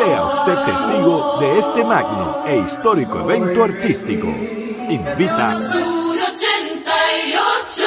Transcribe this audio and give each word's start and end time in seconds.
Sea 0.00 0.22
usted 0.24 0.56
testigo 0.64 1.36
de 1.40 1.58
este 1.58 1.84
magno 1.84 2.42
e 2.46 2.56
histórico 2.60 3.20
evento 3.20 3.64
artístico. 3.64 4.28
Invita. 4.88 5.52
Estudio 5.52 6.24
88. 6.24 7.82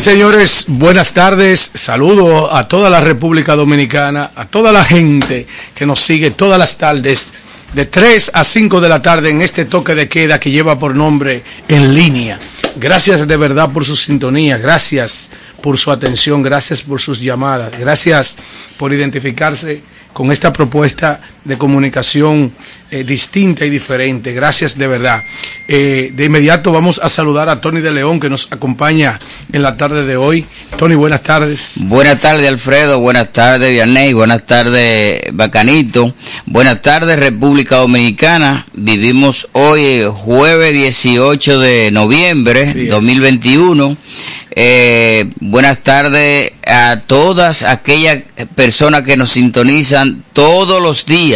Señores, 0.00 0.64
buenas 0.66 1.12
tardes. 1.12 1.72
Saludo 1.74 2.54
a 2.54 2.66
toda 2.66 2.88
la 2.88 3.02
República 3.02 3.54
Dominicana, 3.54 4.30
a 4.34 4.46
toda 4.46 4.72
la 4.72 4.82
gente 4.82 5.46
que 5.74 5.84
nos 5.84 6.00
sigue 6.00 6.30
todas 6.30 6.58
las 6.58 6.78
tardes, 6.78 7.34
de 7.74 7.84
3 7.84 8.30
a 8.32 8.42
5 8.42 8.80
de 8.80 8.88
la 8.88 9.02
tarde 9.02 9.28
en 9.28 9.42
este 9.42 9.66
toque 9.66 9.94
de 9.94 10.08
queda 10.08 10.40
que 10.40 10.50
lleva 10.50 10.78
por 10.78 10.96
nombre 10.96 11.42
En 11.68 11.94
Línea. 11.94 12.40
Gracias 12.76 13.28
de 13.28 13.36
verdad 13.36 13.72
por 13.72 13.84
su 13.84 13.94
sintonía, 13.94 14.56
gracias 14.56 15.32
por 15.62 15.76
su 15.76 15.90
atención, 15.90 16.42
gracias 16.42 16.80
por 16.80 16.98
sus 16.98 17.20
llamadas, 17.20 17.78
gracias 17.78 18.38
por 18.78 18.94
identificarse 18.94 19.82
con 20.14 20.32
esta 20.32 20.50
propuesta 20.50 21.20
de 21.44 21.58
comunicación 21.58 22.52
eh, 22.92 23.04
distinta 23.04 23.64
y 23.64 23.70
diferente. 23.70 24.32
Gracias 24.32 24.76
de 24.76 24.88
verdad. 24.88 25.22
Eh, 25.68 26.10
de 26.12 26.24
inmediato 26.24 26.72
vamos 26.72 27.00
a 27.02 27.08
saludar 27.08 27.48
a 27.48 27.60
Tony 27.60 27.80
de 27.80 27.92
León 27.92 28.18
que 28.18 28.28
nos 28.28 28.50
acompaña 28.50 29.18
en 29.52 29.62
la 29.62 29.76
tarde 29.76 30.04
de 30.04 30.16
hoy. 30.16 30.44
Tony, 30.76 30.96
buenas 30.96 31.22
tardes. 31.22 31.74
Buenas 31.76 32.18
tardes, 32.18 32.48
Alfredo. 32.48 32.98
Buenas 32.98 33.32
tardes, 33.32 33.70
Vianney. 33.70 34.12
Buenas 34.12 34.44
tardes, 34.44 35.20
Bacanito. 35.32 36.12
Buenas 36.46 36.82
tardes, 36.82 37.16
República 37.18 37.76
Dominicana. 37.76 38.66
Vivimos 38.72 39.48
hoy, 39.52 39.80
eh, 39.84 40.06
jueves 40.12 40.72
18 40.72 41.60
de 41.60 41.90
noviembre 41.92 42.62
es. 42.62 42.88
2021. 42.88 43.96
Eh, 44.52 45.30
buenas 45.38 45.78
tardes 45.78 46.52
a 46.66 47.02
todas 47.06 47.62
aquellas 47.62 48.24
personas 48.56 49.02
que 49.02 49.16
nos 49.16 49.30
sintonizan 49.30 50.24
todos 50.32 50.82
los 50.82 51.06
días 51.06 51.29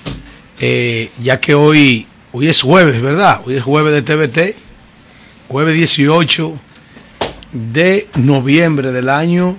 Eh, 0.59 1.09
ya 1.21 1.39
que 1.39 1.53
hoy, 1.55 2.07
hoy 2.31 2.47
es 2.47 2.61
jueves, 2.61 3.01
¿verdad? 3.01 3.41
Hoy 3.45 3.55
es 3.55 3.63
jueves 3.63 3.93
de 3.93 4.01
TVT. 4.01 4.55
Jueves 5.47 5.75
18 5.75 6.59
de 7.51 8.07
noviembre 8.15 8.91
del 8.91 9.09
año 9.09 9.57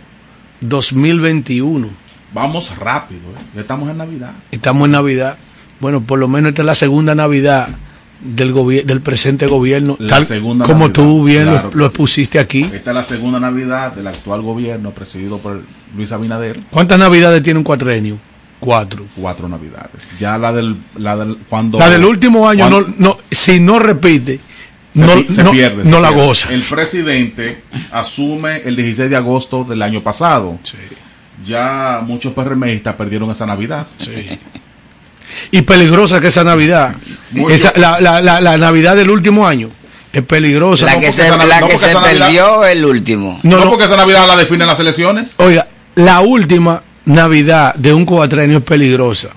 2021. 0.61 1.89
Vamos 2.33 2.77
rápido, 2.77 3.21
¿eh? 3.21 3.43
ya 3.55 3.63
estamos 3.63 3.89
en 3.89 3.97
Navidad. 3.97 4.35
Estamos 4.51 4.85
en 4.85 4.93
Navidad. 4.93 5.39
Bueno, 5.81 6.01
por 6.03 6.19
lo 6.19 6.29
menos 6.29 6.51
esta 6.51 6.63
es 6.63 6.67
la 6.67 6.75
segunda 6.75 7.15
Navidad 7.15 7.69
del 8.21 8.53
del 8.85 9.01
presente 9.01 9.47
gobierno, 9.47 9.97
La 10.01 10.09
tal 10.09 10.25
segunda 10.25 10.67
como 10.67 10.89
Navidad, 10.89 10.95
tú 10.95 11.25
bien 11.25 11.45
lo- 11.47 11.51
claro 11.53 11.71
lo, 11.73 11.85
sí. 11.85 11.87
expusiste 11.91 12.39
aquí. 12.41 12.63
Esta 12.73 12.91
es 12.91 12.95
la 12.95 13.05
segunda 13.05 13.39
Navidad 13.39 13.93
del 13.93 14.09
actual 14.09 14.43
gobierno 14.43 14.91
presidido 14.91 15.39
por 15.39 15.63
Luis 15.97 16.11
Abinader. 16.11 16.59
¿Cuántas 16.71 16.99
navidades 16.99 17.43
tiene 17.45 17.59
un 17.59 17.65
cuatrenio? 17.65 18.19
Cuatro. 18.59 19.05
Cuatro 19.15 19.49
Navidades. 19.49 20.11
Ya 20.19 20.37
la 20.37 20.53
del, 20.53 20.75
la 20.97 21.17
del 21.17 21.37
cuando 21.49 21.79
La 21.79 21.89
del 21.89 22.05
último 22.05 22.49
año, 22.49 22.69
no, 22.69 22.81
cuando- 22.83 22.97
no, 22.99 23.19
si 23.31 23.61
no 23.61 23.79
repite, 23.79 24.41
se, 24.93 25.07
no, 25.07 25.15
pi- 25.15 25.33
se 25.33 25.45
no- 25.45 25.53
pierde. 25.53 25.85
no 25.85 26.01
la 26.01 26.11
goza. 26.11 26.53
El 26.53 26.63
presidente 26.65 27.63
asume 27.93 28.63
el 28.65 28.75
16 28.75 29.09
de 29.11 29.15
agosto 29.15 29.63
del 29.63 29.81
año 29.81 30.03
pasado. 30.03 30.59
Ya 31.47 32.03
muchos 32.05 32.33
PRMistas 32.33 32.97
perdieron 32.97 33.31
esa 33.31 33.47
Navidad. 33.47 33.87
Y 35.51 35.63
peligrosa 35.63 36.21
que 36.21 36.29
esa 36.29 36.45
Navidad. 36.45 36.95
Esa, 37.51 37.73
la, 37.77 38.01
la, 38.01 38.21
la, 38.21 38.41
la 38.41 38.57
Navidad 38.59 38.97
del 38.97 39.11
último 39.11 39.47
año 39.47 39.71
es 40.13 40.23
peligrosa. 40.23 40.87
La 40.87 40.95
No, 40.95 41.01
que 41.01 41.13
se, 41.13 41.25
esa- 41.27 41.37
la 41.37 41.61
no 41.61 41.69
que 41.69 41.77
se 41.79 41.95
perdió 41.97 42.65
el 42.67 42.85
último. 42.85 43.39
no, 43.43 43.57
No, 43.59 43.65
no, 43.65 43.71
porque 43.71 43.85
esa 43.85 43.97
Navidad 43.97 44.27
la 44.27 44.37
definen 44.37 44.67
las 44.67 44.81
elecciones. 44.81 45.35
Oiga, 45.39 45.67
la 45.97 46.21
última 46.21 46.83
Navidad 47.07 47.75
de 47.75 47.93
un 47.93 48.05
cuatrenio 48.05 48.59
es 48.59 48.65
peligrosa. 48.65 49.31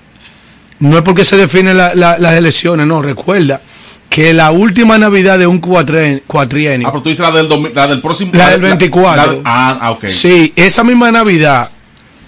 No 0.78 0.96
es 0.96 1.02
porque 1.02 1.24
se 1.24 1.36
definen 1.36 1.76
la- 1.76 1.94
la- 1.94 2.18
las 2.18 2.34
elecciones, 2.34 2.86
no. 2.86 3.00
Recuerda 3.02 3.60
que 4.08 4.32
la 4.34 4.50
última 4.50 4.98
Navidad 4.98 5.38
de 5.38 5.46
un 5.46 5.60
cuatren- 5.60 6.22
cuatrienio, 6.26 6.88
Ah, 6.88 6.90
pero 6.92 7.02
tú 7.02 7.08
dices 7.08 7.24
la 7.24 7.30
del, 7.30 7.48
la 7.74 7.86
del 7.86 8.00
próximo. 8.00 8.32
La 8.34 8.50
del 8.50 8.60
24. 8.60 9.32
la- 9.34 9.38
ah, 9.44 9.78
ah, 9.80 9.90
ok. 9.92 10.06
sí, 10.08 10.52
esa 10.56 10.84
misma 10.84 11.10
Navidad 11.10 11.70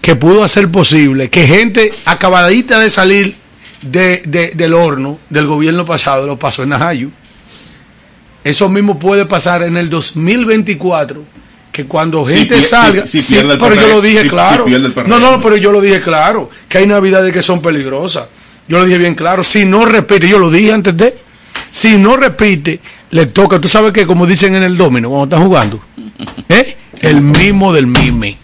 que 0.00 0.16
pudo 0.16 0.44
hacer 0.44 0.68
posible 0.70 1.28
que 1.30 1.46
gente 1.46 1.92
acabadita 2.04 2.78
de 2.78 2.88
salir 2.90 3.36
de, 3.84 4.22
de- 4.26 4.52
del 4.54 4.74
horno 4.74 5.18
del 5.30 5.46
gobierno 5.46 5.84
pasado 5.84 6.26
lo 6.26 6.38
pasó 6.38 6.62
en 6.62 6.70
Najayo. 6.70 7.08
Eso 8.42 8.68
mismo 8.68 8.98
puede 8.98 9.24
pasar 9.24 9.62
en 9.62 9.76
el 9.76 9.88
2024, 9.88 11.22
que 11.72 11.86
cuando 11.86 12.24
gente 12.26 12.60
salga, 12.60 13.06
si- 13.06 13.20
si 13.20 13.26
sí, 13.26 13.34
pierde 13.36 13.52
el 13.54 13.58
pero 13.58 13.74
yo 13.74 13.88
lo 13.88 14.00
dije 14.02 14.26
claro. 14.28 14.66
no, 15.08 15.18
no, 15.18 15.40
pero 15.40 15.56
yo 15.56 15.72
lo 15.72 15.80
dije 15.80 16.00
claro, 16.02 16.50
que 16.68 16.78
hay 16.78 16.86
navidades 16.86 17.32
que 17.32 17.42
son 17.42 17.62
peligrosas. 17.62 18.26
Yo 18.68 18.78
lo 18.78 18.84
dije 18.84 18.98
bien 18.98 19.14
claro, 19.14 19.42
si 19.44 19.64
no 19.64 19.84
repite, 19.84 20.28
yo 20.28 20.38
lo 20.38 20.50
dije 20.50 20.72
antes 20.72 20.96
de, 20.96 21.16
si 21.70 21.96
no 21.96 22.16
repite, 22.16 22.80
le 23.10 23.26
toca, 23.26 23.58
tú 23.60 23.68
sabes 23.68 23.92
que 23.92 24.06
como 24.06 24.26
dicen 24.26 24.54
en 24.54 24.62
el 24.62 24.76
domino 24.76 25.08
cuando 25.10 25.36
están 25.36 25.46
jugando, 25.46 25.80
¿eh? 26.48 26.76
el 27.00 27.20
mismo 27.20 27.72
del 27.72 27.86
mime. 27.86 28.38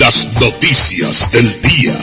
Las 0.00 0.32
noticias 0.40 1.30
del 1.30 1.60
día. 1.60 1.94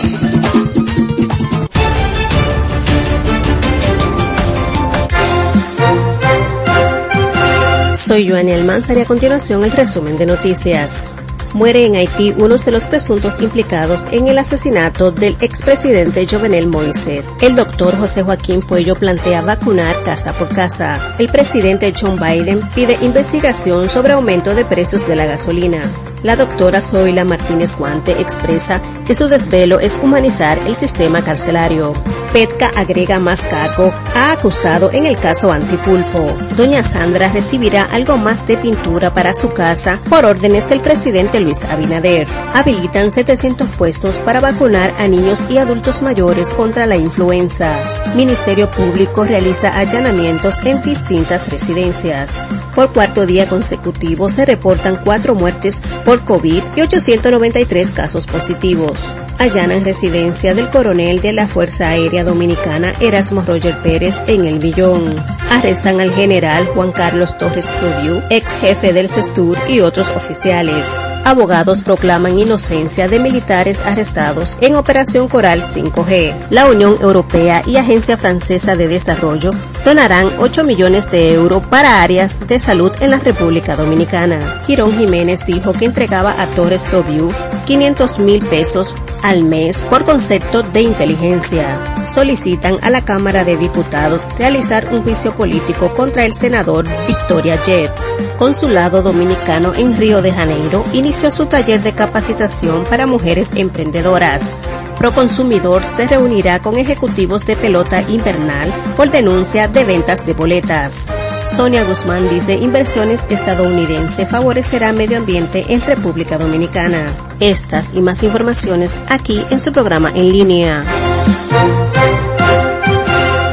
Soy 7.95 8.29
Joanny 8.29 8.51
Almanzar 8.51 8.97
y 8.97 9.01
a 9.01 9.05
continuación 9.05 9.63
el 9.63 9.71
resumen 9.71 10.15
de 10.19 10.27
noticias. 10.27 11.15
Muere 11.53 11.87
en 11.87 11.95
Haití 11.95 12.35
uno 12.37 12.55
de 12.55 12.71
los 12.71 12.83
presuntos 12.83 13.41
implicados 13.41 14.05
en 14.11 14.27
el 14.27 14.37
asesinato 14.37 15.09
del 15.11 15.35
expresidente 15.41 16.27
Jovenel 16.27 16.67
Moïse. 16.69 17.23
El 17.41 17.55
doctor 17.55 17.97
José 17.97 18.21
Joaquín 18.21 18.61
Puello 18.61 18.93
plantea 18.93 19.41
vacunar 19.41 20.03
casa 20.03 20.33
por 20.33 20.49
casa. 20.49 21.15
El 21.17 21.29
presidente 21.29 21.91
John 21.99 22.19
Biden 22.19 22.61
pide 22.75 22.95
investigación 23.01 23.89
sobre 23.89 24.13
aumento 24.13 24.53
de 24.53 24.65
precios 24.65 25.07
de 25.07 25.15
la 25.15 25.25
gasolina. 25.25 25.81
La 26.23 26.35
doctora 26.35 26.81
Zoila 26.81 27.23
Martínez 27.25 27.75
Guante 27.77 28.19
expresa 28.19 28.81
que 29.05 29.15
su 29.15 29.27
desvelo 29.27 29.79
es 29.79 29.99
humanizar 30.01 30.57
el 30.67 30.75
sistema 30.75 31.21
carcelario. 31.21 31.93
Petka 32.33 32.71
agrega 32.75 33.19
más 33.19 33.43
cargo 33.43 33.93
a 34.15 34.31
acusado 34.31 34.91
en 34.91 35.05
el 35.05 35.15
caso 35.15 35.51
Antipulpo. 35.51 36.25
Doña 36.55 36.83
Sandra 36.83 37.29
recibirá 37.29 37.85
algo 37.85 38.17
más 38.17 38.45
de 38.47 38.57
pintura 38.57 39.13
para 39.13 39.33
su 39.33 39.53
casa 39.53 39.99
por 40.09 40.25
órdenes 40.25 40.67
del 40.67 40.81
presidente 40.81 41.39
Luis 41.39 41.63
Abinader. 41.65 42.27
Habilitan 42.53 43.11
700 43.11 43.69
puestos 43.69 44.15
para 44.17 44.39
vacunar 44.39 44.93
a 44.97 45.07
niños 45.07 45.41
y 45.49 45.59
adultos 45.59 46.01
mayores 46.01 46.49
contra 46.49 46.85
la 46.85 46.97
influenza. 46.97 47.77
Ministerio 48.15 48.69
Público 48.71 49.23
realiza 49.23 49.77
allanamientos 49.77 50.65
en 50.65 50.81
distintas 50.81 51.49
residencias. 51.49 52.47
Por 52.75 52.91
cuarto 52.91 53.25
día 53.25 53.47
consecutivo 53.47 54.29
se 54.29 54.45
reportan 54.45 54.99
cuatro 55.03 55.35
muertes 55.35 55.81
por 56.07 56.23
COVID 56.23 56.63
y 56.77 56.81
893 56.81 57.91
casos 57.91 58.27
positivos. 58.27 59.13
Allanan 59.39 59.83
residencia 59.83 60.53
del 60.53 60.69
coronel 60.69 61.19
de 61.19 61.33
la 61.33 61.47
Fuerza 61.47 61.89
Aérea 61.89 62.23
Dominicana 62.23 62.93
Erasmo 63.01 63.41
Roger 63.41 63.81
Pérez 63.81 64.15
en 64.27 64.45
El 64.45 64.59
Villón. 64.59 65.03
Arrestan 65.51 65.99
al 65.99 66.13
general 66.13 66.65
Juan 66.67 66.93
Carlos 66.93 67.37
Torres 67.37 67.67
Rubio, 67.81 68.23
ex 68.29 68.51
jefe 68.61 68.93
del 68.93 69.09
CESTUR 69.09 69.57
y 69.67 69.81
otros 69.81 70.07
oficiales. 70.11 70.87
Abogados 71.25 71.81
proclaman 71.81 72.39
inocencia 72.39 73.09
de 73.09 73.19
militares 73.19 73.81
arrestados 73.81 74.57
en 74.61 74.75
Operación 74.75 75.27
Coral 75.27 75.61
5G. 75.61 76.47
La 76.51 76.67
Unión 76.67 76.97
Europea 77.01 77.63
y 77.67 77.75
Agencia 77.75 78.15
Francesa 78.15 78.77
de 78.77 78.87
Desarrollo 78.87 79.51
donarán 79.87 80.29
8 80.39 80.65
millones 80.65 81.09
de 81.11 81.33
euros 81.33 81.65
para 81.65 82.03
áreas 82.03 82.45
de 82.45 82.59
salud 82.59 82.91
en 82.99 83.09
la 83.09 83.19
República 83.19 83.77
Dominicana. 83.77 84.61
Girón 84.67 84.91
Jiménez 84.91 85.45
dijo 85.45 85.71
que 85.71 85.85
entregaba 85.85 86.41
a 86.41 86.45
Torres 86.47 86.91
Review 86.91 87.31
500 87.67 88.19
mil 88.19 88.39
pesos 88.45 88.95
al 89.21 89.43
mes 89.43 89.79
por 89.89 90.05
concepto 90.05 90.63
de 90.63 90.81
inteligencia. 90.81 91.77
Solicitan 92.07 92.77
a 92.81 92.89
la 92.89 93.03
Cámara 93.03 93.43
de 93.43 93.57
Diputados 93.57 94.25
realizar 94.39 94.87
un 94.93 95.03
juicio 95.03 95.35
político 95.35 95.93
contra 95.93 96.25
el 96.25 96.31
senador 96.31 96.87
Victoria 97.05 97.61
Jet. 97.61 97.91
Consulado 98.39 99.01
Dominicano 99.01 99.73
en 99.75 99.97
Río 99.97 100.21
de 100.21 100.31
Janeiro 100.31 100.83
inició 100.93 101.29
su 101.29 101.47
taller 101.47 101.81
de 101.81 101.91
capacitación 101.91 102.85
para 102.85 103.05
mujeres 103.05 103.51
emprendedoras. 103.55 104.61
Proconsumidor 104.97 105.85
se 105.85 106.07
reunirá 106.07 106.59
con 106.59 106.77
ejecutivos 106.77 107.45
de 107.45 107.57
pelota 107.57 108.01
invernal 108.09 108.71
por 108.95 109.11
denuncia 109.11 109.67
de 109.67 109.83
ventas 109.83 110.25
de 110.25 110.33
boletas. 110.33 111.11
Sonia 111.45 111.83
Guzmán 111.83 112.29
dice 112.29 112.55
inversiones 112.55 113.25
estadounidense 113.29 114.25
favorecerá 114.25 114.93
medio 114.93 115.17
ambiente 115.17 115.65
en 115.69 115.81
República 115.81 116.37
Dominicana. 116.37 117.26
Estas 117.39 117.93
y 117.93 118.01
más 118.01 118.23
informaciones 118.23 118.99
aquí 119.07 119.39
en 119.51 119.59
su 119.59 119.71
programa 119.71 120.09
en 120.09 120.31
línea. 120.31 120.83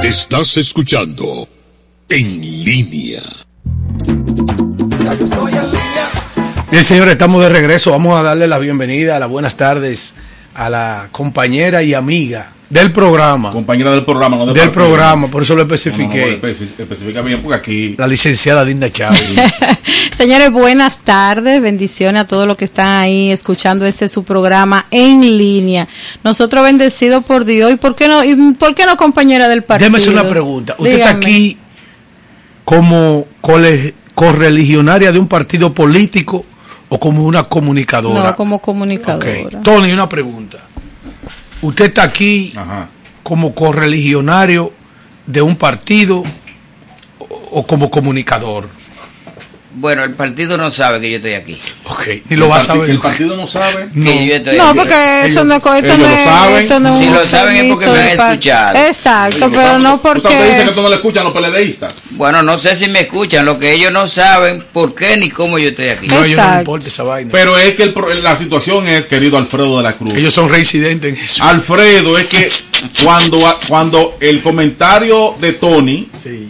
Estás 0.02 0.56
escuchando 0.56 1.46
En 2.08 2.40
línea. 2.64 3.20
Bien, 6.70 6.84
señores, 6.84 7.12
estamos 7.12 7.43
de 7.43 7.48
regreso. 7.50 7.91
Vamos 7.91 8.19
a 8.19 8.22
darle 8.22 8.46
la 8.46 8.58
bienvenida, 8.58 9.19
las 9.19 9.29
buenas 9.29 9.56
tardes 9.56 10.14
a 10.55 10.70
la 10.70 11.08
compañera 11.12 11.82
y 11.82 11.93
amiga 11.93 12.53
del 12.74 12.90
programa. 12.90 13.52
Compañera 13.52 13.93
del 13.93 14.04
programa, 14.04 14.36
no 14.36 14.46
del 14.46 14.54
partido. 14.56 14.72
programa, 14.72 15.28
por 15.28 15.43
eso 15.43 15.54
lo 15.54 15.62
No, 15.62 15.69
no, 15.69 15.69
no, 15.69 15.76
especifiqué. 15.76 16.82
especifica 16.82 17.22
bien 17.22 17.40
porque 17.40 17.56
aquí 17.56 17.94
La 17.96 18.08
licenciada 18.08 18.64
Dinda 18.64 18.90
Chávez. 18.90 19.36
Señores, 20.16 20.50
buenas 20.50 20.98
tardes, 20.98 21.62
bendiciones 21.62 22.22
a 22.22 22.26
todos 22.26 22.48
los 22.48 22.56
que 22.56 22.64
están 22.64 22.88
ahí 22.88 23.31
escuchando 23.31 23.86
este 23.86 24.08
su 24.08 24.24
programa 24.24 24.86
en 24.90 25.20
línea. 25.38 25.86
Nosotros 26.24 26.64
bendecidos 26.64 27.22
por 27.22 27.44
Dios 27.44 27.72
y 27.72 27.76
por 27.76 27.94
qué 27.94 28.08
no, 28.08 28.24
y 28.24 28.34
por 28.54 28.74
qué 28.74 28.86
no 28.86 28.96
compañera 28.96 29.46
del 29.46 29.62
partido. 29.62 29.90
Déjeme 29.90 29.98
hacer 29.98 30.12
una 30.12 30.28
pregunta. 30.28 30.74
¿Usted 30.76 30.98
está 30.98 31.10
aquí 31.10 31.56
como 32.64 33.26
correligionaria 34.16 35.12
de 35.12 35.20
un 35.20 35.28
partido 35.28 35.72
político 35.72 36.44
o 36.88 36.98
como 36.98 37.22
una 37.22 37.44
comunicadora? 37.44 38.31
No, 38.31 38.36
como 38.36 38.58
comunicadora. 38.58 39.62
Tony, 39.62 39.93
una 39.93 40.08
pregunta. 40.08 40.58
¿Usted 41.65 41.87
está 41.87 42.03
aquí 42.03 42.53
Ajá. 42.56 42.89
como 43.23 43.55
correligionario 43.55 44.71
de 45.27 45.41
un 45.41 45.56
partido 45.56 46.23
o, 47.19 47.25
o 47.53 47.67
como 47.67 47.91
comunicador? 47.91 48.69
Bueno, 49.76 50.04
el 50.04 50.12
partido 50.14 50.56
no 50.56 50.70
sabe 50.70 51.00
que 51.00 51.10
yo 51.10 51.16
estoy 51.16 51.32
aquí. 51.34 51.58
Ok, 51.86 52.06
ni 52.28 52.36
lo 52.36 52.48
va 52.48 52.56
a 52.56 52.60
saber. 52.60 52.90
El 52.90 53.00
partido 53.00 53.36
no 53.36 53.46
sabe. 53.46 53.88
No. 53.94 54.10
Que 54.10 54.26
yo 54.26 54.34
estoy 54.36 54.56
No, 54.56 54.69
aquí. 54.69 54.78
porque 54.78 54.94
eso 55.24 55.40
ellos- 55.40 55.46
no, 55.46 55.54
esto 55.56 55.74
ellos 55.76 55.98
no 55.98 56.04
lo 56.04 56.10
es, 56.14 56.24
saben. 56.24 56.62
esto 56.62 56.81
no 56.81 56.88
es 56.93 56.98
Si 56.98 57.10
lo 57.10 57.26
saben 57.26 57.56
es 57.56 57.64
porque 57.72 57.86
me 57.88 57.98
han 57.98 58.08
escuchado. 58.08 58.78
Exacto, 58.86 59.46
Oye, 59.46 59.56
pero 59.56 59.78
no 59.78 59.94
Usted 59.94 60.14
dice 60.14 60.28
que 60.28 60.34
porque... 60.62 60.70
tú 60.74 60.82
no 60.82 60.88
le 60.88 60.94
escuchan 60.96 61.24
los 61.24 61.32
PLDistas. 61.32 61.93
Bueno, 62.10 62.43
no 62.43 62.56
sé 62.56 62.74
si 62.76 62.86
me 62.88 63.00
escuchan. 63.00 63.44
Lo 63.44 63.58
que 63.58 63.72
ellos 63.72 63.90
no 63.93 64.06
saben, 64.06 64.64
por 64.72 64.94
qué 64.94 65.16
ni 65.16 65.28
cómo 65.31 65.58
yo 65.58 65.70
estoy 65.70 65.88
aquí. 65.88 66.06
No, 66.06 66.16
ellos 66.24 66.36
no 66.36 66.43
Exacto. 66.43 66.58
importa 66.60 66.88
esa 66.88 67.02
vaina. 67.02 67.31
Pero 67.32 67.58
es 67.58 67.74
que 67.74 67.82
el 67.82 67.93
pro- 67.93 68.14
la 68.14 68.36
situación 68.36 68.86
es, 68.86 69.06
querido 69.06 69.36
Alfredo 69.38 69.76
de 69.78 69.82
la 69.82 69.93
Cruz. 69.94 70.14
ellos 70.14 70.32
son 70.32 70.48
reincidentes 70.48 71.19
en 71.19 71.24
eso. 71.24 71.43
Alfredo, 71.44 72.16
es 72.16 72.26
que 72.26 72.48
cuando, 73.02 73.58
cuando 73.69 74.16
el 74.20 74.40
comentario 74.43 75.34
de 75.40 75.52
Tony 75.54 76.08
Sí, 76.22 76.48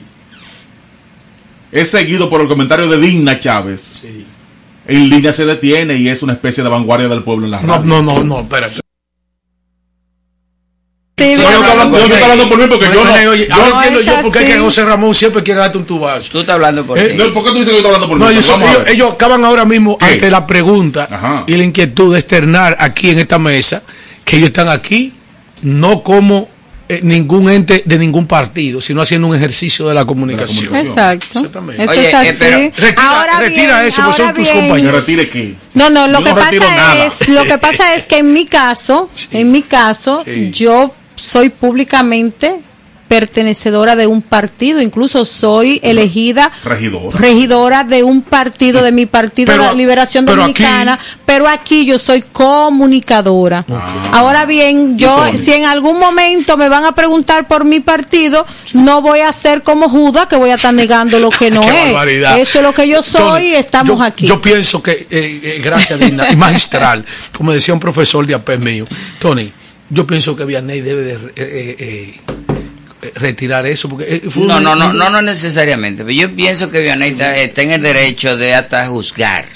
es 1.74 1.90
seguido 1.90 2.30
por 2.30 2.40
el 2.40 2.48
comentario 2.48 2.88
de 2.88 2.96
Digna 2.98 3.38
Chávez, 3.40 3.98
sí. 4.00 4.24
en 4.86 5.08
línea 5.10 5.32
se 5.32 5.44
detiene 5.44 5.96
y 5.96 6.08
es 6.08 6.22
una 6.22 6.32
especie 6.34 6.62
de 6.62 6.70
vanguardia 6.70 7.08
del 7.08 7.22
pueblo 7.22 7.44
en 7.46 7.50
la 7.50 7.60
No, 7.60 7.74
radio. 7.76 7.84
no, 7.86 8.02
no, 8.02 8.22
no, 8.22 8.40
espérate. 8.40 8.80
Sí, 11.16 11.30
Yo 11.30 11.36
no 11.36 11.42
estoy 11.48 11.54
hablando 11.70 11.90
por 11.92 12.00
yo 12.00 12.06
mí. 12.08 12.12
estoy 12.12 12.22
hablando 12.22 12.48
por 12.48 12.58
mí 12.58 12.64
porque 12.68 12.86
yo 12.92 13.04
no. 13.04 13.12
Oye, 13.12 13.28
oye, 13.28 13.46
yo 13.48 13.54
ahora 13.54 13.68
no- 13.68 13.82
entiendo 13.82 14.00
yo 14.02 14.22
por 14.22 14.32
qué 14.32 14.38
es 14.40 14.44
que 14.46 14.52
así. 14.54 14.62
José 14.62 14.84
Ramón 14.84 15.14
siempre 15.14 15.42
quiere 15.44 15.60
darte 15.60 15.78
un 15.78 15.84
tubazo. 15.84 16.28
Tú 16.30 16.40
estás 16.40 16.54
hablando 16.56 16.84
por 16.84 16.98
Eh, 16.98 17.14
no, 17.16 17.32
¿Por 17.32 17.44
qué 17.44 17.50
tú 17.50 17.58
dices 17.58 17.68
que 17.68 17.72
yo 17.74 17.76
estoy 17.78 17.86
hablando 17.94 18.08
por 18.08 18.18
mí? 18.18 18.24
No, 18.24 18.30
ellos, 18.30 18.50
ellos, 18.50 18.82
ellos 18.88 19.12
acaban 19.12 19.44
ahora 19.44 19.64
mismo 19.64 19.96
¿Qué? 19.96 20.04
ante 20.06 20.30
la 20.30 20.44
pregunta 20.46 21.08
Ajá. 21.10 21.44
y 21.46 21.56
la 21.56 21.62
inquietud 21.64 22.12
de 22.12 22.18
externar 22.18 22.76
aquí 22.80 23.10
en 23.10 23.20
esta 23.20 23.38
mesa 23.38 23.84
que 24.24 24.36
ellos 24.38 24.48
están 24.48 24.68
aquí 24.68 25.12
no 25.62 26.02
como 26.02 26.48
eh, 26.96 27.00
ningún 27.02 27.48
ente 27.50 27.82
de 27.84 27.98
ningún 27.98 28.26
partido, 28.26 28.80
sino 28.80 29.00
haciendo 29.02 29.28
un 29.28 29.36
ejercicio 29.36 29.86
de 29.88 29.94
la 29.94 30.04
comunicación. 30.04 30.66
comunicación. 30.66 31.10
Exacto. 31.12 31.38
Exactamente. 31.38 31.82
Eso 31.84 31.92
Oye, 31.92 32.08
es 32.08 32.14
así. 32.14 32.28
eh, 32.28 32.34
pero- 32.38 32.58
Retira, 32.76 33.10
ahora 33.10 33.40
retira 33.40 33.74
bien, 33.80 33.88
eso, 33.88 34.02
pues 34.04 34.16
son 34.16 34.26
ahora 34.26 34.36
tus 34.36 34.44
bien, 34.50 34.54
¿Que 34.62 34.68
compañeros. 34.68 35.00
retire 35.00 35.28
qué? 35.28 35.54
No, 35.74 35.90
no, 35.90 36.06
lo 36.08 36.18
Yo 36.20 36.24
que 36.24 36.30
no 36.30 36.36
pasa 36.36 37.06
es, 37.06 37.28
lo 37.28 37.44
que 37.44 37.58
pasa 37.58 37.94
es 37.94 38.06
que 38.06 38.18
en 38.18 38.32
mi 38.32 38.46
caso, 38.46 39.10
en 39.32 39.50
mi 39.50 39.62
caso, 39.62 40.22
Sí. 40.24 40.50
yo 40.52 40.94
soy 41.16 41.48
públicamente 41.50 42.56
pertenecedora 43.08 43.96
de 43.96 44.06
un 44.06 44.22
partido, 44.22 44.80
incluso 44.80 45.24
soy 45.24 45.80
elegida 45.82 46.50
Regidora. 46.64 47.18
regidora 47.18 47.84
de 47.84 48.02
un 48.02 48.22
partido, 48.22 48.82
de 48.82 48.92
mi 48.92 49.06
partido 49.06 49.52
Pero- 49.52 49.64
La 49.64 49.72
Liberación 49.72 50.24
pero 50.24 50.38
Dominicana, 50.42 50.94
aquí- 50.94 51.02
pero 51.26 51.48
aquí 51.48 51.84
yo 51.84 51.98
soy 51.98 52.22
comunicadora. 52.22 53.64
Ahora 54.12 54.44
bien, 54.46 54.96
yo 54.98 55.30
si 55.34 55.52
en 55.52 55.64
algún 55.66 55.98
momento 55.98 56.56
me 56.56 56.68
van 56.68 56.84
a 56.84 56.94
preguntar 56.94 57.46
por 57.48 57.64
mi 57.64 57.80
partido, 57.80 58.46
no 58.72 59.00
voy 59.02 59.20
a 59.20 59.32
ser 59.32 59.62
como 59.62 59.88
Judas 59.88 60.26
que 60.26 60.36
voy 60.36 60.50
a 60.50 60.54
estar 60.56 60.74
negando 60.74 61.18
lo 61.18 61.30
que 61.30 61.50
no 61.50 61.62
es. 61.62 61.92
barbaridad. 61.92 62.38
Eso 62.38 62.58
es 62.58 62.64
lo 62.64 62.72
que 62.74 62.88
yo 62.88 63.02
soy 63.02 63.20
Tony, 63.22 63.46
y 63.48 63.54
estamos 63.54 63.98
yo, 63.98 64.04
aquí. 64.04 64.26
Yo 64.26 64.40
pienso 64.40 64.82
que, 64.82 64.92
eh, 64.92 65.06
eh, 65.10 65.60
gracias, 65.62 65.98
Linda, 66.00 66.30
y 66.30 66.36
magistral, 66.36 67.04
como 67.36 67.52
decía 67.52 67.74
un 67.74 67.80
profesor 67.80 68.26
de 68.26 68.34
APES 68.34 68.58
mío, 68.60 68.86
Tony, 69.18 69.52
yo 69.90 70.06
pienso 70.06 70.34
que 70.34 70.44
Vianney 70.44 70.80
debe 70.80 71.02
de 71.02 71.12
eh, 71.14 71.76
eh, 71.78 72.20
retirar 73.14 73.66
eso, 73.66 73.88
porque 73.88 74.16
eh, 74.16 74.20
fue 74.30 74.44
No, 74.46 74.56
un- 74.58 74.62
no, 74.64 74.74
no, 74.76 74.92
no, 74.92 75.10
no 75.10 75.22
necesariamente. 75.22 76.04
Pero 76.04 76.16
yo 76.16 76.34
pienso 76.34 76.70
que 76.70 76.80
Vianney 76.80 77.10
está, 77.10 77.36
está 77.36 77.62
en 77.62 77.72
el 77.72 77.82
derecho 77.82 78.36
de 78.36 78.54
hasta 78.54 78.86
juzgar. 78.88 79.46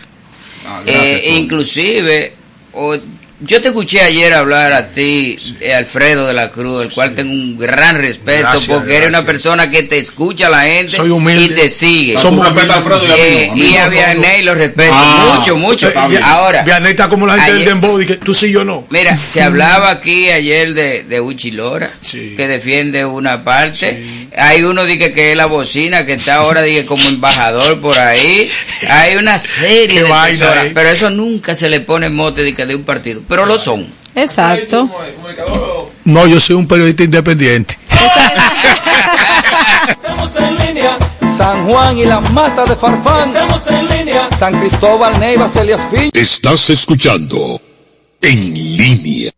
Ah, 0.66 0.82
gracias, 0.84 1.04
Eh, 1.24 1.30
inclusive, 1.38 2.32
o- 2.72 2.96
yo 3.40 3.60
te 3.60 3.68
escuché 3.68 4.00
ayer 4.00 4.32
hablar 4.34 4.72
a 4.72 4.90
ti, 4.90 5.38
eh, 5.60 5.74
Alfredo 5.74 6.26
de 6.26 6.32
la 6.34 6.50
Cruz, 6.50 6.84
el 6.86 6.92
cual 6.92 7.14
tengo 7.14 7.32
un 7.32 7.56
gran 7.56 7.96
respeto 7.98 8.40
Gracias, 8.40 8.76
porque 8.76 8.96
eres 8.96 9.08
una 9.10 9.18
gracias. 9.18 9.24
persona 9.24 9.70
que 9.70 9.82
te 9.84 9.98
escucha 9.98 10.48
a 10.48 10.50
la 10.50 10.60
gente 10.62 10.96
Soy 10.96 11.10
y 11.10 11.48
te 11.50 11.68
sigue. 11.68 12.18
Somos 12.18 12.46
a 12.46 12.50
Alfredo 12.50 13.06
y 13.06 13.10
a 13.10 13.14
mí 13.14 13.20
Eh, 13.20 13.48
a 13.50 13.54
mí 13.54 13.60
y 13.72 13.76
a 13.76 13.88
Vianney 13.88 14.42
lo 14.42 14.54
respeto 14.54 14.90
Ah, 14.92 15.34
mucho, 15.36 15.56
mucho. 15.56 15.92
Ahora, 16.22 16.62
Vianney 16.62 16.90
está 16.90 17.08
como 17.08 17.26
la 17.26 17.34
gente 17.34 17.50
del 17.50 17.56
ayer- 17.60 17.68
Dembow, 17.68 18.00
y 18.00 18.06
que 18.06 18.16
tú 18.16 18.34
sí, 18.34 18.50
yo 18.50 18.64
no. 18.64 18.86
Mira, 18.90 19.16
se 19.26 19.42
hablaba 19.42 19.90
aquí 19.90 20.30
ayer 20.30 20.74
de, 20.74 21.04
de 21.04 21.20
Uchi 21.20 21.50
Lora, 21.52 21.90
Sí. 22.02 22.34
que 22.36 22.48
defiende 22.48 23.04
una 23.04 23.44
parte. 23.44 24.02
Hay 24.36 24.62
uno 24.62 24.84
dice 24.84 25.12
que 25.12 25.30
es 25.32 25.36
la 25.36 25.46
bocina, 25.46 26.04
que 26.06 26.14
está 26.14 26.36
ahora 26.36 26.62
dije, 26.62 26.84
como 26.86 27.04
embajador 27.08 27.80
por 27.80 27.98
ahí. 27.98 28.50
Hay 28.90 29.16
una 29.16 29.38
serie 29.38 29.86
Qué 30.00 30.02
de 30.04 30.10
personas, 30.10 30.64
eh. 30.66 30.70
pero 30.74 30.88
eso 30.90 31.10
nunca 31.10 31.54
se 31.54 31.68
le 31.68 31.80
pone 31.80 32.08
mote 32.08 32.42
de, 32.42 32.54
que 32.54 32.66
de 32.66 32.74
un 32.74 32.84
partido. 32.84 33.20
Pero 33.28 33.46
lo 33.46 33.58
son. 33.58 33.86
Exacto. 34.14 34.88
No, 36.04 36.26
yo 36.26 36.40
soy 36.40 36.56
un 36.56 36.66
periodista 36.66 37.04
independiente. 37.04 37.78
Estamos 39.88 40.36
en 40.36 40.58
línea. 40.58 40.98
San 41.36 41.66
Juan 41.66 41.98
y 41.98 42.04
la 42.04 42.20
mata 42.20 42.64
de 42.64 42.74
Farfán. 42.74 43.28
Estamos 43.28 43.66
en 43.70 43.88
línea. 43.88 44.28
San 44.36 44.58
Cristóbal, 44.58 45.18
Neiva, 45.20 45.48
Celias 45.48 45.80
Pillo. 45.90 46.10
Estás 46.14 46.70
escuchando 46.70 47.60
En 48.20 48.54
Línea. 48.54 49.30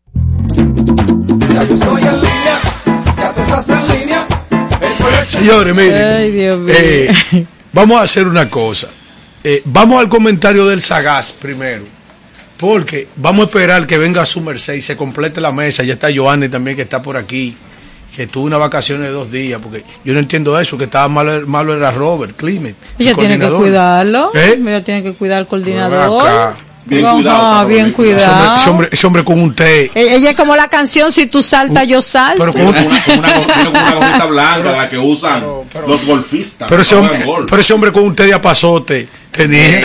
Ya 1.53 1.65
yo 1.65 1.75
estoy 1.75 2.03
en 2.03 2.17
línea. 2.21 2.59
Ya 3.19 3.35
te 3.35 3.41
estás 3.43 3.69
en 3.69 3.89
línea. 3.89 4.27
Señores, 5.29 5.75
miren. 5.75 6.03
Ay, 6.17 6.31
Dios 6.33 6.59
mío. 6.59 6.75
eh, 6.77 7.47
vamos 7.73 7.99
a 8.01 8.03
hacer 8.03 8.27
una 8.27 8.49
cosa. 8.49 8.89
Eh, 9.45 9.63
vamos 9.65 10.01
al 10.01 10.09
comentario 10.09 10.67
del 10.67 10.81
Sagaz 10.83 11.33
primero. 11.33 11.85
Porque 12.61 13.09
vamos 13.17 13.41
a 13.41 13.45
esperar 13.47 13.87
que 13.87 13.97
venga 13.97 14.25
su 14.27 14.41
merced 14.43 14.75
y 14.75 14.83
se 14.83 14.97
complete 14.97 15.41
la 15.41 15.51
mesa. 15.51 15.83
Ya 15.83 15.95
está 15.95 16.09
Joanny 16.15 16.49
también 16.51 16.77
que 16.77 16.83
está 16.83 17.01
por 17.01 17.17
aquí. 17.17 17.57
Que 18.15 18.27
tuvo 18.27 18.45
una 18.45 18.59
vacaciones 18.59 19.07
de 19.07 19.13
dos 19.13 19.31
días. 19.33 19.61
Porque 19.63 19.83
yo 20.05 20.13
no 20.13 20.19
entiendo 20.21 20.59
eso. 20.61 20.77
Que 20.77 20.85
estaba 20.85 21.09
malo, 21.09 21.47
malo 21.47 21.75
era 21.75 21.91
Robert 21.91 22.37
Clement. 22.37 22.77
el 22.99 23.07
Ella 23.07 23.17
tiene 23.17 23.39
que 23.39 23.49
cuidarlo. 23.49 24.31
¿Eh? 24.35 24.59
Ella 24.61 24.85
tiene 24.85 25.03
que 25.03 25.15
cuidar 25.15 25.39
al 25.39 25.47
coordinador. 25.47 26.55
Bien 26.87 27.05
Ajá, 27.05 27.15
cuidado, 27.15 27.67
bien 27.69 27.69
bien 27.69 27.87
Ese 27.87 28.01
hombre, 28.01 28.15
cuidado. 28.25 28.57
ese 28.57 28.71
hombre- 28.71 28.89
ese 28.91 29.07
hombre 29.07 29.25
con 29.25 29.39
un 29.41 29.55
té. 29.55 29.91
E- 29.95 30.15
Ella 30.17 30.31
es 30.31 30.37
como 30.37 30.57
la 30.57 30.67
canción 30.69 31.13
Si 31.13 31.27
tú 31.27 31.43
saltas, 31.43 31.87
yo 31.87 32.01
salto. 32.01 32.39
Pero 32.43 32.53
con 32.53 32.63
una, 32.63 33.05
con 33.05 33.19
una, 33.19 33.47
tiene 33.55 33.69
una 33.69 33.95
gorrita 33.95 34.27
blanca, 34.27 34.73
la 34.73 34.89
que 34.89 34.97
usan 34.99 35.45
los 35.87 36.05
golfistas. 36.07 36.69
pero 36.69 36.81
ese 36.83 36.95
hombre, 36.97 37.25
pero 37.49 37.61
ese 37.61 37.73
hombre 37.75 37.93
con 37.93 38.03
un 38.05 38.17
té 38.17 38.25
de 38.25 38.33
apazote 38.35 39.09
tenía. 39.31 39.83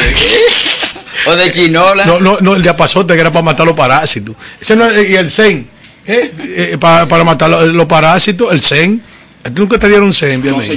O 1.28 1.36
de 1.36 1.52
chinola. 1.52 2.06
No, 2.06 2.20
no, 2.20 2.38
no, 2.42 2.56
el 2.56 2.62
de 2.64 2.70
apazote 2.70 3.14
que 3.16 3.22
era 3.22 3.32
para 3.32 3.44
matar 3.44 3.66
los 3.66 3.76
parásitos. 3.76 4.36
Ese 4.60 4.76
no, 4.76 4.86
es- 4.90 5.10
y 5.10 5.16
el 5.16 5.30
zen, 5.30 5.68
¿eh? 6.06 6.32
Eh, 6.40 6.78
para, 6.80 7.08
para 7.08 7.24
matar 7.24 7.50
los, 7.50 7.64
los 7.74 7.86
parásitos, 7.86 8.52
el 8.52 8.62
zen. 8.62 9.02
¿A 9.44 9.50
ti 9.50 9.56
nunca 9.62 9.78
te 9.78 9.88
dieron 9.88 10.12
zen, 10.14 10.38
No, 10.40 10.44
Vianney? 10.58 10.68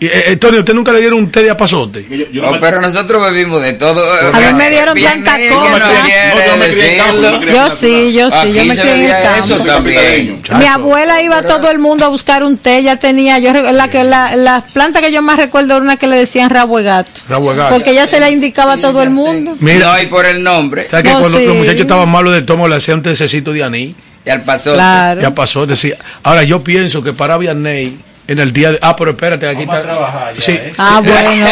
Y, 0.00 0.06
eh, 0.06 0.30
eh, 0.32 0.36
Tony, 0.36 0.58
¿usted 0.58 0.74
nunca 0.74 0.92
le 0.92 1.00
dieron 1.00 1.18
un 1.18 1.28
té 1.30 1.42
de 1.42 1.50
apazote? 1.50 2.06
yo- 2.08 2.26
yo 2.30 2.52
me- 2.52 2.58
pero 2.60 2.80
nosotros 2.80 3.20
bebimos 3.32 3.60
de 3.62 3.72
todo. 3.72 4.00
A 4.32 4.38
mí 4.40 4.54
me 4.56 4.70
dieron 4.70 4.96
tanta 4.96 5.36
cosa. 5.48 7.12
no 7.14 7.32
No, 7.32 7.42
yo 7.42 7.70
sí, 7.74 8.12
yo 8.12 8.30
sí, 8.30 8.52
yo 8.52 8.64
me 8.64 8.76
crié 8.76 8.94
en 8.94 9.10
el 9.10 9.22
campo. 9.22 9.64
también. 9.64 10.42
Mi 10.58 10.66
abuela 10.66 11.20
iba 11.22 11.42
todo 11.42 11.70
el 11.70 11.78
mundo 11.80 12.04
a 12.04 12.08
buscar 12.08 12.44
un 12.44 12.56
té, 12.58 12.78
ella 12.78 12.96
tenía, 12.96 13.38
yo 13.40 13.52
la 13.52 13.88
que 13.90 14.04
la, 14.04 14.36
la 14.36 14.60
planta 14.72 15.00
que 15.00 15.10
yo 15.10 15.20
más 15.20 15.36
recuerdo 15.36 15.74
era 15.74 15.82
una 15.82 15.96
que 15.96 16.06
le 16.06 16.16
decían 16.16 16.50
rabo 16.50 16.78
de 16.78 16.84
gato, 16.84 17.10
Rabo 17.28 17.50
de 17.50 17.56
gato. 17.58 17.74
porque 17.74 17.90
ella 17.90 18.06
se 18.06 18.20
la 18.20 18.30
indicaba 18.30 18.74
a 18.74 18.76
todo 18.78 19.02
el 19.02 19.10
mundo. 19.10 19.56
Mira, 19.58 19.92
No, 19.96 20.02
y 20.02 20.06
por 20.06 20.26
el 20.26 20.42
nombre, 20.44 20.86
¿sabes 20.88 21.04
que 21.06 21.10
No, 21.12 21.20
cuando 21.20 21.38
sí. 21.38 21.46
los 21.46 21.56
muchachos 21.56 21.80
estaban 21.80 22.08
malos 22.08 22.32
de 22.34 22.38
estómago 22.40 22.68
le 22.68 22.76
hacían 22.76 22.98
un 22.98 23.02
tececito 23.02 23.52
de 23.52 23.64
anís? 23.64 23.94
y 24.24 24.30
al 24.30 24.42
paso. 24.42 24.74
Claro. 24.74 25.22
Ya 25.22 25.34
pasó, 25.34 25.64
decía. 25.66 25.96
Ahora 26.22 26.42
yo 26.44 26.62
pienso 26.62 27.02
que 27.02 27.12
para 27.14 27.38
Vianney, 27.38 27.96
en 28.28 28.38
el 28.38 28.52
día 28.52 28.72
de. 28.72 28.78
Ah, 28.82 28.94
pero 28.94 29.10
espérate, 29.12 29.48
aquí 29.48 29.62
está. 29.62 30.32
sí. 30.38 30.56
Ah, 30.76 31.00
bueno, 31.04 31.46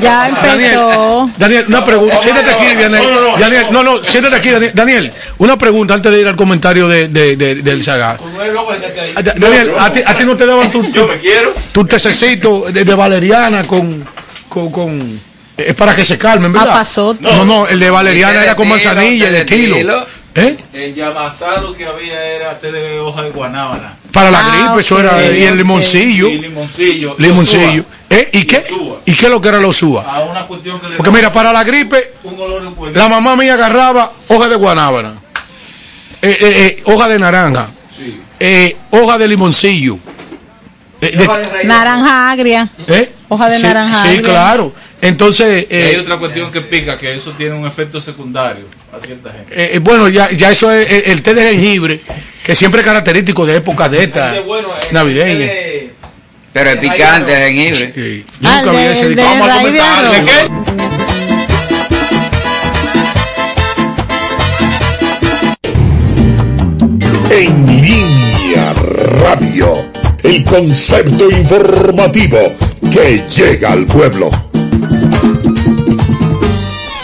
ya 0.00 0.28
empezó. 0.28 0.48
Daniel, 0.48 1.32
Daniel, 1.38 1.64
una 1.68 1.84
pregunta. 1.84 2.20
Siéntate 2.20 2.50
aquí, 2.50 2.74
Daniel. 2.74 3.02
Daniel, 3.38 3.66
no, 3.70 3.82
no, 3.84 4.02
siéntate 4.04 4.36
aquí, 4.36 4.48
Daniel. 4.50 4.72
Daniel, 4.74 5.12
una 5.38 5.56
pregunta 5.58 5.94
antes 5.94 6.10
de 6.10 6.20
ir 6.20 6.26
al 6.26 6.34
comentario 6.36 6.88
de, 6.88 7.08
de, 7.08 7.36
de- 7.36 7.54
del 7.56 7.84
Saga. 7.84 8.16
Ah, 9.16 9.22
Da- 9.22 9.34
Daniel, 9.36 9.72
a 9.78 9.92
ti, 9.92 10.00
a 10.04 10.14
ti 10.14 10.24
no 10.24 10.36
te 10.36 10.46
daban 10.46 10.70
tu, 10.70 10.82
tu, 10.92 11.08
tu 11.72 11.84
tececito 11.84 12.66
de, 12.72 12.84
de 12.84 12.94
valeriana 12.94 13.64
con. 13.64 14.04
con, 14.48 14.70
con- 14.72 15.20
es 15.56 15.74
para 15.76 15.94
que 15.94 16.04
se 16.04 16.18
calmen, 16.18 16.52
¿verdad? 16.52 16.70
Apazote. 16.70 17.22
No, 17.22 17.44
no, 17.44 17.68
el 17.68 17.78
de 17.78 17.88
valeriana 17.88 18.42
era 18.42 18.56
con 18.56 18.66
manzanilla, 18.68 19.26
té 19.26 19.30
de 19.30 19.38
de 19.38 19.44
tilo. 19.44 19.76
tilo. 19.76 20.06
¿Eh? 20.36 20.56
En 20.72 20.94
Yamasá 20.96 21.60
lo 21.60 21.74
que 21.76 21.86
había 21.86 22.20
era 22.24 22.58
té 22.58 22.72
de 22.72 22.98
hoja 22.98 23.22
de 23.22 23.30
guanábana. 23.30 23.96
Para 24.12 24.32
la 24.32 24.40
Ah, 24.40 24.50
gripe, 24.68 24.80
eso 24.80 24.98
era. 24.98 25.22
Y 25.32 25.44
el 25.44 25.56
limoncillo. 25.56 26.28
Y 26.28 26.38
limoncillo. 26.40 27.14
Limoncillo. 27.18 27.84
¿Eh? 28.10 28.30
¿Y 28.32 28.44
qué? 28.44 28.64
Usúa. 28.70 29.00
¿Y 29.04 29.14
qué 29.14 29.26
es 29.26 29.30
lo 29.30 29.40
que 29.40 29.48
era 29.48 29.60
la 29.60 29.68
usúa? 29.68 30.02
A 30.02 30.20
una 30.24 30.44
cuestión 30.46 30.80
que 30.80 30.88
le 30.88 30.96
Porque 30.96 31.10
mira, 31.12 31.32
para 31.32 31.52
la 31.52 31.62
gripe, 31.62 32.14
un 32.24 32.34
olor 32.40 32.62
la 32.94 33.08
mamá 33.08 33.36
mía 33.36 33.54
agarraba 33.54 34.10
hoja 34.28 34.48
de 34.48 34.56
guanábana, 34.56 35.14
eh, 36.20 36.30
eh, 36.30 36.36
eh, 36.40 36.82
hoja 36.86 37.08
de 37.08 37.18
naranja, 37.18 37.68
eh, 38.40 38.76
hoja 38.90 39.18
de 39.18 39.28
limoncillo. 39.28 39.98
eh, 41.00 41.16
de- 41.16 41.64
Naranja 41.64 42.30
agria. 42.32 42.68
¿eh? 42.88 43.12
Hoja 43.28 43.48
de 43.50 43.56
Sí, 43.56 43.62
naranja 43.62 44.02
Sí, 44.02 44.08
agria. 44.08 44.22
claro. 44.22 44.72
Entonces, 45.00 45.66
Y 45.70 45.74
hay 45.74 45.96
otra 45.96 46.16
cuestión 46.16 46.50
que 46.50 46.60
pica, 46.62 46.96
que 46.96 47.12
eso 47.14 47.32
tiene 47.32 47.54
un 47.54 47.66
efecto 47.66 48.00
secundario 48.00 48.64
a 48.96 49.00
cierta 49.00 49.32
gente. 49.32 49.74
eh, 49.76 49.78
bueno, 49.80 50.08
ya, 50.08 50.30
ya 50.32 50.50
eso 50.50 50.70
es 50.72 50.88
el, 50.90 51.12
el 51.12 51.22
té 51.22 51.34
de 51.34 51.42
jengibre, 51.50 52.00
que 52.44 52.54
siempre 52.54 52.80
es 52.80 52.86
característico 52.86 53.44
de 53.46 53.56
época 53.56 53.88
de 53.88 54.04
esta 54.04 54.40
bueno, 54.42 54.68
navideña. 54.92 55.44
el- 55.50 55.90
Pero 56.52 56.70
es 56.70 56.76
picante, 56.76 57.32
el 57.48 57.52
jengibre. 57.54 57.92
Sí, 57.94 58.24
Ah, 58.44 58.60
nunca 58.64 58.78
de- 58.78 58.92
ese. 58.92 59.08
de 59.08 59.14
Vamos 59.22 59.50
a 59.50 59.54
de 59.56 59.60
comentar. 59.62 60.10
¿De 60.10 60.20
qué? 60.20 61.84
En 67.30 67.66
Línea 67.66 68.72
Radio. 69.20 69.90
El 70.22 70.42
concepto 70.44 71.30
informativo 71.30 72.38
que 72.90 73.24
llega 73.28 73.72
al 73.72 73.84
pueblo. 73.86 74.30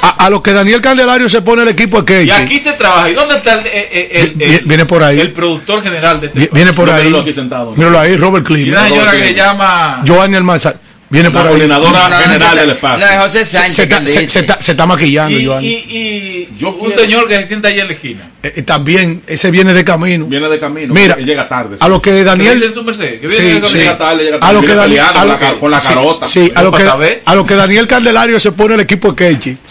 A, 0.03 0.25
a 0.27 0.31
lo 0.31 0.43
que 0.43 0.53
Daniel 0.53 0.81
Candelario 0.81 1.29
se 1.29 1.43
pone 1.43 1.63
el 1.63 1.69
equipo 1.69 1.99
es 1.99 2.05
que 2.05 2.25
Y 2.25 2.31
aquí 2.31 2.59
se 2.59 2.73
trabaja. 2.73 3.11
¿Y 3.11 3.15
dónde 3.15 3.37
está 3.37 3.55
el, 3.55 3.67
eh, 3.67 3.71
eh, 3.73 4.09
el- 4.13 4.31
Vi- 4.35 4.45
el- 4.45 4.65
viene 4.65 4.87
por 4.87 5.03
ahí. 5.03 5.21
el 5.21 5.33
productor 5.33 5.83
general 5.83 6.21
de 6.21 6.27
este 6.29 6.39
Vi- 6.41 6.49
Viene 6.53 6.73
por 6.73 6.91
ahí. 6.91 7.05
míralo 7.05 7.21
aquí 7.23 7.33
sentado. 7.33 7.75
Míralo 7.77 7.99
ahí, 7.99 8.17
Robert 8.17 8.47
Y 8.51 8.71
una 8.71 8.85
señora 8.89 9.13
que 9.13 9.25
se 9.25 9.35
llama 9.35 10.01
Giovanni 10.05 10.37
Almanzar. 10.37 10.77
Viene 11.11 11.29
por 11.33 11.41
La 11.41 11.47
ahí. 11.49 11.55
coordinadora 11.55 11.91
No, 11.91 12.09
no, 12.09 12.17
general 12.23 12.55
no, 12.55 12.61
del 12.61 12.71
espacio. 12.71 13.05
no, 13.07 13.13
es 13.13 13.19
José 13.19 13.45
Se, 13.45 13.57
Sánchez 13.59 13.75
se 13.75 13.83
está, 13.83 14.01
que 14.01 14.07
se- 14.07 14.21
dice. 14.21 14.33
se 14.33 14.39
está- 14.41 14.63
se 14.63 14.71
está 14.71 14.87
maquillando, 14.87 15.37
Y, 15.37 15.45
Joan. 15.45 15.65
y, 15.65 15.69
y 15.69 16.49
Yo 16.57 16.69
un 16.71 16.87
quiero- 16.87 17.03
señor 17.03 17.27
que 17.29 17.37
se 17.39 17.45
sienta 17.45 17.67
ahí 17.67 17.81
en 17.81 17.89
la 17.89 17.93
esquina. 17.95 18.31
Eh, 18.45 18.53
eh, 18.57 18.63
también, 18.63 19.21
ese 19.27 19.51
viene 19.51 19.75
de 19.75 19.85
camino. 19.85 20.27
Viene 20.27 20.49
de 20.49 20.59
camino. 20.61 20.95
Mira, 20.95 21.17
él 21.19 21.27
llega 21.27 21.49
tarde. 21.49 21.77
A 21.81 21.89
lo 21.89 22.01
que 22.01 22.11
¿Qué 22.11 22.25
Daniel. 22.25 22.61
dice 22.61 22.73
su 22.73 22.85
merced? 22.85 23.21
Que 23.21 23.27
viene 23.27 23.35
Sí, 23.35 23.43
de 23.43 23.55
sí. 23.55 23.61
camino. 23.61 23.79
Llega 23.81 23.99
tarde, 23.99 24.23
llega 24.25 24.37
A 24.37 24.41
tarde. 24.41 24.55
lo 24.55 24.61
que 24.61 24.67
viene 24.67 24.81
Daniel. 24.83 25.05
peleando 25.13 25.21
a 25.21 25.37
con 25.37 25.43
lo 25.43 25.51
la 25.55 25.61
con 25.61 25.71
la 25.73 25.81
sí, 25.81 25.89
carota. 25.89 26.27
Sí, 26.29 26.53
a 26.55 26.63
lo, 26.63 26.73
que, 26.73 27.21
a 27.25 27.35
lo 27.35 27.47
que 27.47 27.55
Daniel 27.57 27.87
Candelario 27.89 28.39
se 28.39 28.53
pone 28.53 28.75
el 28.77 28.81
equipo 28.81 29.13
de 29.13 29.17
Kechi. 29.35 29.57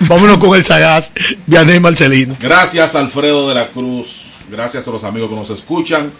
Vámonos 0.00 0.38
con 0.38 0.54
el 0.56 0.64
sagaz, 0.64 1.10
Vianey 1.46 1.80
Marcelino. 1.80 2.36
Gracias 2.40 2.94
Alfredo 2.94 3.48
de 3.48 3.54
la 3.54 3.68
Cruz, 3.68 4.24
gracias 4.50 4.86
a 4.88 4.90
los 4.90 5.04
amigos 5.04 5.30
que 5.30 5.36
nos 5.36 5.50
escuchan. 5.50 6.10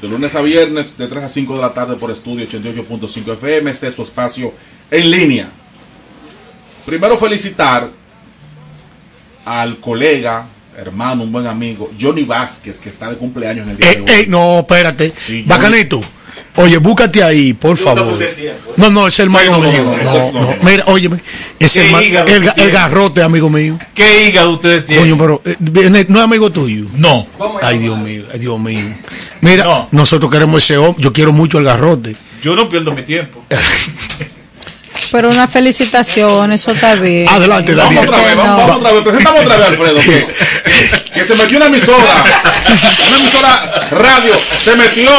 De 0.00 0.08
lunes 0.08 0.34
a 0.36 0.42
viernes, 0.42 0.96
de 0.96 1.08
3 1.08 1.24
a 1.24 1.28
5 1.28 1.56
de 1.56 1.60
la 1.60 1.74
tarde 1.74 1.96
por 1.96 2.10
estudio 2.10 2.46
88.5 2.46 3.32
FM. 3.34 3.70
Este 3.70 3.88
es 3.88 3.94
su 3.94 4.02
espacio 4.02 4.52
en 4.90 5.10
línea. 5.10 5.48
Primero 6.86 7.18
felicitar 7.18 7.90
al 9.44 9.78
colega, 9.80 10.46
hermano, 10.76 11.24
un 11.24 11.32
buen 11.32 11.46
amigo, 11.46 11.90
Johnny 12.00 12.22
Vázquez, 12.22 12.78
que 12.78 12.90
está 12.90 13.10
de 13.10 13.16
cumpleaños 13.16 13.64
en 13.66 13.70
el 13.72 13.76
día 13.76 13.90
Eh, 13.90 13.94
de 13.96 14.00
hoy. 14.02 14.08
eh, 14.08 14.26
no, 14.28 14.60
espérate. 14.60 15.12
Sí, 15.16 15.42
Bacanito. 15.46 16.00
Oye, 16.56 16.76
búscate 16.78 17.22
ahí, 17.22 17.52
por 17.52 17.76
favor. 17.76 18.18
No, 18.76 18.90
no, 18.90 19.06
es 19.08 19.18
hermano 19.20 19.44
Sí, 19.44 19.50
no, 19.50 19.58
no, 19.58 19.70
mío. 19.72 20.30
no, 20.32 20.40
no. 20.40 20.56
Mira, 20.62 20.84
óyeme, 20.86 21.18
es 21.58 21.72
¿Qué 21.72 21.86
hermano- 21.86 22.26
el, 22.26 22.44
el 22.44 22.54
tiene? 22.54 22.70
garrote, 22.72 23.22
amigo 23.22 23.48
mío. 23.48 23.78
¿Qué 23.94 24.28
hígado 24.28 24.50
ustedes 24.52 24.84
tienen? 24.86 25.16
Coño, 25.16 25.18
pero 25.18 25.42
eh, 25.44 25.56
viene- 25.60 26.06
no 26.08 26.18
es 26.18 26.24
amigo 26.24 26.50
tuyo. 26.50 26.86
No. 26.94 27.26
Ay, 27.62 27.78
Dios 27.78 27.96
mío, 27.98 28.24
ay, 28.32 28.38
Dios 28.40 28.58
mío. 28.58 28.84
Mira, 29.40 29.64
No. 29.64 29.88
nosotros 29.92 30.30
queremos 30.32 30.62
ese 30.64 30.76
hombre. 30.76 31.02
Yo 31.02 31.12
quiero 31.12 31.32
mucho 31.32 31.58
el 31.58 31.64
garrote. 31.64 32.16
Yo 32.42 32.54
no 32.56 32.68
pierdo 32.68 32.92
mi 32.92 33.02
tiempo. 33.02 33.44
Pero 35.12 35.30
una 35.30 35.48
felicitación, 35.48 36.52
eso 36.52 36.72
está 36.72 36.94
bien. 36.96 37.28
Adelante, 37.28 37.74
Vamos 37.74 37.94
Daniel. 37.94 38.08
otra 38.10 38.26
vez, 38.26 38.36
vamos, 38.36 38.50
No. 38.50 38.56
vamos 38.68 38.76
otra 38.76 38.92
vez. 38.92 39.02
Presentamos 39.04 39.40
otra 39.44 39.56
vez, 39.56 39.66
Alfredo. 39.68 40.00
Que, 40.00 41.10
que 41.14 41.24
se 41.24 41.34
metió 41.34 41.56
una 41.56 41.66
emisora. 41.66 42.24
Una 43.08 43.18
emisora 43.18 43.88
radio. 43.90 44.34
Se 44.62 44.76
metió. 44.76 45.10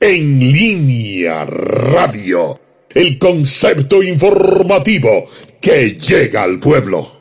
En 0.00 0.38
línea 0.52 1.44
radio. 1.44 2.58
El 2.94 3.18
concepto 3.18 4.02
informativo 4.02 5.26
que 5.60 5.90
llega 5.92 6.42
al 6.42 6.58
pueblo. 6.58 7.20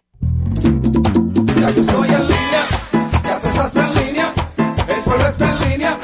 Ya 1.59 1.69
yo 1.71 1.81
estoy 1.81 2.07
en 2.09 2.21
línea, 2.27 2.65
ya 3.23 3.41
tú 3.41 3.47
estás 3.47 3.75
en 3.77 4.05
línea, 4.05 4.33
el 4.87 5.01
pueblo 5.03 5.27
está 5.27 5.49
en 5.63 5.69
línea, 5.71 5.99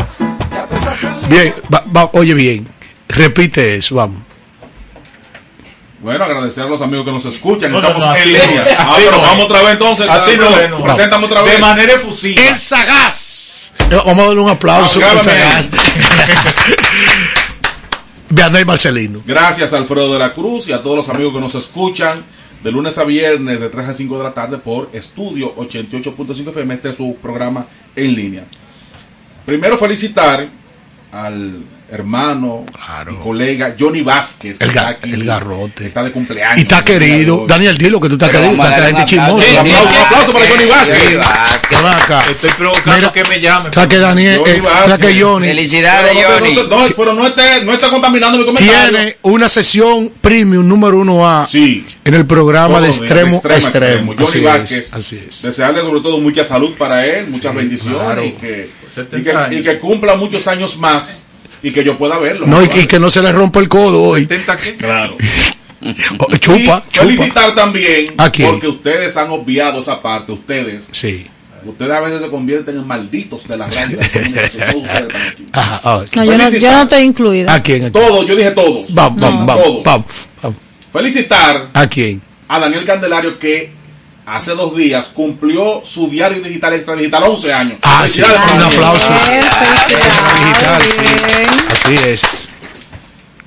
ya 0.51 0.67
tú 0.67 0.75
estás 0.75 1.03
en 1.03 1.21
línea. 1.21 1.29
Bien, 1.29 1.53
va- 1.73 1.83
va- 1.95 2.09
oye 2.13 2.33
bien. 2.33 2.67
Repite 3.07 3.75
eso, 3.75 3.95
vamos. 3.95 4.17
Bueno, 5.99 6.23
agradecer 6.25 6.63
a 6.63 6.67
los 6.67 6.81
amigos 6.81 7.05
que 7.05 7.11
nos 7.11 7.25
escuchan. 7.25 7.71
No, 7.71 7.77
Estamos 7.79 8.03
no, 8.05 8.15
en 8.15 8.27
línea. 8.27 8.65
Ah, 8.79 8.95
pero 8.97 9.21
vamos 9.21 9.45
otra 9.45 9.61
vez 9.61 9.71
entonces. 9.73 10.09
Así 10.09 10.31
no. 10.37 10.83
Preséntame 10.83 11.25
otra 11.25 11.41
vez. 11.43 11.53
De 11.53 11.59
manera 11.59 11.93
efusiva. 11.93 12.41
El 12.41 12.57
sagaz. 12.57 13.73
Eh, 13.91 13.95
Vamos 14.05 14.23
a 14.23 14.27
darle 14.29 14.41
un 14.41 14.49
aplauso 14.49 14.99
Ah, 15.03 15.11
al 15.11 15.21
sagaz. 15.21 15.69
Vianey 18.29 18.65
Marcelino. 18.65 19.21
Gracias 19.25 19.73
Alfredo 19.73 20.13
de 20.13 20.19
la 20.19 20.33
Cruz 20.33 20.67
y 20.67 20.73
a 20.73 20.81
todos 20.81 20.95
los 20.95 21.09
amigos 21.09 21.33
que 21.33 21.41
nos 21.41 21.55
escuchan 21.55 22.23
de 22.63 22.71
lunes 22.71 22.97
a 22.97 23.03
viernes 23.03 23.59
de 23.59 23.69
3 23.69 23.89
a 23.89 23.93
5 23.93 24.17
de 24.17 24.23
la 24.23 24.33
tarde 24.33 24.57
por 24.57 24.89
Estudio 24.93 25.55
88.5 25.55 26.49
FM. 26.49 26.73
Este 26.73 26.89
es 26.89 26.95
su 26.95 27.17
programa 27.21 27.65
en 27.95 28.15
línea. 28.15 28.45
Primero 29.45 29.77
felicitar 29.77 30.47
al 31.11 31.63
hermano 31.91 32.65
Claro. 32.73 33.11
y 33.13 33.15
colega 33.23 33.75
Johnny 33.79 34.01
Vázquez. 34.01 34.57
que 34.57 34.63
El, 34.65 34.71
ga- 34.71 34.73
está 34.75 34.87
aquí, 34.89 35.13
el 35.13 35.23
garrote. 35.25 35.87
Está 35.87 36.03
de 36.03 36.11
cumpleaños. 36.11 36.57
Y 36.57 36.61
está 36.61 36.83
querido. 36.85 37.45
Daniel, 37.47 37.77
dilo 37.77 37.99
que 37.99 38.07
tú 38.07 38.15
estás 38.15 38.29
Pero 38.29 38.43
querido. 38.43 38.63
Está 38.63 38.79
darle 38.79 38.97
gente 38.97 39.15
un 39.15 39.19
aplauso. 39.21 39.41
chismosa. 39.47 39.61
Un 39.61 39.67
aplauso, 39.67 39.89
un 39.99 40.05
aplauso 40.05 40.31
para 40.33 40.47
Johnny 40.47 40.65
Vázquez. 40.65 40.99
Johnny 41.03 41.15
Vázquez. 41.17 41.67
Que 41.69 41.75
va 41.83 41.97
acá. 41.97 42.21
Estoy 42.31 42.49
provocando 42.57 42.95
Mira, 42.97 43.11
que 43.11 43.23
me 43.29 43.41
llame. 43.41 43.69
O 43.69 43.73
sea 43.73 43.87
que 43.87 43.97
Daniel, 43.97 44.37
Johnny 44.39 44.51
eh, 44.51 44.61
o 44.61 44.63
sea 44.87 44.97
que 44.97 45.03
Vázquez. 45.05 45.21
Johnny 45.23 45.47
Felicidades, 45.47 46.11
Pero 46.15 46.29
no, 46.29 46.35
Johnny. 46.39 46.55
no, 46.55 46.63
no, 46.87 46.95
pero 46.95 47.13
no 47.13 47.27
esté, 47.27 47.65
no 47.65 47.73
esté 47.73 47.89
contaminando 47.89 48.37
mi 48.37 48.45
comentario. 48.45 48.89
tiene 48.89 49.17
una 49.23 49.49
sesión 49.49 50.11
premium 50.21 50.67
número 50.67 50.97
uno 50.99 51.27
A 51.29 51.45
Sí. 51.47 51.85
en 52.05 52.13
el 52.13 52.25
programa 52.25 52.75
Todo 52.75 52.81
de 52.83 52.89
extremo 52.89 53.41
extremo. 53.43 54.13
Johnny 54.13 54.23
Así 54.27 54.39
Vázquez, 54.39 54.71
es, 54.87 54.93
así 54.93 55.23
es. 55.27 55.41
Desearle 55.41 55.81
sobre 55.81 56.01
todo 56.01 56.19
mucha 56.19 56.43
salud 56.43 56.73
para 56.77 57.05
él, 57.05 57.27
muchas 57.29 57.53
bendiciones 57.55 57.99
claro. 58.01 58.23
y, 58.25 58.31
que, 58.31 58.69
y, 58.87 58.89
70 58.91 59.31
que, 59.31 59.37
años. 59.37 59.59
y 59.59 59.63
que 59.63 59.79
cumpla 59.79 60.15
muchos 60.15 60.47
años 60.47 60.77
más 60.77 61.19
y 61.63 61.71
que 61.71 61.83
yo 61.83 61.97
pueda 61.97 62.17
verlo. 62.19 62.47
No, 62.47 62.61
y, 62.61 62.65
y 62.65 62.87
que 62.87 62.99
no 62.99 63.09
se 63.09 63.21
le 63.21 63.31
rompa 63.31 63.59
el 63.59 63.69
codo 63.69 64.01
hoy. 64.01 64.27
Claro. 64.77 65.15
Oh, 66.19 66.27
chupa, 66.27 66.35
Y 66.35 66.39
chupa. 66.39 66.83
felicitar 66.91 67.55
también 67.55 68.13
¿A 68.19 68.29
quién? 68.29 68.51
porque 68.51 68.67
ustedes 68.67 69.17
han 69.17 69.31
obviado 69.31 69.79
esa 69.79 69.99
parte, 69.99 70.31
ustedes. 70.31 70.87
Sí. 70.91 71.25
Ustedes 71.65 71.91
a 71.91 71.99
veces 72.01 72.21
se 72.21 72.27
convierten 72.29 72.77
en 72.77 72.85
malditos 72.85 73.47
de 73.47 73.57
la 73.57 73.65
radio. 73.65 73.97
de 73.97 74.03
la 74.03 74.09
comunicación, 74.11 74.61
todos 74.71 74.83
ustedes 74.83 75.07
están 75.07 75.21
aquí. 75.31 75.45
Ajá, 75.53 75.81
a 75.83 75.97
ver. 75.97 76.09
No, 76.15 76.23
yo 76.23 76.37
no, 76.37 76.49
yo 76.51 76.71
no 76.71 76.81
estoy 76.83 77.01
incluida. 77.01 77.51
¿A 77.55 77.63
quién? 77.63 77.91
Todos, 77.91 78.27
yo 78.27 78.35
dije 78.35 78.51
todos. 78.51 78.93
Vamos, 78.93 79.19
vamos, 79.19 79.45
vamos, 79.47 79.63
Todos. 79.65 79.83
vamos, 79.83 80.05
vamos. 80.43 80.57
Felicitar 80.93 81.67
¿A 81.73 81.87
quién? 81.87 82.21
a 82.47 82.59
Daniel 82.59 82.85
Candelario 82.85 83.39
que 83.39 83.71
hace 84.25 84.51
dos 84.51 84.75
días 84.75 85.07
cumplió 85.13 85.81
su 85.83 86.09
diario 86.09 86.41
digital 86.41 86.73
extra 86.73 86.95
digital 86.95 87.23
11 87.23 87.53
años. 87.53 87.77
Ah, 87.81 88.05
sí, 88.07 88.21
un 88.21 88.61
aplauso. 88.61 89.13
Digital, 90.39 90.81
sí. 90.81 91.47
Así 91.71 91.95
es. 92.07 92.49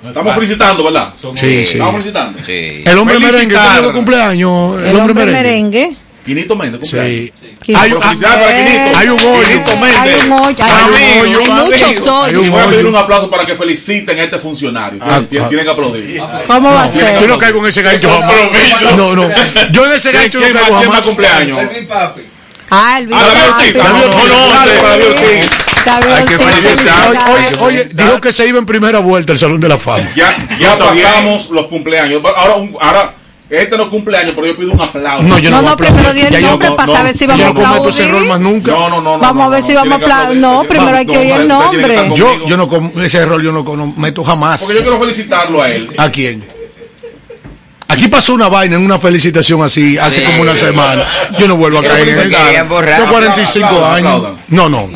Estamos 0.07 0.35
felicitando, 0.35 0.85
¿verdad? 0.85 1.15
Sí, 1.15 1.65
sí. 1.67 1.73
Estamos 1.73 1.95
felicitando. 1.95 2.43
Sí. 2.43 2.83
El 2.85 2.99
hombre 2.99 3.19
merengue, 3.19 3.57
¿usted 3.57 3.81
tuvo 3.81 3.93
cumpleaños? 3.93 4.83
El 4.83 4.97
hombre 4.99 5.25
merengue. 5.27 5.97
Quinito 6.25 6.57
Méndez, 6.57 6.81
cumpleaños. 6.81 7.31
Sí. 7.65 7.75
Hay, 7.75 7.93
ah, 7.93 8.01
felicidades 8.03 8.39
para 8.45 8.57
Quinito. 8.57 8.99
hay 8.99 9.09
un 9.09 9.19
hoyo. 9.21 9.43
Quinito 9.49 9.77
Méndez. 9.77 9.99
Hay 10.01 10.27
un 10.27 10.33
hoyo, 10.33 10.65
hay, 10.65 10.71
Hay 10.73 10.85
un 10.85 11.23
hoyo, 11.23 11.41
hay 11.41 11.73
hoyos. 11.73 11.99
un 12.39 12.45
Y 12.45 12.49
voy 12.49 12.61
a 12.61 12.67
pedir 12.67 12.87
un 12.87 12.97
aplauso 12.97 13.31
para 13.31 13.45
que 13.47 13.55
feliciten 13.57 14.19
a 14.19 14.23
este 14.25 14.39
funcionario. 14.39 15.01
Ah, 15.03 15.21
Tienen, 15.29 15.45
ah. 15.45 15.49
tienen 15.49 15.67
que 15.67 15.73
aplaudir. 15.73 16.23
¿Cómo 16.47 16.73
va 16.73 16.85
a 16.85 16.93
Yo 16.93 17.01
ser? 17.01 17.29
no 17.29 17.39
caigo 17.39 17.59
en 17.61 17.67
ese 17.67 17.83
gancho 17.83 18.09
jamás. 18.11 18.33
No, 18.97 19.15
no. 19.15 19.29
Yo 19.73 19.85
en 19.87 19.93
ese 19.93 20.11
¿Quién, 20.11 20.23
gancho 20.23 20.41
no 20.41 20.45
caigo 20.45 20.79
quién 20.79 20.79
más 20.79 20.83
jamás. 21.01 21.07
cumpleaños? 21.07 21.59
Ah, 22.71 22.99
el 22.99 23.13
Ah. 23.13 23.27
Papi. 23.59 23.73
David 25.85 26.07
Hay 26.17 26.25
que 26.25 26.35
Ortiz, 26.37 26.47
felicitar. 26.55 27.31
Oye, 27.31 27.57
oye, 27.61 27.85
dijo 27.93 28.21
que 28.21 28.33
se 28.33 28.49
iba 28.49 28.59
en 28.59 28.65
primera 28.67 29.01
vuelta 29.01 29.33
al 29.35 29.39
Salón 29.39 29.61
de 29.61 29.69
la 29.69 29.77
Fama. 29.79 30.09
Ya, 30.17 30.35
ya 30.59 30.79
pasamos 30.79 31.51
los 31.51 31.67
cumpleaños. 31.67 32.23
Ahora, 32.25 32.55
ahora, 32.81 33.15
este 33.51 33.77
no 33.77 33.85
es 33.85 33.89
cumpleaños, 33.91 34.33
pero 34.35 34.47
yo 34.47 34.57
pido 34.57 34.73
un 34.73 34.81
aplauso. 34.81 35.23
No, 35.23 35.39
yo 35.39 35.51
no, 35.51 35.63
No, 35.63 35.71
no, 35.71 35.77
primero 35.77 36.13
di 36.13 36.21
el 36.23 36.43
nombre 36.43 36.69
no- 36.71 36.77
para 36.77 36.87
no, 36.87 36.97
saber 36.97 37.17
si 37.17 37.27
vamos 37.27 37.43
a 37.45 37.49
Yo 37.49 37.55
no 37.55 37.61
cometo 37.69 37.89
ese 37.91 38.03
error 38.05 38.21
más 38.21 38.23
aplaudir. 38.37 38.47
nunca. 38.55 38.73
No, 38.73 38.89
no, 38.89 39.01
no, 39.01 39.03
no. 39.03 39.19
Vamos 39.19 39.37
no, 39.37 39.43
a 39.45 39.49
ver 39.51 39.61
no, 39.61 39.67
si 39.67 39.73
no, 39.75 39.79
vamos 39.81 39.93
a 39.93 39.97
aplaudir. 40.05 40.41
No, 40.41 40.65
primero 40.69 40.97
hay 40.97 41.07
que 41.07 41.19
oír 41.19 41.31
el 41.33 41.49
nombre. 41.49 41.97
Yo, 42.17 42.47
yo 42.47 42.57
no 42.57 42.93
ese 43.03 43.19
error 43.19 43.43
yo 43.43 43.53
no 43.53 43.65
cometo 43.65 44.25
jamás. 44.25 44.61
Porque 44.63 44.77
yo 44.77 44.83
quiero 44.83 44.99
felicitarlo 44.99 45.63
a 45.63 45.71
él. 45.71 45.91
¿A 45.99 46.11
quién? 46.11 46.45
Aquí 47.87 48.09
pasó 48.09 48.35
una 48.35 48.49
vaina 48.49 48.75
en 48.77 48.83
una 48.85 48.99
felicitación 48.99 49.63
así 49.63 49.97
hace 49.99 50.21
Sí. 50.21 50.27
como 50.27 50.43
una 50.43 50.57
semana. 50.57 51.07
Yo 51.39 51.47
no 51.47 51.57
vuelvo 51.57 51.79
a 51.79 51.83
caer 51.83 52.09
en 52.09 52.19
eso. 52.19 52.39
Yo 52.99 53.07
45 53.09 53.67
Aplaudan, 53.67 53.95
años. 53.95 54.15
aplaudan. 54.17 54.39
No, 54.49 54.69
no. 54.69 54.89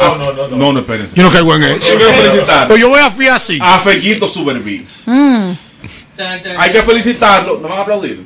No, 0.56 0.72
no, 0.72 0.80
espérense. 0.80 1.12
Yo 1.14 1.22
no 1.22 1.30
caigo 1.30 1.54
en 1.54 1.62
eso. 1.64 1.92
Yo 1.92 1.96
quiero 1.98 2.12
felicitar 2.14 2.66
Pues 2.66 2.80
yo 2.80 2.88
voy 2.88 3.00
a 3.00 3.10
fiar 3.10 3.36
así. 3.36 3.58
a 3.62 3.78
Fellito 3.80 4.26
Superví. 4.28 4.84
Mm. 5.06 5.50
Hay 6.58 6.72
que 6.72 6.82
felicitarlo. 6.82 7.58
¿No 7.60 7.68
van 7.68 7.78
a 7.78 7.82
aplaudir? 7.82 8.24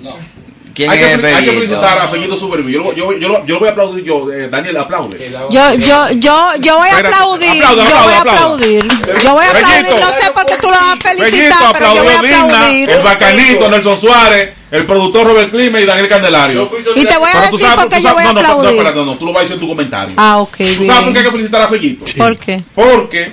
¿Quién 0.74 0.88
Hay 0.88 0.98
que, 1.00 1.12
es 1.12 1.20
fel- 1.20 1.34
hay 1.36 1.44
que 1.44 1.52
felicitar 1.52 1.98
a 1.98 2.08
Fellito 2.08 2.34
Superví. 2.34 2.72
Yo, 2.72 2.82
lo- 2.82 2.94
yo, 2.94 3.12
yo, 3.18 3.28
lo- 3.28 3.44
yo 3.44 3.54
lo 3.54 3.58
voy 3.60 3.68
a 3.68 3.72
aplaudir 3.72 4.04
yo. 4.04 4.32
eh, 4.32 4.48
Daniel, 4.48 4.78
aplaude. 4.78 5.18
Yo, 5.50 5.74
yo, 5.74 6.10
yo, 6.12 6.50
yo 6.60 6.78
voy 6.78 6.88
a 6.88 6.96
aplaudir. 6.98 7.54
Yo 7.62 7.74
voy 7.76 8.12
a 8.14 8.20
aplaudir. 8.20 8.88
Yo 9.22 9.32
voy 9.34 9.44
a 9.44 9.50
aplaudir. 9.50 10.00
No 10.00 10.08
sé 10.08 10.30
por 10.32 10.46
qué 10.46 10.54
tú 10.56 10.68
lo 10.68 10.72
vas 10.72 10.94
a 10.94 10.96
Fellito 10.96 11.24
felicitar, 11.26 11.72
pero 11.74 11.94
yo 11.94 12.02
voy 12.04 12.12
a 12.14 12.22
Digna, 12.22 12.42
aplaudir. 12.44 12.88
el 12.90 13.02
bacanito 13.02 13.68
Nelson 13.68 14.00
Suárez, 14.00 14.54
el 14.70 14.86
productor 14.86 15.26
Robert 15.26 15.50
Clima 15.50 15.78
y 15.78 15.84
Daniel 15.84 16.08
Candelario. 16.08 16.70
Y 16.96 17.04
te 17.04 17.18
voy 17.18 17.28
a 17.28 17.32
Pero 17.34 17.50
tú 17.50 17.56
decir 17.58 17.68
sabes- 17.68 17.76
por 17.84 17.88
qué 17.94 18.02
yo 18.02 18.14
voy 18.14 18.22
a 18.22 18.32
no, 18.32 18.32
no, 18.42 18.62
no, 18.62 18.68
espérate, 18.70 18.96
no, 18.96 19.04
no, 19.04 19.18
tú 19.18 19.26
lo 19.26 19.32
vas 19.34 19.40
a 19.40 19.42
decir 19.42 19.54
en 19.56 19.60
tu 19.60 19.68
comentario. 19.68 20.14
Ah, 20.16 20.38
ok, 20.38 20.56
¿Tú 20.56 20.84
sabes 20.86 21.02
por 21.02 21.12
qué 21.12 21.18
hay 21.18 21.24
que 21.26 21.30
felicitar 21.32 21.60
a 21.60 21.68
Fellito? 21.68 22.04
¿Por 22.16 22.36
qué? 22.38 22.62
Porque, 22.74 23.32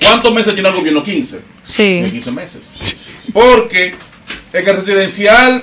¿cuántos 0.00 0.32
meses 0.34 0.54
tiene 0.54 0.68
el 0.70 0.74
gobierno? 0.74 1.04
15. 1.04 1.40
Tiene 1.76 2.06
Sí. 2.08 2.10
15 2.14 2.32
meses. 2.32 2.62
Porque 3.32 3.94
en 4.52 4.68
el 4.68 4.76
residencial 4.76 5.62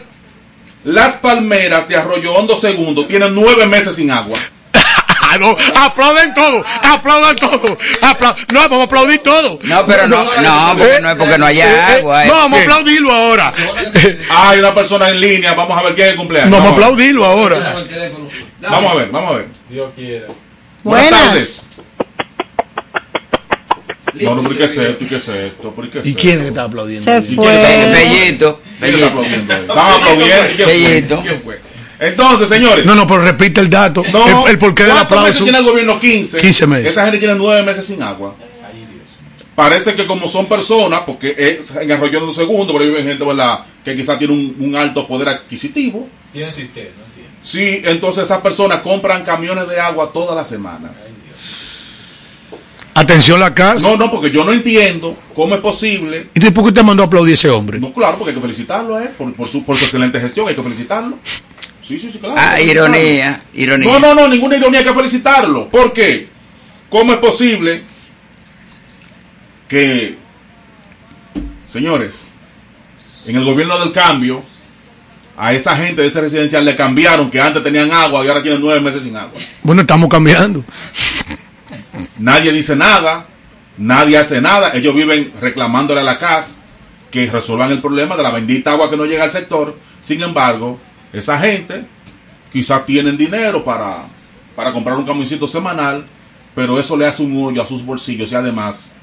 Las 0.83 1.15
Palmeras 1.15 1.87
de 1.87 1.95
Arroyo 1.97 2.33
Hondo 2.33 2.55
Segundo 2.55 3.05
tienen 3.07 3.33
9 3.35 3.65
meses 3.67 3.95
sin 3.95 4.11
agua. 4.11 4.37
Ah, 5.25 5.37
no, 5.39 5.57
aplauden 5.75 6.31
todo, 6.35 6.63
aplaudan 6.83 7.35
todo. 7.37 7.75
apla- 8.01 8.35
no, 8.51 8.59
vamos 8.61 8.81
a 8.81 8.83
aplaudir 8.83 9.19
todo. 9.23 9.57
No, 9.63 9.85
pero 9.87 10.07
no, 10.07 10.23
no, 10.25 10.75
porque 10.77 10.99
no 11.01 11.09
es 11.09 11.15
porque 11.15 11.37
no 11.39 11.45
haya 11.47 11.65
Eh, 11.65 11.73
eh, 11.73 11.97
agua. 11.97 12.23
eh. 12.23 12.27
No, 12.27 12.33
vamos 12.35 12.59
a 12.59 12.61
aplaudirlo 12.63 13.11
ahora. 13.11 13.53
Hay 14.29 14.59
una 14.59 14.75
persona 14.75 15.09
en 15.09 15.19
línea, 15.19 15.55
vamos 15.55 15.75
a 15.75 15.81
ver 15.81 15.95
quién 15.95 16.05
es 16.07 16.11
el 16.13 16.17
cumpleaños. 16.19 16.51
Vamos 16.51 16.67
a 16.67 16.73
aplaudirlo 16.73 17.25
ahora. 17.25 17.57
Vamos 18.69 18.91
a 18.91 18.95
ver, 18.95 19.09
vamos 19.09 19.31
a 19.31 19.37
ver. 19.37 19.47
Dios 19.69 19.89
quiera. 19.95 20.27
Buenas 20.83 21.09
Buenas. 21.09 21.25
tardes. 21.27 21.63
No, 24.21 24.35
no, 24.35 24.43
pero 24.43 24.57
¿qué 24.57 24.63
es 24.65 24.77
esto? 24.77 25.03
¿Y 25.03 25.07
qué 25.07 25.15
es 25.15 25.27
esto? 25.27 25.73
¿Pero 25.75 25.91
qué 25.91 25.99
es 25.99 26.05
¿Y 26.05 26.13
quién 26.15 26.35
es 26.37 26.41
que 26.43 26.47
está 26.49 26.63
aplaudiendo? 26.63 27.03
Se 27.03 27.21
fue. 27.21 27.91
Bellito, 27.91 28.61
¿Quién 28.79 28.93
está 28.95 29.57
aplaudiendo. 29.57 30.65
Bellito. 30.67 31.21
¿Quién 31.21 31.41
fue? 31.41 31.59
Entonces, 31.99 32.49
señores. 32.49 32.85
No, 32.85 32.95
no, 32.95 33.07
pero 33.07 33.21
repite 33.21 33.61
el 33.61 33.69
dato. 33.69 34.03
No, 34.11 34.45
el, 34.45 34.51
el 34.51 34.59
porqué 34.59 34.83
del 34.83 34.91
¿cuántos 34.93 35.23
meses 35.23 35.41
aplauso. 35.41 35.43
tiene 35.45 35.57
el 35.59 35.63
gobierno? 35.63 35.99
15. 35.99 36.41
15 36.41 36.67
meses. 36.67 36.91
Esa 36.91 37.03
gente 37.05 37.19
tiene 37.19 37.35
9 37.35 37.63
meses 37.63 37.85
sin 37.85 38.01
agua. 38.03 38.35
Parece 39.55 39.93
que 39.93 40.07
como 40.07 40.27
son 40.27 40.47
personas, 40.47 41.01
porque 41.05 41.35
es 41.37 41.75
en 41.75 41.89
el 41.91 41.99
rollo 41.99 42.25
de 42.25 42.33
segundo, 42.33 42.73
pero 42.73 42.85
viven 42.85 43.05
gente 43.05 43.23
¿verdad? 43.23 43.59
que 43.85 43.93
quizás 43.93 44.17
tiene 44.17 44.33
un, 44.33 44.55
un 44.59 44.75
alto 44.75 45.07
poder 45.07 45.29
adquisitivo. 45.29 46.07
Tiene 46.31 46.51
sistema, 46.51 46.89
entiendo. 47.07 47.33
Sí, 47.43 47.81
entonces 47.83 48.23
esas 48.23 48.41
personas 48.41 48.81
compran 48.81 49.23
camiones 49.23 49.69
de 49.69 49.79
agua 49.79 50.09
todas 50.11 50.35
las 50.35 50.49
semanas. 50.49 51.11
Atención 52.95 53.39
la 53.39 53.53
casa. 53.53 53.89
No, 53.89 53.97
no, 53.97 54.11
porque 54.11 54.29
yo 54.29 54.43
no 54.43 54.53
entiendo 54.53 55.17
cómo 55.33 55.55
es 55.55 55.61
posible. 55.61 56.27
¿Y 56.33 56.39
por 56.51 56.63
qué 56.63 56.69
usted 56.69 56.83
mandó 56.83 57.03
a 57.03 57.05
aplaudir 57.07 57.31
a 57.31 57.33
ese 57.33 57.49
hombre? 57.49 57.79
No, 57.79 57.91
claro, 57.91 58.17
porque 58.17 58.29
hay 58.29 58.35
que 58.35 58.41
felicitarlo 58.41 58.95
a 58.95 59.03
él 59.03 59.09
por, 59.09 59.33
por 59.33 59.47
su, 59.47 59.65
por 59.65 59.75
su 59.75 59.85
excelente 59.85 60.19
gestión, 60.19 60.47
hay 60.47 60.55
que 60.55 60.61
felicitarlo. 60.63 61.17
Sí, 61.81 61.97
sí, 61.99 62.11
sí, 62.13 62.19
claro. 62.19 62.35
Ah, 62.37 62.61
ironía, 62.61 63.41
ironía. 63.53 63.91
No, 63.91 63.99
no, 63.99 64.13
no, 64.13 64.27
ninguna 64.27 64.55
ironía, 64.57 64.79
hay 64.79 64.85
que 64.85 64.93
felicitarlo. 64.93 65.69
¿Por 65.69 65.91
qué? 65.91 66.29
¿Cómo 66.89 67.11
es 67.13 67.19
posible 67.19 67.81
que, 69.67 70.15
señores, 71.67 72.29
en 73.25 73.35
el 73.35 73.43
gobierno 73.43 73.79
del 73.79 73.91
cambio, 73.91 74.43
a 75.35 75.51
esa 75.51 75.75
gente 75.75 76.03
de 76.03 76.07
ese 76.07 76.21
residencial 76.21 76.63
le 76.63 76.75
cambiaron 76.75 77.29
que 77.29 77.41
antes 77.41 77.63
tenían 77.63 77.91
agua 77.91 78.23
y 78.23 78.27
ahora 78.27 78.43
tienen 78.43 78.61
nueve 78.61 78.79
meses 78.79 79.01
sin 79.01 79.15
agua? 79.15 79.41
Bueno, 79.63 79.81
estamos 79.81 80.07
cambiando. 80.09 80.63
Nadie 82.23 82.53
dice 82.53 82.77
nada, 82.77 83.25
nadie 83.77 84.17
hace 84.17 84.39
nada, 84.39 84.71
ellos 84.75 84.95
viven 84.95 85.33
reclamándole 85.41 85.99
a 85.99 86.05
la 86.05 86.17
CAS 86.17 86.57
que 87.11 87.29
resuelvan 87.29 87.71
el 87.71 87.81
problema 87.81 88.15
de 88.15 88.23
la 88.23 88.31
bendita 88.31 88.71
agua 88.71 88.89
que 88.89 88.95
no 88.95 89.03
llega 89.03 89.25
al 89.25 89.29
sector. 89.29 89.77
Sin 89.99 90.21
embargo, 90.21 90.79
esa 91.11 91.37
gente 91.37 91.83
quizás 92.49 92.85
tienen 92.85 93.17
dinero 93.17 93.65
para, 93.65 94.05
para 94.55 94.71
comprar 94.71 94.97
un 94.97 95.05
camioncito 95.05 95.45
semanal, 95.47 96.05
pero 96.55 96.79
eso 96.79 96.95
le 96.95 97.05
hace 97.05 97.23
un 97.23 97.43
hoyo 97.43 97.61
a 97.61 97.67
sus 97.67 97.85
bolsillos 97.85 98.31
y 98.31 98.35
además 98.35 98.93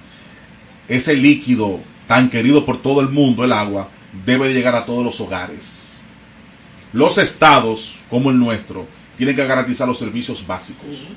ese 0.89 1.15
líquido 1.15 1.79
tan 2.07 2.31
querido 2.31 2.65
por 2.65 2.81
todo 2.81 3.03
el 3.03 3.11
mundo, 3.11 3.45
el 3.45 3.53
agua, 3.53 3.91
debe 4.25 4.49
de 4.49 4.55
llegar 4.55 4.75
a 4.75 4.87
todos 4.87 5.05
los 5.05 5.21
hogares. 5.21 6.05
Los 6.95 7.19
estados, 7.19 8.01
como 8.09 8.31
el 8.31 8.39
nuestro, 8.39 8.87
tienen 9.19 9.37
que 9.37 9.47
garantizar 9.47 9.87
los 9.87 9.99
servicios 9.99 10.47
básicos, 10.47 11.09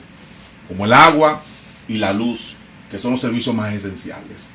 como 0.68 0.84
el 0.84 0.92
agua 0.92 1.42
y 1.88 1.98
la 1.98 2.14
luz, 2.14 2.56
que 2.90 3.00
son 3.00 3.12
los 3.12 3.22
servicios 3.22 3.56
más 3.56 3.74
esenciales. 3.74 4.50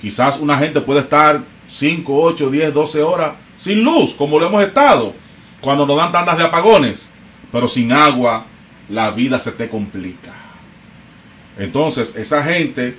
Quizás 0.00 0.38
una 0.38 0.58
gente 0.58 0.80
puede 0.80 1.00
estar 1.00 1.42
5, 1.66 2.22
8, 2.22 2.50
10, 2.50 2.74
12 2.74 3.02
horas 3.02 3.34
sin 3.56 3.82
luz, 3.82 4.14
como 4.14 4.38
lo 4.38 4.46
hemos 4.46 4.62
estado, 4.62 5.14
cuando 5.60 5.86
nos 5.86 5.96
dan 5.96 6.12
tandas 6.12 6.38
de 6.38 6.44
apagones, 6.44 7.10
pero 7.50 7.68
sin 7.68 7.92
agua 7.92 8.44
la 8.88 9.10
vida 9.10 9.38
se 9.38 9.52
te 9.52 9.68
complica. 9.68 10.32
Entonces, 11.58 12.16
esa 12.16 12.42
gente 12.42 12.96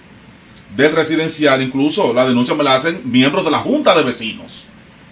del 0.76 0.96
residencial, 0.96 1.62
incluso 1.62 2.14
la 2.14 2.26
denuncia 2.26 2.56
me 2.56 2.64
la 2.64 2.76
hacen 2.76 3.02
miembros 3.04 3.46
de 3.46 3.52
la 3.52 3.60
Junta 3.60 3.96
de 3.96 4.04
Vecinos 4.04 4.64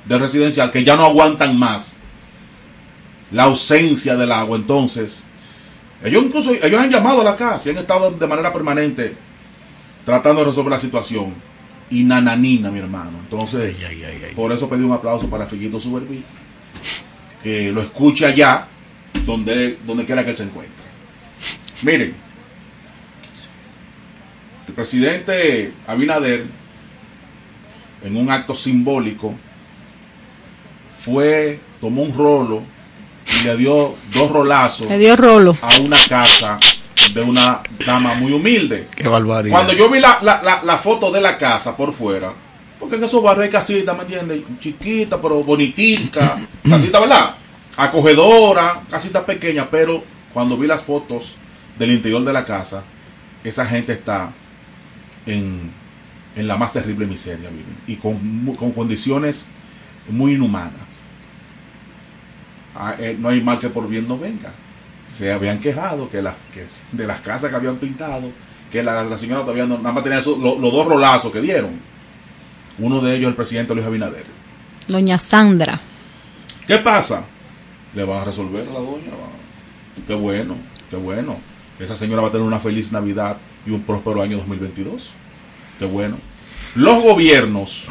del 0.05 0.19
residencial, 0.19 0.71
que 0.71 0.83
ya 0.83 0.95
no 0.95 1.05
aguantan 1.05 1.57
más 1.57 1.95
la 3.31 3.43
ausencia 3.43 4.15
del 4.15 4.31
agua. 4.31 4.57
Entonces, 4.57 5.23
ellos 6.03 6.25
incluso 6.25 6.51
ellos 6.51 6.79
han 6.79 6.89
llamado 6.89 7.21
a 7.21 7.23
la 7.23 7.37
casa 7.37 7.69
y 7.69 7.71
han 7.71 7.77
estado 7.77 8.11
de 8.11 8.27
manera 8.27 8.51
permanente 8.51 9.15
tratando 10.05 10.41
de 10.41 10.47
resolver 10.47 10.71
la 10.71 10.79
situación. 10.79 11.33
Y 11.89 12.03
nananina, 12.03 12.71
mi 12.71 12.79
hermano. 12.79 13.19
Entonces, 13.21 13.87
por 14.35 14.51
eso 14.51 14.67
pedí 14.67 14.83
un 14.83 14.93
aplauso 14.93 15.29
para 15.29 15.45
Figuito 15.45 15.79
Suberví, 15.79 16.23
que 17.43 17.71
lo 17.71 17.81
escuche 17.81 18.25
allá, 18.25 18.67
donde, 19.25 19.77
donde 19.85 20.05
quiera 20.05 20.23
que 20.23 20.31
él 20.31 20.37
se 20.37 20.43
encuentre. 20.43 20.83
Miren, 21.83 22.15
el 24.67 24.73
presidente 24.73 25.71
Abinader, 25.85 26.45
en 28.03 28.17
un 28.17 28.31
acto 28.31 28.55
simbólico, 28.55 29.35
fue, 30.99 31.59
tomó 31.79 32.03
un 32.03 32.13
rolo 32.13 32.63
y 33.41 33.45
le 33.45 33.57
dio 33.57 33.95
dos 34.13 34.31
rolazos 34.31 34.87
Le 34.87 34.97
dio 34.97 35.15
rolo. 35.15 35.55
a 35.61 35.77
una 35.79 35.97
casa 36.07 36.57
de 37.13 37.21
una 37.21 37.59
dama 37.85 38.15
muy 38.15 38.31
humilde. 38.31 38.87
Qué 38.95 39.07
barbaridad. 39.07 39.55
Cuando 39.55 39.73
yo 39.73 39.89
vi 39.89 39.99
la, 39.99 40.19
la, 40.21 40.41
la, 40.43 40.61
la 40.63 40.77
foto 40.77 41.11
de 41.11 41.21
la 41.21 41.37
casa 41.37 41.75
por 41.75 41.93
fuera, 41.93 42.31
porque 42.79 42.95
en 42.95 43.03
esos 43.03 43.21
barrios 43.21 43.45
hay 43.45 43.51
casitas, 43.51 43.95
¿me 43.95 44.03
entiendes? 44.03 44.41
Chiquita, 44.59 45.21
pero 45.21 45.43
bonitica, 45.43 46.37
casita, 46.69 46.99
¿verdad? 46.99 47.35
Acogedora, 47.77 48.81
casita 48.89 49.25
pequeña, 49.25 49.67
pero 49.69 50.03
cuando 50.33 50.57
vi 50.57 50.67
las 50.67 50.83
fotos 50.83 51.35
del 51.77 51.91
interior 51.91 52.23
de 52.23 52.33
la 52.33 52.45
casa, 52.45 52.83
esa 53.43 53.65
gente 53.65 53.93
está 53.93 54.31
en, 55.25 55.71
en 56.35 56.47
la 56.47 56.55
más 56.57 56.73
terrible 56.73 57.05
miseria, 57.05 57.49
viven, 57.49 57.77
y 57.87 57.95
con, 57.95 58.55
con 58.57 58.71
condiciones 58.71 59.47
muy 60.09 60.33
inhumanas. 60.33 60.73
Ah, 62.75 62.95
eh, 62.99 63.15
no 63.19 63.29
hay 63.29 63.41
mal 63.41 63.59
que 63.59 63.69
por 63.69 63.87
bien 63.87 64.07
no 64.07 64.17
venga. 64.17 64.51
Se 65.07 65.31
habían 65.31 65.59
quejado 65.59 66.09
que, 66.09 66.21
que 66.53 66.65
de 66.91 67.07
las 67.07 67.19
casas 67.21 67.49
que 67.49 67.55
habían 67.55 67.75
pintado, 67.77 68.29
que 68.71 68.81
la, 68.81 69.03
la 69.03 69.17
señora 69.17 69.41
todavía 69.41 69.65
no, 69.65 69.77
nada 69.77 69.91
más 69.91 70.03
tenía 70.03 70.21
lo- 70.21 70.57
los 70.59 70.73
dos 70.73 70.87
rolazos 70.87 71.31
que 71.31 71.41
dieron. 71.41 71.71
Uno 72.79 72.99
de 73.01 73.15
ellos 73.15 73.29
el 73.29 73.35
presidente 73.35 73.75
Luis 73.75 73.85
Abinader. 73.85 74.25
Doña 74.87 75.19
Sandra. 75.19 75.79
¿Qué 76.65 76.77
pasa? 76.79 77.25
Le 77.93 78.03
van 78.03 78.21
a 78.21 78.23
resolver 78.25 78.61
a 78.67 78.73
la 78.73 78.79
doña. 78.79 79.11
Qué 80.07 80.15
bueno, 80.15 80.55
qué 80.89 80.95
bueno. 80.95 81.37
Esa 81.79 81.95
señora 81.95 82.21
va 82.23 82.29
a 82.29 82.31
tener 82.31 82.47
una 82.47 82.59
feliz 82.59 82.91
Navidad 82.91 83.37
y 83.65 83.71
un 83.71 83.81
próspero 83.83 84.21
año 84.23 84.37
2022. 84.37 85.11
Qué 85.77 85.85
bueno. 85.85 86.17
Los 86.75 87.03
gobiernos 87.03 87.87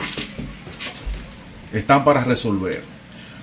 están 1.73 2.05
para 2.05 2.25
resolver. 2.25 2.83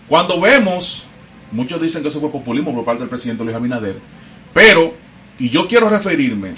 Cuando 0.07 0.39
vemos, 0.41 1.05
muchos 1.51 1.81
dicen 1.81 2.01
que 2.01 2.09
eso 2.09 2.19
fue 2.19 2.31
populismo 2.31 2.73
por 2.73 2.85
parte 2.85 3.01
del 3.01 3.09
presidente 3.09 3.43
Luis 3.43 3.55
Abinader, 3.55 3.97
pero, 4.53 4.93
y 5.37 5.49
yo 5.49 5.67
quiero 5.67 5.89
referirme, 5.89 6.53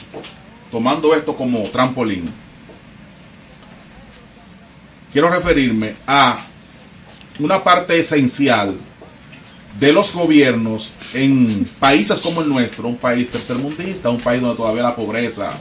tomando 0.72 1.14
esto 1.14 1.36
como 1.36 1.62
trampolín, 1.64 2.32
quiero 5.12 5.30
referirme 5.30 5.96
a 6.08 6.46
una 7.40 7.64
parte 7.64 7.98
esencial 7.98 8.78
de 9.80 9.94
los 9.94 10.14
gobiernos 10.14 10.92
en 11.14 11.66
países 11.80 12.20
como 12.20 12.42
el 12.42 12.50
nuestro, 12.50 12.88
un 12.88 12.98
país 12.98 13.30
tercermundista, 13.30 14.10
un 14.10 14.20
país 14.20 14.42
donde 14.42 14.58
todavía 14.58 14.84
la 14.84 14.96
pobreza 14.96 15.54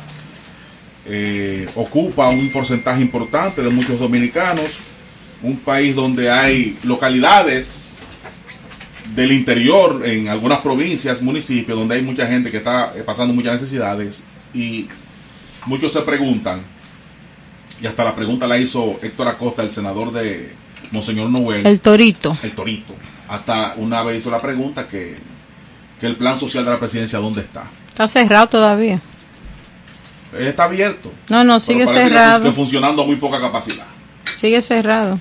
eh, 1.07 1.69
ocupa 1.75 2.29
un 2.29 2.51
porcentaje 2.51 3.01
importante 3.01 3.63
de 3.63 3.71
muchos 3.71 3.99
dominicanos, 3.99 4.79
un 5.43 5.57
país 5.57 5.95
donde 5.95 6.31
hay 6.31 6.79
localidades 6.83 7.90
del 9.21 9.33
interior, 9.33 10.01
en 10.07 10.29
algunas 10.29 10.61
provincias, 10.61 11.21
municipios, 11.21 11.79
donde 11.79 11.97
hay 11.97 12.01
mucha 12.01 12.27
gente 12.27 12.51
que 12.51 12.57
está 12.57 12.95
eh, 12.97 13.03
pasando 13.05 13.35
muchas 13.35 13.61
necesidades 13.61 14.25
y 14.55 14.89
muchos 15.67 15.93
se 15.93 16.01
preguntan, 16.01 16.63
y 17.83 17.87
hasta 17.87 18.03
la 18.03 18.17
pregunta 18.17 18.47
la 18.47 18.57
hizo 18.57 18.99
Héctor 19.03 19.29
Acosta, 19.29 19.63
el 19.63 19.71
senador 19.71 20.11
de 20.11 20.55
Monseñor 20.91 21.29
Noel. 21.29 21.67
El 21.67 21.83
torito. 21.83 22.35
El 22.43 22.53
torito. 22.53 22.95
Hasta 23.29 23.75
una 23.77 24.03
vez 24.03 24.21
hizo 24.21 24.31
la 24.31 24.41
pregunta 24.41 24.89
que, 24.89 25.19
que 26.01 26.07
el 26.07 26.17
plan 26.17 26.39
social 26.39 26.65
de 26.65 26.71
la 26.71 26.79
presidencia, 26.79 27.19
¿dónde 27.19 27.43
está? 27.43 27.65
Está 27.91 28.09
cerrado 28.09 28.49
todavía. 28.49 29.03
Está 30.39 30.65
abierto. 30.65 31.13
No, 31.29 31.45
no, 31.45 31.61
sigue 31.61 31.87
cerrado. 31.87 32.45
Que 32.45 32.53
funcionando 32.53 33.03
a 33.03 33.07
muy 33.07 33.17
poca 33.17 33.39
capacidad. 33.39 33.87
Sigue 34.39 34.63
cerrado. 34.63 35.21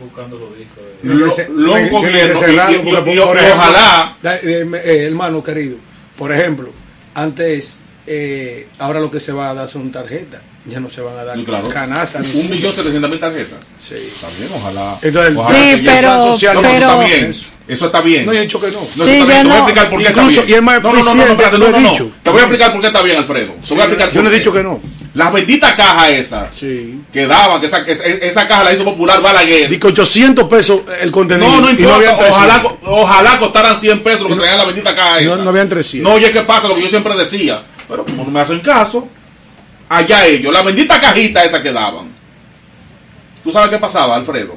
Buscando 0.00 0.38
los 0.38 0.56
discos. 0.56 0.78
de- 1.02 1.08
Lo- 1.48 1.78
y- 1.78 1.82
y- 1.82 3.14
y- 3.14 3.18
ojalá 3.18 4.16
eh, 4.24 4.66
eh, 4.84 5.04
hermano 5.06 5.42
querido, 5.44 5.76
por 6.16 6.32
ejemplo, 6.32 6.70
antes, 7.14 7.78
eh, 8.06 8.66
ahora 8.78 9.00
lo 9.00 9.10
que 9.10 9.20
se 9.20 9.32
va 9.32 9.50
a 9.50 9.54
dar 9.54 9.68
son 9.68 9.92
tarjetas, 9.92 10.40
ya 10.64 10.80
no 10.80 10.88
se 10.88 11.00
van 11.02 11.16
a 11.18 11.24
dar 11.24 11.36
Sí, 11.36 11.44
claro. 11.44 11.68
canastas. 11.68 12.34
Un 12.34 12.50
millón 12.50 12.72
setecientos 12.72 13.10
mil 13.10 13.20
tarjetas. 13.20 13.58
Sí. 13.80 13.94
Está 13.94 14.28
bien, 14.38 14.50
ojalá. 14.54 14.96
Entonces, 15.02 15.36
ojalá 15.36 15.58
Sí, 15.58 15.82
pero- 15.84 16.08
No, 16.08 16.30
eso 16.34 16.46
pero- 16.62 16.72
está 16.72 17.04
bien. 17.04 17.34
Eso 17.68 17.86
está 17.86 18.00
bien. 18.00 18.26
No, 18.26 18.32
yo 18.32 18.38
he 18.38 18.42
dicho 18.42 18.60
que 18.60 18.66
no. 18.68 18.80
No, 18.80 18.84
Sí, 18.86 18.90
eso 18.96 19.02
está 19.04 19.24
bien. 19.26 19.28
Te 19.28 19.34
voy 19.34 19.44
no. 19.48 19.52
a 19.54 19.58
explicar 19.58 19.90
por 19.90 20.02
qué 20.02 20.08
Incluso, 20.08 20.28
está 20.30 20.42
bien. 20.42 20.50
y 20.50 20.52
es 20.58 20.62
más, 20.62 20.82
no, 20.82 20.92
no, 20.92 20.98
no, 20.98 21.14
no, 21.14 21.24
lo 21.24 21.58
no, 21.58 21.66
he 21.66 21.70
no, 21.70 21.80
no. 21.80 21.90
dicho. 21.92 22.10
Te 22.22 22.30
voy 22.30 22.38
a 22.40 22.42
explicar 22.42 22.72
por 22.72 22.80
qué 22.80 22.86
está 22.88 23.02
bien, 23.02 23.16
Alfredo. 23.18 23.52
Te 23.66 23.74
voy 23.74 23.80
a 23.80 23.84
explicar 23.84 24.10
yo 24.10 24.22
no 24.22 24.28
he 24.30 24.34
dicho 24.34 24.52
que 24.52 24.62
no. 24.62 24.80
Las 25.20 25.32
benditas 25.32 25.72
cajas 25.74 26.08
esas 26.10 26.56
Sí. 26.56 27.00
que 27.12 27.26
daban, 27.26 27.60
que 27.60 27.66
esa, 27.66 27.84
que 27.84 27.92
esa, 27.92 28.04
esa 28.06 28.48
caja 28.48 28.64
la 28.64 28.72
hizo 28.72 28.84
popular 28.84 29.20
Balaguer. 29.22 29.68
Dice 29.68 29.86
800 29.86 30.48
pesos 30.48 30.80
el 31.00 31.10
contenido. 31.12 31.48
No, 31.48 31.60
no 31.60 31.68
y 31.68 31.70
importa. 31.72 31.94
habían 31.96 32.16
300. 32.18 32.36
ojalá, 32.38 32.62
ojalá 32.84 33.38
costaran 33.38 33.76
100 33.76 34.02
pesos 34.02 34.22
lo 34.22 34.28
que 34.30 34.36
traían 34.36 34.56
la 34.58 34.64
bendita 34.64 34.94
caja 34.94 35.20
No, 35.20 35.34
esa. 35.34 35.42
no 35.44 35.50
habían 35.50 35.68
300. 35.68 36.10
No, 36.10 36.16
oye, 36.16 36.30
¿qué 36.30 36.40
pasa? 36.40 36.68
Lo 36.68 36.74
que 36.74 36.82
yo 36.82 36.88
siempre 36.88 37.14
decía. 37.16 37.62
Pero 37.88 38.04
como 38.04 38.24
no 38.24 38.30
me 38.30 38.40
hacen 38.40 38.60
caso, 38.60 39.08
allá 39.88 40.26
ellos, 40.26 40.52
la 40.52 40.62
bendita 40.62 41.00
cajita 41.00 41.44
esa 41.44 41.62
que 41.62 41.72
daban. 41.72 42.08
¿Tú 43.44 43.50
sabes 43.52 43.70
qué 43.70 43.78
pasaba, 43.78 44.16
Alfredo? 44.16 44.56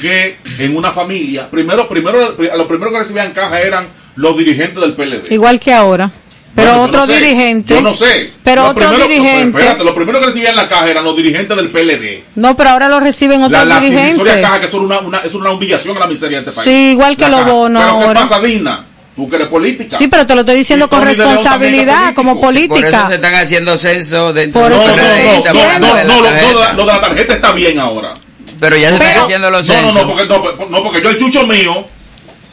Que 0.00 0.36
en 0.58 0.76
una 0.76 0.92
familia, 0.92 1.48
primero, 1.50 1.88
primero, 1.88 2.34
los 2.56 2.66
primeros 2.66 2.92
que 2.92 2.98
recibían 2.98 3.32
caja 3.32 3.60
eran 3.60 3.88
los 4.16 4.36
dirigentes 4.36 4.80
del 4.80 4.94
PLD. 4.94 5.32
Igual 5.32 5.60
que 5.60 5.72
ahora. 5.72 6.10
Pero 6.54 6.68
Bueno, 6.72 6.82
otro 6.84 7.00
no 7.00 7.06
sé, 7.06 7.14
dirigente. 7.18 7.74
Yo 7.74 7.80
no 7.80 7.94
sé. 7.94 8.30
Pero 8.44 8.62
Los 8.62 8.70
otro 8.72 8.90
dirigente. 9.08 9.58
Espérate, 9.58 9.84
los 9.84 9.94
primeros 9.94 10.20
que 10.20 10.26
recibían 10.26 10.54
la 10.54 10.68
caja 10.68 10.90
eran 10.90 11.02
los 11.04 11.16
dirigentes 11.16 11.56
del 11.56 11.70
PLD. 11.70 12.24
No, 12.34 12.54
pero 12.56 12.70
ahora 12.70 12.88
lo 12.90 13.00
reciben 13.00 13.40
La, 13.40 13.46
otros 13.46 13.66
la 13.66 13.80
dirigentes. 13.80 14.40
caja 14.42 14.60
que 14.60 14.68
son 14.68 14.80
una, 14.84 15.00
una, 15.00 15.18
es 15.20 15.34
una 15.34 15.50
humillación 15.50 15.96
a 15.96 16.00
la 16.00 16.06
miseria 16.06 16.42
de 16.42 16.48
este 16.50 16.54
país. 16.62 16.64
Sí, 16.76 16.90
igual 16.92 17.16
que 17.16 17.22
La 17.22 17.28
los 17.40 17.46
bonos 17.46 17.82
Pero 17.82 17.94
ahora. 17.94 18.20
¿qué 18.20 18.28
pasa, 18.28 18.40
Dina? 18.40 18.84
Tú 19.16 19.28
que 19.30 19.36
eres 19.36 19.48
política. 19.48 19.96
Sí, 19.96 20.08
pero 20.08 20.26
te 20.26 20.34
lo 20.34 20.40
estoy 20.40 20.56
diciendo 20.56 20.88
con 20.90 21.06
es 21.06 21.16
responsabilidad, 21.16 22.14
como 22.14 22.40
político. 22.40 22.74
Por 22.74 22.84
eso 22.84 22.90
política. 22.90 23.08
se 23.08 23.14
están 23.14 23.34
haciendo 23.34 23.78
censos 23.78 24.34
dentro 24.34 24.60
Por 24.60 24.70
de 24.70 24.76
No, 24.76 24.82
de 24.84 24.92
la 24.94 25.78
no, 25.78 25.88
lo, 25.88 26.20
lo 26.20 26.22
de 26.22 26.54
la- 26.54 26.72
lo 26.74 26.86
la 26.86 27.00
tarjeta 27.00 27.34
está 27.34 27.52
bien 27.52 27.78
ahora. 27.78 28.14
Pero 28.60 28.76
ya 28.76 28.88
se 28.88 28.94
están 28.94 29.08
Pero- 29.10 29.22
haciendo 29.24 29.50
los 29.50 29.66
No, 29.68 29.74
no, 29.74 29.80
censos. 29.80 30.02
no, 30.06 30.08
porque, 30.14 30.26
no, 30.26 30.66
no, 30.68 30.82
porque 30.82 31.02
yo 31.02 31.10
el 31.10 31.18
chucho 31.18 31.46
mío 31.46 31.84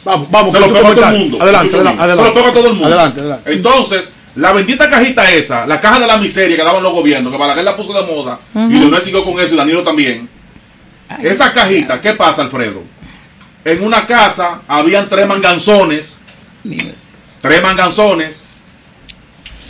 Vamos, 0.04 0.30
vamos. 0.30 0.52
se 0.52 0.60
lo 0.60 0.72
pego 0.72 0.88
a 0.88 0.94
todo 0.94 1.08
el 1.08 1.18
mundo. 1.18 1.42
Adelante, 1.42 1.76
adelante. 1.76 2.16
Se 2.16 2.22
lo 2.22 2.34
pego 2.34 2.46
a 2.46 2.52
todo 2.52 2.66
el 2.68 2.74
mundo. 2.74 2.86
Adelante, 2.86 3.20
adelante. 3.20 3.52
Entonces, 3.52 4.12
la 4.36 4.52
bendita 4.52 4.88
cajita 4.88 5.30
esa, 5.30 5.66
la 5.66 5.80
caja 5.80 6.00
de 6.00 6.06
la 6.06 6.16
miseria 6.16 6.56
que 6.56 6.62
daban 6.62 6.82
los 6.82 6.92
gobiernos, 6.92 7.32
que 7.32 7.38
Balaguer 7.38 7.64
la 7.64 7.76
puso 7.76 7.92
de 7.92 8.02
moda, 8.12 8.38
y 8.54 8.78
Leonel 8.78 9.02
siguió 9.02 9.24
con 9.24 9.38
eso 9.40 9.54
y 9.54 9.56
Danilo 9.56 9.82
también. 9.82 10.28
Esa 11.22 11.52
cajita, 11.52 12.00
¿qué 12.00 12.14
pasa, 12.14 12.42
Alfredo? 12.42 12.82
En 13.64 13.84
una 13.84 14.06
casa 14.06 14.60
habían 14.68 15.08
tres 15.08 15.26
manganzones, 15.26 16.18
tres 17.42 17.62
manganzones, 17.62 18.44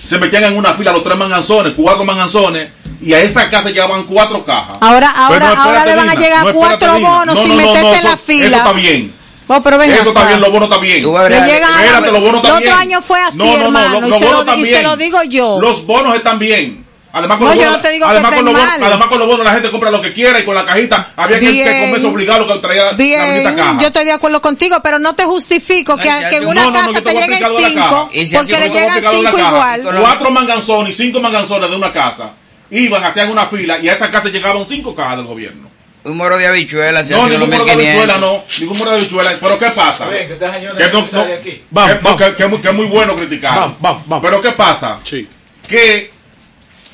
se 0.05 0.19
metían 0.19 0.45
en 0.45 0.57
una 0.57 0.75
fila 0.75 0.93
los 0.93 1.03
tres 1.03 1.17
manganzones, 1.17 1.73
cuatro 1.75 2.05
manganzones, 2.05 2.71
y 3.01 3.15
a 3.15 3.21
esa 3.23 3.49
casa 3.49 3.71
llevaban 3.71 4.05
cuatro 4.05 4.45
cajas. 4.45 4.77
Ahora, 4.81 5.11
ahora, 5.11 5.53
ahora 5.57 5.87
le 5.87 5.97
van 5.97 6.11
a 6.11 6.15
llegar 6.15 6.45
no, 6.45 6.51
espérate, 6.51 6.87
cuatro 6.87 7.01
bonos 7.01 7.35
No, 7.35 7.43
sin 7.43 7.57
meterse 7.57 7.83
no, 7.83 7.95
en 7.95 8.05
la 8.05 8.17
fila. 8.17 8.47
Eso 8.47 8.57
está 8.57 8.73
bien. 8.73 9.20
Oh, 9.53 9.61
pero 9.65 9.79
venga 9.79 9.97
Eso 9.97 10.13
bien, 10.15 10.41
los 10.41 10.53
bonos 10.53 10.71
también. 10.71 11.03
La- 11.13 11.27
Espérate, 11.27 12.13
los 12.13 12.21
bonos 12.21 12.45
el 12.45 12.51
también. 12.51 12.73
otro 12.73 12.81
año 12.83 13.03
fue 13.03 13.21
así, 13.21 13.37
No, 13.37 13.57
no, 13.57 13.71
no, 13.73 13.81
los- 14.01 14.07
y, 14.07 14.11
los 14.11 14.19
se 14.21 14.25
lo, 14.25 14.31
bonos 14.37 14.57
y 14.59 14.65
se 14.67 14.73
también. 14.73 14.83
lo 14.85 14.97
digo 14.97 15.23
yo. 15.25 15.59
Los 15.61 15.85
bonos 15.87 16.15
están 16.15 16.39
bien. 16.39 16.87
Además 17.13 17.39
con, 17.39 17.49
No, 17.49 17.55
bonos, 17.57 17.73
no 17.73 17.81
te 17.81 17.91
digo 17.91 18.07
que 18.07 18.13
además, 18.13 18.35
con 18.37 18.45
los 18.45 18.55
bonos, 18.55 18.69
mal. 18.69 18.83
además 18.85 19.09
con 19.09 19.19
los 19.19 19.27
bonos 19.29 19.45
la 19.45 19.53
gente 19.55 19.71
compra 19.73 19.91
lo 19.91 20.01
que 20.01 20.13
quiera 20.13 20.39
y 20.39 20.45
con 20.45 20.55
la 20.55 20.65
cajita 20.65 21.09
había 21.17 21.41
que, 21.41 21.51
Bien. 21.51 21.67
que 21.69 21.81
comerse 21.87 22.07
obligado 22.07 22.47
lo 22.47 22.55
que 22.55 22.61
traía 22.61 22.85
la 22.85 22.93
Bien, 22.93 23.21
bendita 23.21 23.57
caja. 23.57 23.81
yo 23.81 23.87
estoy 23.89 24.05
de 24.05 24.13
acuerdo 24.13 24.41
contigo, 24.41 24.77
pero 24.85 25.01
no 25.01 25.13
te 25.17 25.25
justifico 25.25 25.97
que, 25.97 26.09
que 26.31 26.37
en 26.37 26.45
un- 26.45 26.51
una 26.51 26.63
No, 26.67 26.71
no, 26.71 26.81
no, 26.83 26.87
casa 26.93 27.03
te 27.03 27.13
lleguen 27.13 27.41
la 27.43 27.49
cinco, 27.49 28.09
porque 28.37 28.59
le 28.61 28.69
llegan 28.69 29.03
la 29.03 29.11
cinco 29.11 29.39
igual. 29.39 29.83
Cuatro 30.01 30.31
manganzones 30.31 30.95
y 30.95 31.03
cinco 31.03 31.19
manganzones 31.19 31.69
de 31.69 31.75
una 31.75 31.91
casa. 31.93 32.31
Iban, 32.71 33.03
hacían 33.03 33.29
una 33.31 33.47
fila 33.47 33.81
y 33.81 33.89
a 33.89 33.95
esa 33.95 34.09
casa 34.09 34.29
llegaban 34.29 34.65
cinco 34.65 34.95
cajas 34.95 35.17
del 35.17 35.27
gobierno. 35.27 35.69
Un 36.03 36.17
moro 36.17 36.39
de 36.39 36.47
habichuelas 36.47 37.07
se 37.07 37.15
No, 37.15 37.21
hace 37.23 37.31
ningún 37.33 37.51
moro 37.51 37.65
de 37.65 37.73
habichuela, 37.73 38.15
1500. 38.17 38.21
no. 38.21 38.61
Ningún 38.61 38.79
moro 38.79 38.91
de 38.93 38.97
habichuela. 38.99 39.37
Pero 39.41 39.59
¿qué 39.59 39.71
pasa? 39.71 40.09
Que 40.09 40.33
ustedes 40.33 40.43
años 40.55 40.75
Que 40.75 40.89
no- 40.89 41.03
de 41.03 41.13
no- 41.13 41.35
aquí. 41.35 41.63
Vamos, 41.71 41.93
que- 41.93 41.99
vamos. 42.03 42.21
que- 42.23 42.35
que 42.37 42.43
es 42.45 42.49
muy- 42.51 42.61
que 42.61 42.69
es 42.69 42.75
muy 42.75 42.87
bueno 42.87 43.17
criticar. 43.17 43.55
Vamos, 43.55 43.77
vamos, 43.81 44.03
vamos. 44.07 44.25
Pero 44.25 44.41
¿qué 44.41 44.53
pasa? 44.53 44.99
Sí, 45.05 45.29
Que 45.69 46.11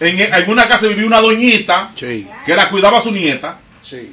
en, 0.00 0.20
en 0.20 0.50
una 0.50 0.68
casa 0.68 0.86
vivía 0.88 1.06
una 1.06 1.20
doñita 1.20 1.92
sí, 1.98 2.26
que 2.44 2.54
la 2.56 2.68
cuidaba 2.68 2.98
a 2.98 3.00
su 3.00 3.12
nieta. 3.12 3.58
sí. 3.82 4.12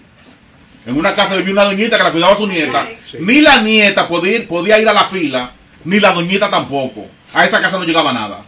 En 0.85 0.97
una 0.97 1.15
casa 1.15 1.35
vivía 1.37 1.53
una 1.53 1.63
doñita 1.63 1.97
que 1.97 2.03
la 2.03 2.11
cuidaba 2.11 2.33
a 2.33 2.35
su 2.35 2.45
nieta. 2.47 2.85
Ni 3.19 3.39
la 3.41 3.61
nieta 3.61 4.05
podía 4.07 4.35
ir, 4.35 4.47
podía 4.47 4.77
ir 4.79 4.87
a 4.89 4.93
la 4.93 5.05
fila, 5.05 5.51
ni 5.85 5.99
la 5.99 6.11
doñita 6.11 6.49
tampoco. 6.49 7.07
A 7.33 7.45
esa 7.45 7.61
casa 7.61 7.77
no 7.77 7.83
llegaba 7.85 8.11
nada. 8.13 8.39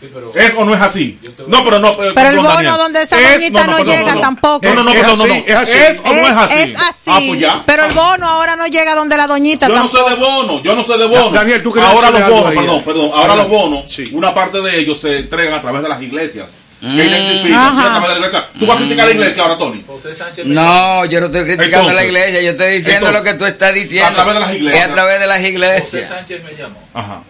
Sí, 0.00 0.10
pero 0.12 0.32
¿Es 0.34 0.54
o 0.56 0.64
no 0.64 0.74
es 0.74 0.80
así? 0.80 1.18
No, 1.46 1.64
pero 1.64 1.78
no. 1.78 1.92
Pero 1.92 2.28
el 2.30 2.36
bono 2.36 2.48
Daniel. 2.50 2.74
donde 2.76 3.02
esa 3.02 3.20
Es- 3.20 3.34
doñita 3.40 3.66
no, 3.66 3.78
llega 3.78 4.20
tampoco. 4.20 4.66
No, 4.66 4.74
no, 4.74 4.84
no, 4.84 4.92
Es 4.92 5.02
no, 5.02 5.24
es 5.34 5.54
así. 5.54 5.78
¿Es 5.78 5.98
o 6.00 6.08
no 6.08 6.12
es 6.12 6.36
así? 6.36 6.62
Es 6.62 6.80
así. 6.82 7.10
Ah, 7.10 7.20
pues 7.26 7.40
ya. 7.40 7.62
Pero 7.64 7.84
el 7.84 7.92
bono 7.92 8.26
ahora 8.28 8.56
no 8.56 8.66
llega 8.66 8.94
donde 8.94 9.16
la 9.16 9.26
doñita 9.26 9.68
Yo 9.68 9.74
no 9.74 9.88
sé 9.88 9.98
de 9.98 10.14
bono, 10.16 10.62
yo 10.62 10.74
no 10.74 10.82
sé 10.84 10.98
de 10.98 11.06
bono. 11.06 11.30
Daniel, 11.30 11.62
tú 11.62 11.72
querías 11.72 11.92
ahora 11.92 12.10
los 12.10 12.28
bonos, 12.28 12.46
ahí. 12.50 12.56
perdón, 12.56 12.82
perdón, 12.84 13.10
ahora 13.14 13.36
los 13.36 13.48
bonos, 13.48 13.90
Sí. 13.92 14.10
una 14.12 14.34
parte 14.34 14.60
de 14.60 14.78
ellos 14.78 15.00
se 15.00 15.18
entregan 15.18 15.54
a 15.54 15.62
través 15.62 15.82
de 15.82 15.88
las 15.88 16.02
iglesias. 16.02 16.50
Mm. 16.80 16.96
Que 16.96 17.04
la. 17.06 18.48
Tú 18.58 18.66
vas 18.66 18.76
a 18.76 18.80
criticar 18.80 19.04
a 19.04 19.08
la 19.08 19.14
iglesia 19.14 19.42
ahora, 19.42 19.56
Tony. 19.58 19.82
José 19.86 20.14
Sánchez 20.14 20.44
me 20.44 20.54
No, 20.54 21.04
yo 21.06 21.20
no 21.20 21.26
estoy 21.26 21.44
criticando 21.44 21.90
a 21.90 21.94
la 21.94 22.04
iglesia, 22.04 22.42
yo 22.42 22.50
estoy 22.50 22.72
diciendo 22.72 23.06
entonces, 23.06 23.14
lo 23.14 23.24
que 23.24 23.38
tú 23.38 23.46
estás 23.46 23.74
diciendo. 23.74 24.08
a 24.10 24.14
través 24.14 24.34
de 24.34 24.40
las 24.40 24.54
iglesias. 24.54 24.84
Es 24.84 24.90
a 24.90 24.94
través 24.94 25.20
de 25.20 25.26
las 25.26 25.80
José. 25.80 26.04
Sánchez 26.06 26.44
me 26.44 26.54
llamó. 26.54 26.82
Ajá. 26.92 27.22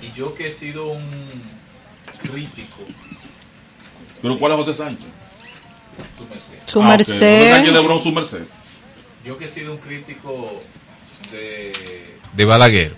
Y 0.00 0.12
yo 0.16 0.34
que 0.34 0.48
he 0.48 0.52
sido 0.52 0.86
un 0.86 1.21
crítico, 2.32 2.78
Pero 4.22 4.38
¿cuál 4.38 4.52
es 4.52 4.58
José 4.58 4.74
Sánchez? 4.74 5.08
tú 6.16 6.24
me 6.32 6.40
sé. 6.40 6.58
Su 6.66 6.80
Ah, 6.82 6.94
ok. 6.94 6.98
José 6.98 7.14
merced. 7.14 7.50
Sánchez 7.50 7.72
Lebrón, 7.72 8.00
su 8.00 8.12
merced. 8.12 8.44
Yo 9.24 9.36
que 9.38 9.44
he 9.44 9.48
sido 9.48 9.72
un 9.72 9.78
crítico 9.78 10.62
de, 11.30 11.72
de 12.34 12.44
Balaguer, 12.44 12.94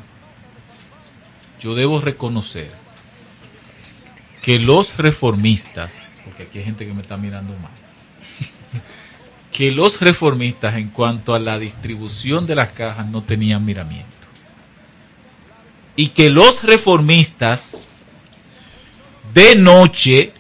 yo 1.61 1.75
debo 1.75 2.01
reconocer 2.01 2.71
que 4.43 4.59
los 4.59 4.97
reformistas, 4.97 6.03
porque 6.25 6.45
aquí 6.45 6.59
hay 6.59 6.65
gente 6.65 6.87
que 6.87 6.93
me 6.93 7.03
está 7.03 7.17
mirando 7.17 7.55
mal, 7.55 7.73
que 9.53 9.71
los 9.73 10.01
reformistas 10.01 10.77
en 10.77 10.89
cuanto 10.89 11.35
a 11.35 11.39
la 11.39 11.59
distribución 11.59 12.47
de 12.47 12.55
las 12.55 12.73
cajas 12.73 13.07
no 13.09 13.23
tenían 13.23 13.65
miramiento. 13.65 14.09
Y 15.97 16.09
que 16.09 16.29
los 16.31 16.63
reformistas 16.65 17.73
de 19.35 19.57
noche 19.57 20.33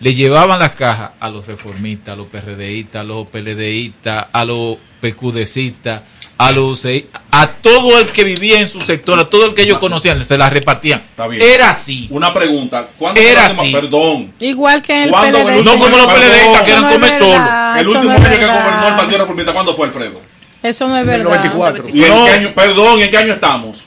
le 0.00 0.14
llevaban 0.14 0.58
las 0.58 0.72
cajas 0.72 1.10
a 1.18 1.28
los 1.30 1.46
reformistas, 1.46 2.12
a 2.12 2.16
los 2.16 2.26
PRDistas, 2.28 3.00
a 3.00 3.04
los 3.04 3.26
PLDistas, 3.28 4.26
a 4.32 4.44
los 4.44 4.76
PQDcistas, 5.00 6.02
a 6.38 6.52
los 6.52 6.84
UCI, 6.84 7.06
a 7.30 7.48
todo 7.48 7.98
el 7.98 8.08
que 8.08 8.22
vivía 8.24 8.60
en 8.60 8.68
su 8.68 8.82
sector, 8.82 9.18
a 9.18 9.24
todo 9.30 9.46
el 9.46 9.54
que 9.54 9.62
ellos 9.62 9.78
conocían, 9.78 10.22
se 10.22 10.36
las 10.36 10.52
repartían. 10.52 11.00
Está 11.00 11.26
bien. 11.26 11.40
Era 11.42 11.70
así. 11.70 12.08
Una 12.10 12.32
pregunta. 12.34 12.88
¿Cuándo 12.98 13.18
Era 13.20 13.46
así. 13.46 13.72
Perdón. 13.72 14.34
Igual 14.38 14.82
que 14.82 14.94
en 14.94 15.02
el 15.04 15.10
¿Cuándo 15.10 15.38
PLD. 15.38 15.58
el 15.58 15.64
No 15.64 15.72
como 15.78 15.96
los. 15.96 16.06
PLDistas 16.06 16.62
que 16.62 16.70
eran 16.72 16.82
no 16.82 16.90
come 16.90 17.06
es 17.06 17.12
solo. 17.14 17.44
El 17.78 17.88
último 17.88 18.04
no 18.04 18.12
es 18.12 18.20
año 18.20 18.38
que 18.38 18.46
gobernó 18.46 18.88
el 18.88 18.94
Partido 18.96 19.18
Reformista, 19.18 19.52
¿cuándo 19.54 19.74
fue, 19.76 19.86
Alfredo? 19.86 20.20
Eso 20.62 20.88
no 20.88 20.96
es 20.98 21.02
En 21.04 21.08
el 21.10 21.24
verdad. 21.24 21.24
94. 21.24 21.84
¿Y 21.92 22.04
en 22.04 22.08
No. 22.10 22.24
qué 22.26 22.30
año? 22.32 22.52
Perdón, 22.54 22.98
¿y 22.98 23.02
en 23.04 23.10
qué 23.10 23.16
año 23.16 23.32
estamos? 23.32 23.78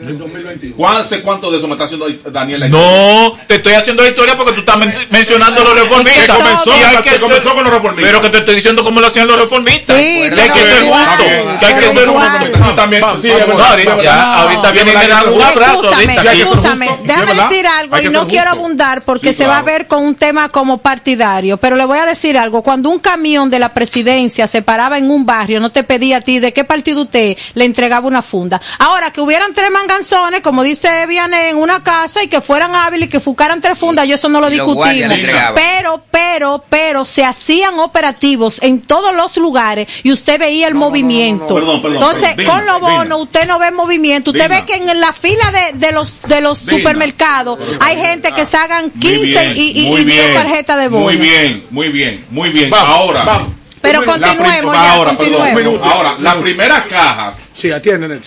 En 0.00 0.08
el 0.08 0.18
2021. 0.18 0.76
¿Cuál- 0.76 1.04
sé 1.04 1.22
¿Cuánto 1.22 1.50
de 1.50 1.58
eso 1.58 1.66
me 1.66 1.74
está 1.74 1.84
haciendo 1.84 2.06
Daniel? 2.30 2.70
No, 2.70 3.38
te 3.46 3.56
estoy 3.56 3.74
haciendo 3.74 4.02
la 4.02 4.08
historia 4.10 4.36
porque 4.36 4.52
tú 4.52 4.60
estás 4.60 4.76
men- 4.78 4.94
mencionando 5.10 5.62
los 5.64 5.74
reformistas. 5.74 6.24
Que 6.36 6.42
comenzó, 6.42 6.70
Y 6.70 6.82
hay 6.82 6.96
que 6.96 7.02
que 7.02 7.10
ser- 7.10 7.20
comenzó 7.20 7.54
con 7.54 7.64
los 7.64 7.72
reformistas. 7.72 8.08
Pero 8.12 8.22
que 8.22 8.28
te 8.30 8.38
estoy 8.38 8.54
diciendo 8.56 8.84
cómo 8.84 9.00
lo 9.00 9.06
hacían 9.06 9.26
los 9.26 9.38
reformistas. 9.40 9.96
Sí, 9.96 10.02
que 10.32 10.40
hay 10.40 10.50
que 10.50 10.58
ser 10.60 10.82
justo. 10.84 11.24
Que 11.58 11.66
hay 11.66 11.74
que 11.74 11.88
ser. 11.88 12.08
Sí, 12.08 12.76
también. 12.76 13.02
Sí, 13.20 13.30
ahorita, 13.30 14.70
viene 14.72 14.92
y 14.92 14.96
me 14.96 15.08
dan 15.08 15.28
un 15.32 15.42
abrazo. 15.42 15.82
Escúchame, 15.82 16.16
justo. 16.44 16.68
Déjame 17.04 17.34
decir 17.34 17.66
algo 17.66 17.98
y 17.98 18.08
no 18.08 18.26
quiero 18.26 18.50
justo. 18.50 18.58
abundar 18.64 19.02
porque 19.02 19.32
se 19.34 19.46
va 19.46 19.58
a 19.58 19.62
ver 19.62 19.86
con 19.86 20.02
un 20.04 20.14
tema 20.14 20.48
como 20.48 20.78
partidario, 20.78 21.56
pero 21.56 21.76
le 21.76 21.84
voy 21.84 21.98
a 21.98 22.06
decir 22.06 22.36
algo, 22.38 22.62
cuando 22.62 22.88
un 22.90 22.98
camión 22.98 23.50
de 23.50 23.58
la 23.58 23.72
presidencia 23.74 24.46
se 24.46 24.62
paraba 24.62 24.98
en 24.98 25.10
un 25.10 25.24
barrio, 25.26 25.60
no 25.60 25.70
te 25.70 25.82
pedía 25.84 26.18
a 26.18 26.20
ti 26.20 26.38
de 26.38 26.52
qué 26.52 26.64
partido 26.64 27.02
usted 27.02 27.36
le 27.54 27.64
entregaba 27.64 28.06
una 28.06 28.22
funda. 28.22 28.60
Ahora, 28.78 29.10
que 29.10 29.20
hubieran 29.20 29.52
tres 29.54 29.70
manganzones, 29.88 30.40
como 30.42 30.62
dice 30.62 31.06
Vianney, 31.06 31.50
en 31.50 31.56
una 31.56 31.82
casa 31.82 32.22
y 32.22 32.28
que 32.28 32.40
fueran 32.40 32.74
hábiles 32.74 33.08
y 33.08 33.10
que 33.10 33.20
fucaran 33.20 33.60
tres 33.60 33.78
fundas, 33.78 34.06
yo 34.06 34.14
eso 34.16 34.28
no 34.28 34.40
lo 34.40 34.50
discutimos. 34.50 35.14
Pero, 35.54 36.02
pero, 36.10 36.64
pero 36.68 37.04
se 37.04 37.24
hacían 37.24 37.78
operativos 37.78 38.58
en 38.62 38.82
todos 38.82 39.14
los 39.14 39.36
lugares 39.38 39.88
y 40.02 40.12
usted 40.12 40.38
veía 40.38 40.68
el 40.68 40.74
movimiento. 40.74 41.54
Perdón, 41.54 41.80
perdón, 41.82 41.96
Entonces, 42.02 42.34
perdón. 42.34 42.56
con 42.56 42.66
los 42.66 42.80
bonos 42.80 43.20
usted 43.22 43.46
no 43.46 43.58
ve 43.58 43.70
movimiento. 43.70 44.30
Usted 44.30 44.44
Dina. 44.48 44.60
ve 44.60 44.66
que 44.66 44.74
en 44.76 45.00
la 45.00 45.12
fila 45.12 45.50
de, 45.52 45.78
de 45.78 45.92
los 45.92 46.20
de 46.22 46.40
los 46.40 46.66
Dina. 46.66 46.78
supermercados 46.78 47.58
hay 47.80 47.96
gente 47.96 48.32
que 48.32 48.44
sacan 48.46 48.90
Muy 48.94 49.00
15 49.00 49.24
bien, 49.24 49.52
y, 49.56 49.82
y, 49.82 49.86
muy 49.86 50.00
y 50.00 50.04
10 50.04 50.24
bien, 50.26 50.34
tarjetas 50.34 50.78
de 50.78 50.88
bono. 50.88 51.04
Muy 51.04 51.16
bien, 51.16 51.64
muy 51.70 51.88
bien, 51.88 52.24
muy 52.30 52.50
bien. 52.50 52.70
Vamos, 52.70 52.88
ahora, 52.88 53.24
vamos. 53.24 53.52
Pero 53.80 54.04
continuemos 54.04 54.74
ya, 54.74 54.92
ahora, 54.92 55.16
perdón, 55.16 55.40
continuemos. 55.52 55.82
ahora, 55.92 56.14
las 56.20 56.34
primeras 56.36 56.84
cajas 56.86 57.40
Sí, 57.54 57.70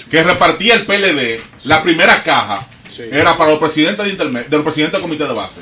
que 0.10 0.24
repartía 0.24 0.76
el 0.76 0.86
PLD, 0.86 1.42
la 1.66 1.82
primera 1.84 2.24
caja 2.24 2.66
Sí. 2.90 3.04
era 3.12 3.38
para 3.38 3.52
los 3.52 3.60
presidentes 3.60 4.06
de 4.06 4.12
interme- 4.18 4.46
de 4.46 4.56
los 4.58 4.64
presidentes 4.64 4.94
del 4.94 5.02
comité 5.02 5.24
de 5.26 5.34
base. 5.34 5.62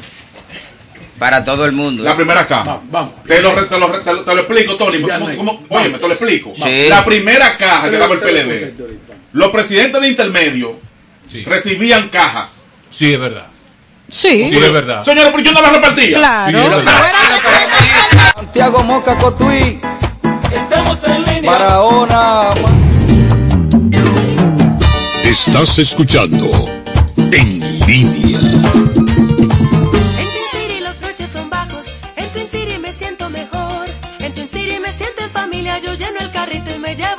Para 1.19 1.43
todo 1.43 1.65
el 1.65 1.73
mundo. 1.73 2.01
La 2.03 2.15
primera 2.15 2.47
caja. 2.47 2.63
Vamos, 2.63 2.83
vamos. 2.89 3.23
Te 3.27 3.41
lo, 3.41 3.51
te, 3.65 3.77
lo, 3.77 3.87
te, 4.01 4.13
lo, 4.13 4.21
te 4.23 4.33
lo 4.35 4.39
explico, 4.41 4.75
Tony. 4.77 5.01
¿Cómo- 5.01 5.35
cómo-. 5.35 5.65
Oye, 5.69 5.89
te 5.89 5.99
lo 6.07 6.13
explico. 6.13 6.53
Sí. 6.55 6.87
La 6.87 7.03
primera 7.03 7.57
caja 7.57 7.89
que 7.89 7.97
daba 7.97 8.13
el 8.13 8.19
PLD, 8.21 8.73
los 9.33 9.51
presidentes 9.51 10.01
de 10.01 10.07
intermedio 10.07 10.79
Sí. 11.29 11.43
recibían 11.43 12.09
cajas. 12.09 12.63
Sí, 12.89 13.13
es 13.13 13.19
verdad. 13.19 13.47
Sí, 14.09 14.49
Sí, 14.49 14.57
es 14.57 14.71
verdad. 14.73 15.03
Señores, 15.03 15.29
pero 15.31 15.43
yo 15.43 15.51
no 15.51 15.61
las 15.61 15.71
repartía. 15.73 16.17
claro. 16.17 16.57
Sí, 16.59 16.65
es 16.65 16.69
verdad. 16.71 17.03
Santiago 18.39 18.81
Moca 18.85 19.17
Cotuí. 19.17 19.81
Estamos 20.53 21.03
en 21.03 21.25
línea. 21.25 21.51
Barahona. 21.51 22.51
Estás 25.25 25.77
escuchando 25.79 26.45
En 27.33 27.59
Línea. 27.85 28.39
En 28.39 28.51
Twin 29.91 30.47
City 30.53 30.79
los 30.81 30.95
precios 30.95 31.29
son 31.33 31.49
bajos. 31.49 31.97
En 32.15 32.29
Twin 32.31 32.47
City 32.49 32.79
me 32.79 32.93
siento 32.93 33.29
mejor. 33.29 33.85
En 34.21 34.33
Twin 34.33 34.49
City 34.49 34.79
me 34.79 34.91
siento 34.93 35.21
en 35.21 35.31
familia. 35.31 35.77
Yo 35.79 35.93
lleno 35.95 36.19
el 36.21 36.31
carrito 36.31 36.73
y 36.73 36.79
me 36.79 36.95
llevo. 36.95 37.18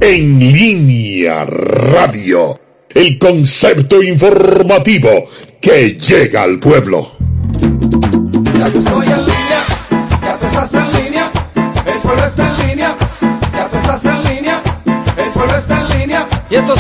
En 0.01 0.41
línea 0.41 1.45
radio, 1.45 2.59
el 2.93 3.17
concepto 3.17 4.03
informativo 4.03 5.27
que 5.61 5.91
llega 5.91 6.43
al 6.43 6.59
pueblo. 6.59 7.13
Ya 8.59 8.69
yo 8.73 8.81
estoy 8.81 9.07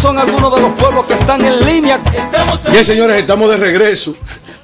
son 0.06 0.18
algunos 0.18 0.54
de 0.54 0.60
los 0.62 0.72
pueblos 0.74 1.04
que 1.06 1.14
están 1.14 1.44
en 1.44 1.66
línea. 1.66 2.00
Estamos 2.16 2.70
Bien, 2.70 2.84
señores, 2.84 3.16
estamos 3.20 3.50
de 3.50 3.56
regreso. 3.56 4.16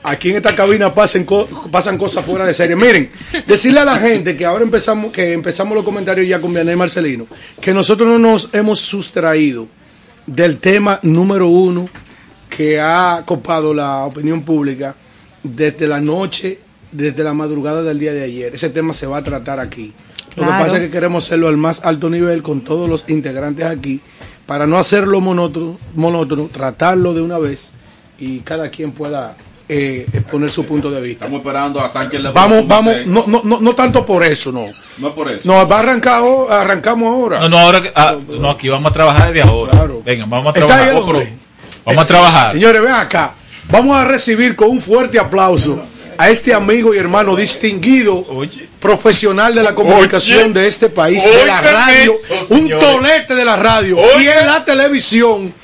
Aquí 0.05 0.31
en 0.31 0.37
esta 0.37 0.55
cabina 0.55 0.95
pasen 0.95 1.25
co- 1.25 1.49
pasan 1.71 1.99
cosas 1.99 2.25
fuera 2.25 2.47
de 2.47 2.55
serie. 2.55 2.77
Miren, 2.77 3.11
decirle 3.47 3.81
a 3.81 3.85
la 3.85 3.97
gente 3.99 4.37
que 4.37 4.45
ahora 4.45 4.63
empezamos, 4.63 5.11
que 5.13 5.33
empezamos 5.33 5.75
los 5.75 5.85
comentarios 5.85 6.29
ya 6.29 6.41
con 6.41 6.53
Vianey 6.55 6.77
Marcelino, 6.77 7.27
que 7.61 7.75
nosotros 7.75 8.09
no 8.09 8.19
nos 8.21 8.51
hemos 8.53 8.79
sustraído 8.81 9.67
del 10.27 10.59
tema 10.59 11.01
número 11.03 11.49
uno 11.49 11.89
que 12.49 12.81
ha 12.81 13.23
copado 13.27 13.75
la 13.75 14.05
opinión 14.05 14.43
pública 14.43 14.95
desde 15.43 15.89
la 15.89 16.01
noche, 16.01 16.61
desde 16.93 17.25
la 17.25 17.33
madrugada 17.35 17.83
del 17.83 17.99
día 17.99 18.13
de 18.13 18.23
ayer. 18.23 18.55
Ese 18.55 18.71
tema 18.71 18.93
se 18.93 19.07
va 19.09 19.19
a 19.19 19.25
tratar 19.25 19.59
aquí. 19.59 19.93
Lo 20.37 20.45
que 20.45 20.51
pasa 20.51 20.77
es 20.77 20.83
que 20.85 20.91
queremos 20.91 21.25
hacerlo 21.27 21.49
al 21.49 21.57
más 21.57 21.81
alto 21.85 22.09
nivel 22.09 22.43
con 22.43 22.63
todos 22.63 22.89
los 22.89 23.05
integrantes 23.09 23.67
aquí, 23.67 24.01
para 24.47 24.67
no 24.67 24.79
hacerlo 24.79 25.21
monótono, 25.21 25.79
monótono 25.95 26.49
tratarlo 26.53 27.15
de 27.15 27.21
una 27.23 27.39
vez 27.39 27.73
y 28.19 28.41
cada 28.41 28.71
quien 28.71 28.93
pueda 28.93 29.37
eh, 29.69 30.07
exponer 30.13 30.51
su 30.51 30.65
punto 30.67 30.91
de 30.91 31.01
vista. 31.01 31.25
Estamos 31.25 31.41
esperando 31.41 31.81
a 31.81 31.89
Sánchez 31.89 32.21
Le 32.21 32.31
Vamos, 32.33 32.67
vamos, 32.67 32.95
no, 33.07 33.25
no, 33.27 33.41
no, 33.45 33.61
no 33.61 33.75
tanto 33.75 34.05
por 34.05 34.23
eso, 34.23 34.53
no. 34.53 34.67
No 34.99 35.09
es 35.09 35.15
por 35.15 35.31
eso. 35.31 35.41
No, 35.45 35.67
va 35.67 35.77
a 35.77 35.79
arrancar, 35.81 36.23
arrancamos 36.51 37.09
ahora. 37.13 37.41
No, 37.41 37.49
no, 37.49 37.59
ahora 37.59 37.81
que- 37.81 37.93
ah, 37.95 38.17
no, 38.39 38.51
aquí 38.51 38.69
vamos 38.69 38.91
a 38.91 38.93
trabajar 38.95 39.33
desde 39.33 39.49
ahora. 39.49 39.89
Venga, 40.05 40.27
vamos 40.27 40.51
a 40.51 40.53
trabajar. 40.53 40.95
otro. 40.95 41.23
Vamos 41.85 42.03
a 42.03 42.07
trabajar. 42.07 42.53
Señores, 42.53 42.83
ven 42.83 42.93
acá. 42.93 43.35
Vamos 43.71 43.97
a 43.97 44.05
recibir 44.05 44.55
con 44.57 44.69
un 44.71 44.81
fuerte 44.81 45.19
aplauso 45.19 45.83
a 46.19 46.29
este 46.29 46.53
amigo 46.53 46.95
y 46.95 46.99
hermano 46.99 47.35
distinguido, 47.35 48.25
profesional 48.83 49.55
de 49.55 49.63
la 49.63 49.75
comunicación 49.77 50.51
Oye. 50.51 50.61
de 50.61 50.67
este 50.67 50.89
país, 50.89 51.23
de 51.23 51.47
la 51.47 51.61
radio, 51.61 52.13
eso, 52.29 52.53
un 52.53 52.69
tolete 52.69 53.37
de 53.37 53.45
la 53.45 53.55
radio 53.55 53.97
y 54.21 54.27
en 54.27 54.45
la 54.45 54.65
televisión, 54.65 55.55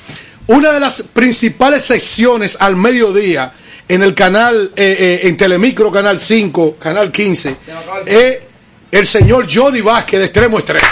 una 0.47 0.71
de 0.71 0.79
las 0.79 1.01
principales 1.01 1.83
secciones 1.83 2.57
al 2.61 2.77
mediodía 2.77 3.51
en 3.89 4.03
el 4.03 4.15
canal, 4.15 4.71
eh, 4.73 5.19
eh, 5.23 5.27
en 5.27 5.35
Telemicro, 5.35 5.91
Canal 5.91 6.21
5, 6.21 6.77
Canal 6.79 7.11
15, 7.11 7.55
es 8.05 8.37
el 8.89 9.05
señor 9.05 9.47
Jody 9.53 9.81
Vázquez 9.81 10.19
de 10.19 10.25
Extremo 10.25 10.57
a 10.57 10.59
Extremo. 10.61 10.87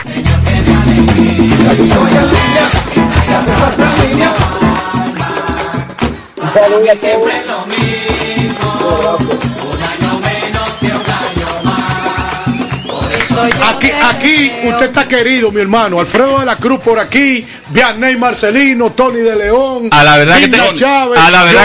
Aquí, 13.63 13.91
aquí 13.91 14.51
usted 14.63 14.85
está 14.87 15.07
querido, 15.07 15.51
mi 15.51 15.61
hermano. 15.61 15.99
Alfredo 15.99 16.39
de 16.39 16.45
la 16.45 16.55
Cruz 16.57 16.79
por 16.81 16.99
aquí, 16.99 17.45
Vianney 17.69 18.15
Marcelino, 18.15 18.91
Tony 18.91 19.19
de 19.19 19.35
León, 19.35 19.89
A 19.91 20.03
la 20.03 20.17
verdad 20.17 20.37
que 20.37 20.45
Hilda 20.45 20.69
te- 20.69 20.73
Chávez, 20.75 21.19
a 21.19 21.31
la 21.31 21.43
verdad 21.43 21.61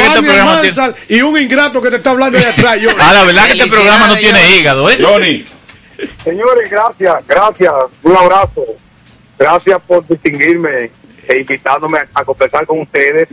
que 0.61 0.69
este 0.69 1.15
y 1.15 1.23
un 1.23 1.39
ingrato 1.39 1.81
que 1.83 1.91
te 1.91 1.97
está 1.97 2.11
hablando 2.11 2.39
de 2.39 2.47
atrás. 2.47 2.79
Johnny. 2.83 3.01
A 3.01 3.13
la 3.13 3.25
verdad 3.25 3.47
que 3.47 3.53
este 3.53 3.67
programa 3.71 4.07
no 4.09 4.17
tiene 4.17 4.57
hígado, 4.57 4.91
¿eh? 4.91 4.99
Johnny. 5.01 5.45
Señores, 6.25 6.71
gracias, 6.71 7.15
gracias. 7.27 7.73
Un 8.03 8.17
abrazo. 8.17 8.65
Gracias 9.39 9.79
por 9.87 10.07
distinguirme 10.07 10.91
e 11.29 11.37
invitándome 11.39 11.99
a, 11.99 12.09
a 12.15 12.25
conversar 12.25 12.67
con 12.67 12.81
ustedes 12.81 13.29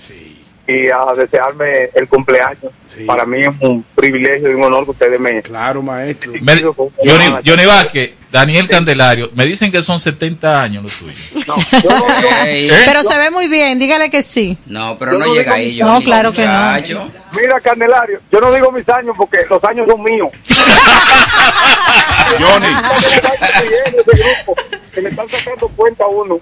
y 0.70 0.88
a 0.90 1.14
desearme 1.16 1.90
el 1.96 2.08
cumpleaños. 2.08 2.72
Para 3.08 3.26
mí 3.26 3.42
es 3.42 3.50
un 3.62 3.84
privilegio 3.96 4.52
y 4.52 4.54
un 4.54 4.64
honor 4.64 4.86
que 4.86 4.92
ustedes 4.92 5.20
me... 5.20 5.42
Claro, 5.42 5.82
maestro. 5.82 6.32
Me- 6.42 6.62
Johnny, 6.62 7.36
Johnny 7.44 7.66
Vázquez, 7.66 8.12
Daniel 8.32 8.68
Candelario, 8.68 9.32
me 9.34 9.46
dicen 9.46 9.72
que 9.72 9.82
son 9.82 10.00
70 10.00 10.62
años 10.62 10.84
los 10.84 10.96
tuyos. 11.00 11.18
¿Eh? 12.46 12.70
Pero 12.86 13.02
se 13.04 13.18
ve 13.18 13.32
muy 13.32 13.48
bien, 13.48 13.80
dígale 13.80 14.12
que 14.12 14.22
sí. 14.22 14.56
No, 14.68 14.96
pero 15.00 15.18
no 15.18 15.34
llega 15.34 15.56
ahí. 15.56 15.80
No, 15.80 15.94
Johnny, 15.94 16.06
claro 16.06 16.32
que 16.32 16.46
no. 16.46 17.10
Mira, 17.32 17.60
Candelario, 17.62 18.20
yo 18.32 18.40
no 18.40 18.54
digo 18.54 18.72
mis 18.72 18.88
años 18.90 19.16
porque 19.18 19.40
los 19.50 19.64
años 19.64 19.88
son 19.90 20.04
míos. 20.04 20.30
Johnny. 22.40 22.68
Se 24.92 25.02
me 25.02 25.10
están 25.10 25.28
sacando 25.30 25.68
cuenta 25.70 26.06
uno. 26.08 26.40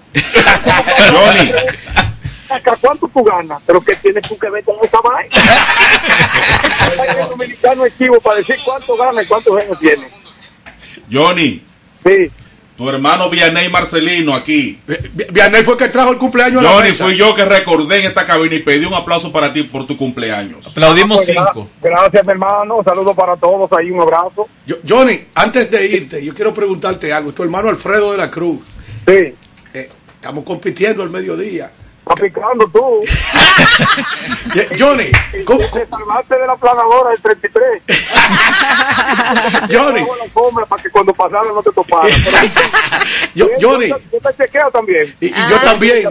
Johnny. 1.10 1.52
Acá, 2.48 2.76
¿Cuánto 2.80 3.08
tú 3.08 3.22
ganas? 3.24 3.60
¿Pero 3.66 3.80
qué 3.80 3.94
tienes 3.96 4.26
tú 4.26 4.38
que 4.38 4.48
ver 4.48 4.64
con 4.64 4.76
esa 4.82 4.98
vaina? 5.00 5.34
El 7.22 7.28
dominicano 7.28 7.84
es 7.84 7.96
chivo 7.98 8.18
para 8.20 8.38
decir 8.38 8.56
cuánto 8.64 8.96
gana 8.96 9.22
y 9.22 9.26
cuántos 9.26 9.56
años 9.56 9.78
tiene. 9.78 10.08
Johnny. 11.12 11.62
Sí. 12.04 12.30
Tu 12.76 12.88
hermano 12.88 13.28
Vianney 13.28 13.68
Marcelino 13.70 14.34
aquí. 14.36 14.80
Vianney 15.32 15.64
fue 15.64 15.74
el 15.74 15.78
que 15.78 15.88
trajo 15.88 16.12
el 16.12 16.18
cumpleaños 16.18 16.60
a 16.60 16.62
la 16.62 16.70
Johnny, 16.70 16.88
mesa. 16.88 17.04
fui 17.04 17.16
yo 17.16 17.34
que 17.34 17.44
recordé 17.44 17.98
en 18.00 18.06
esta 18.06 18.24
cabina 18.24 18.54
y 18.54 18.60
pedí 18.60 18.84
un 18.86 18.94
aplauso 18.94 19.32
para 19.32 19.52
ti 19.52 19.64
por 19.64 19.84
tu 19.86 19.96
cumpleaños. 19.96 20.64
Aplaudimos 20.68 21.20
Ah, 21.36 21.50
pues, 21.52 21.66
gra- 21.66 21.68
Gracias, 21.82 22.24
mi 22.24 22.30
hermano. 22.32 22.76
Saludos 22.84 23.16
para 23.16 23.36
todos. 23.36 23.70
Ahí 23.72 23.90
un 23.90 24.00
abrazo. 24.00 24.48
Yo- 24.64 24.76
Johnny, 24.88 25.24
antes 25.34 25.70
de 25.72 25.86
irte, 25.88 26.24
yo 26.24 26.32
quiero 26.34 26.54
preguntarte 26.54 27.12
algo. 27.12 27.32
Tu 27.32 27.42
hermano 27.42 27.68
Alfredo 27.68 28.12
de 28.12 28.18
la 28.18 28.30
Cruz. 28.30 28.60
Sí. 29.06 29.34
Eh, 29.74 29.90
estamos 30.14 30.44
compitiendo 30.44 31.02
al 31.02 31.10
mediodía. 31.10 31.72
Picando 32.14 32.66
tú. 32.68 33.00
Johnny, 34.78 35.10
¿cómo- 35.44 35.60
Te 35.70 35.86
salvaste 35.86 36.38
de 36.38 36.46
la 36.46 36.56
planadora 36.56 37.10
del 37.10 37.20
33. 37.22 37.82
Johnny. 39.70 40.00
la 40.00 40.66
para 40.66 40.82
que 40.82 40.90
cuando 40.90 41.12
pasara 41.14 41.44
no 41.52 41.62
te 41.62 41.70
topara. 41.72 42.08
Yo- 43.34 43.48
Johnny. 43.60 43.88
Yo, 43.88 43.98
yo 44.12 44.18
te 44.20 44.36
chequeo 44.44 44.70
también. 44.70 45.14
Y, 45.20 45.26
y 45.26 45.30
yo 45.50 45.60
también. 45.62 46.08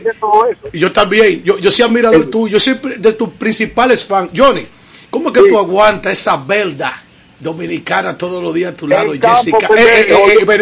Y 0.74 0.80
yo 0.80 0.91
también. 0.93 1.43
Yo, 1.43 1.58
yo 1.58 1.72
soy 1.72 1.86
admirador 1.86 2.30
tuyo. 2.30 2.54
Yo 2.54 2.60
soy 2.60 2.80
de 2.98 3.14
tus 3.14 3.30
principales 3.30 4.06
fans. 4.06 4.30
Johnny, 4.36 4.68
¿cómo 5.10 5.30
es 5.30 5.34
que 5.34 5.50
tú 5.50 5.58
aguantas 5.58 6.14
esa 6.14 6.38
verdad 6.38 6.93
dominicana 7.39 8.18
todos 8.18 8.41
los 8.41 8.54
días 8.54 8.74
a 8.74 8.78
tu 8.78 8.88
lado? 8.88 9.12
Campo, 9.20 9.36
Jessica, 9.36 9.68
pues, 9.68 9.80
eh, 9.82 10.02
eh, 10.02 10.06
yo- 10.10 10.18
eh, 10.30 10.38
yo 10.39 10.45
me 10.45 10.58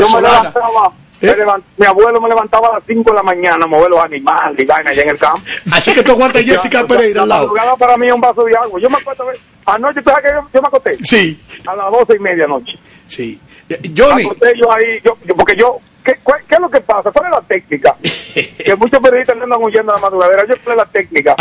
levan- 1.34 1.64
mi 1.78 1.86
abuelo 1.86 2.20
me 2.22 2.30
levantaba 2.30 2.70
a 2.70 2.74
las 2.76 2.84
5 2.88 3.10
de 3.10 3.16
la 3.16 3.24
mañana 3.24 3.66
a 3.66 3.68
mover 3.68 3.90
los 3.90 4.00
animales 4.04 4.60
y 4.60 4.66
vaina 4.66 4.90
allá 4.92 5.04
en 5.04 5.10
el 5.10 5.18
campo. 5.18 5.42
Así 5.72 5.94
que 5.94 6.04
tú 6.04 6.12
aguantas 6.12 6.42
Jessica 6.46 6.86
Pereira 6.86 7.24
al 7.24 7.30
La 7.30 7.36
lado. 7.36 7.78
para 7.78 7.98
mí 7.98 8.08
es 8.08 8.14
un 8.14 8.22
vaso 8.22 8.44
de 8.44 8.56
agua. 8.56 8.80
Yo 8.80 8.90
me 8.90 8.98
acuerdo, 8.98 9.26
anoche, 9.66 10.02
¿tú 10.02 10.10
sabes 10.10 10.26
que 10.26 10.32
yo, 10.36 10.48
yo 10.54 10.62
me 10.62 10.68
acosté? 10.68 10.98
Sí. 11.04 11.42
A 11.68 11.76
las 11.76 11.92
12 11.92 12.16
y 12.16 12.20
media 12.20 12.46
anoche. 12.46 12.74
Sí. 13.08 13.40
Eh, 13.70 13.80
Johnny. 13.96 14.24
Me 14.24 14.30
acosté 14.30 14.54
yo 14.60 14.72
ahí, 14.72 15.00
yo, 15.04 15.18
yo- 15.26 15.36
porque 15.36 15.56
yo, 15.56 15.80
¿qué, 16.04 16.20
cuál- 16.24 16.44
¿qué 16.48 16.56
es 16.56 16.62
lo 16.62 16.70
que 16.70 16.82
pasa? 16.82 17.12
¿Cuál 17.12 17.26
es 17.26 17.32
la 17.32 17.42
técnica? 17.42 17.96
que 18.04 18.76
muchos 18.76 19.00
periodistas 19.00 19.38
andan 19.42 19.62
huyendo 19.62 19.92
a 19.92 19.96
la 19.96 20.02
madrugadera. 20.02 20.46
Yo, 20.48 20.56
¿cuál 20.64 20.78
es 20.80 20.86
la 20.86 20.92
técnica? 20.92 21.36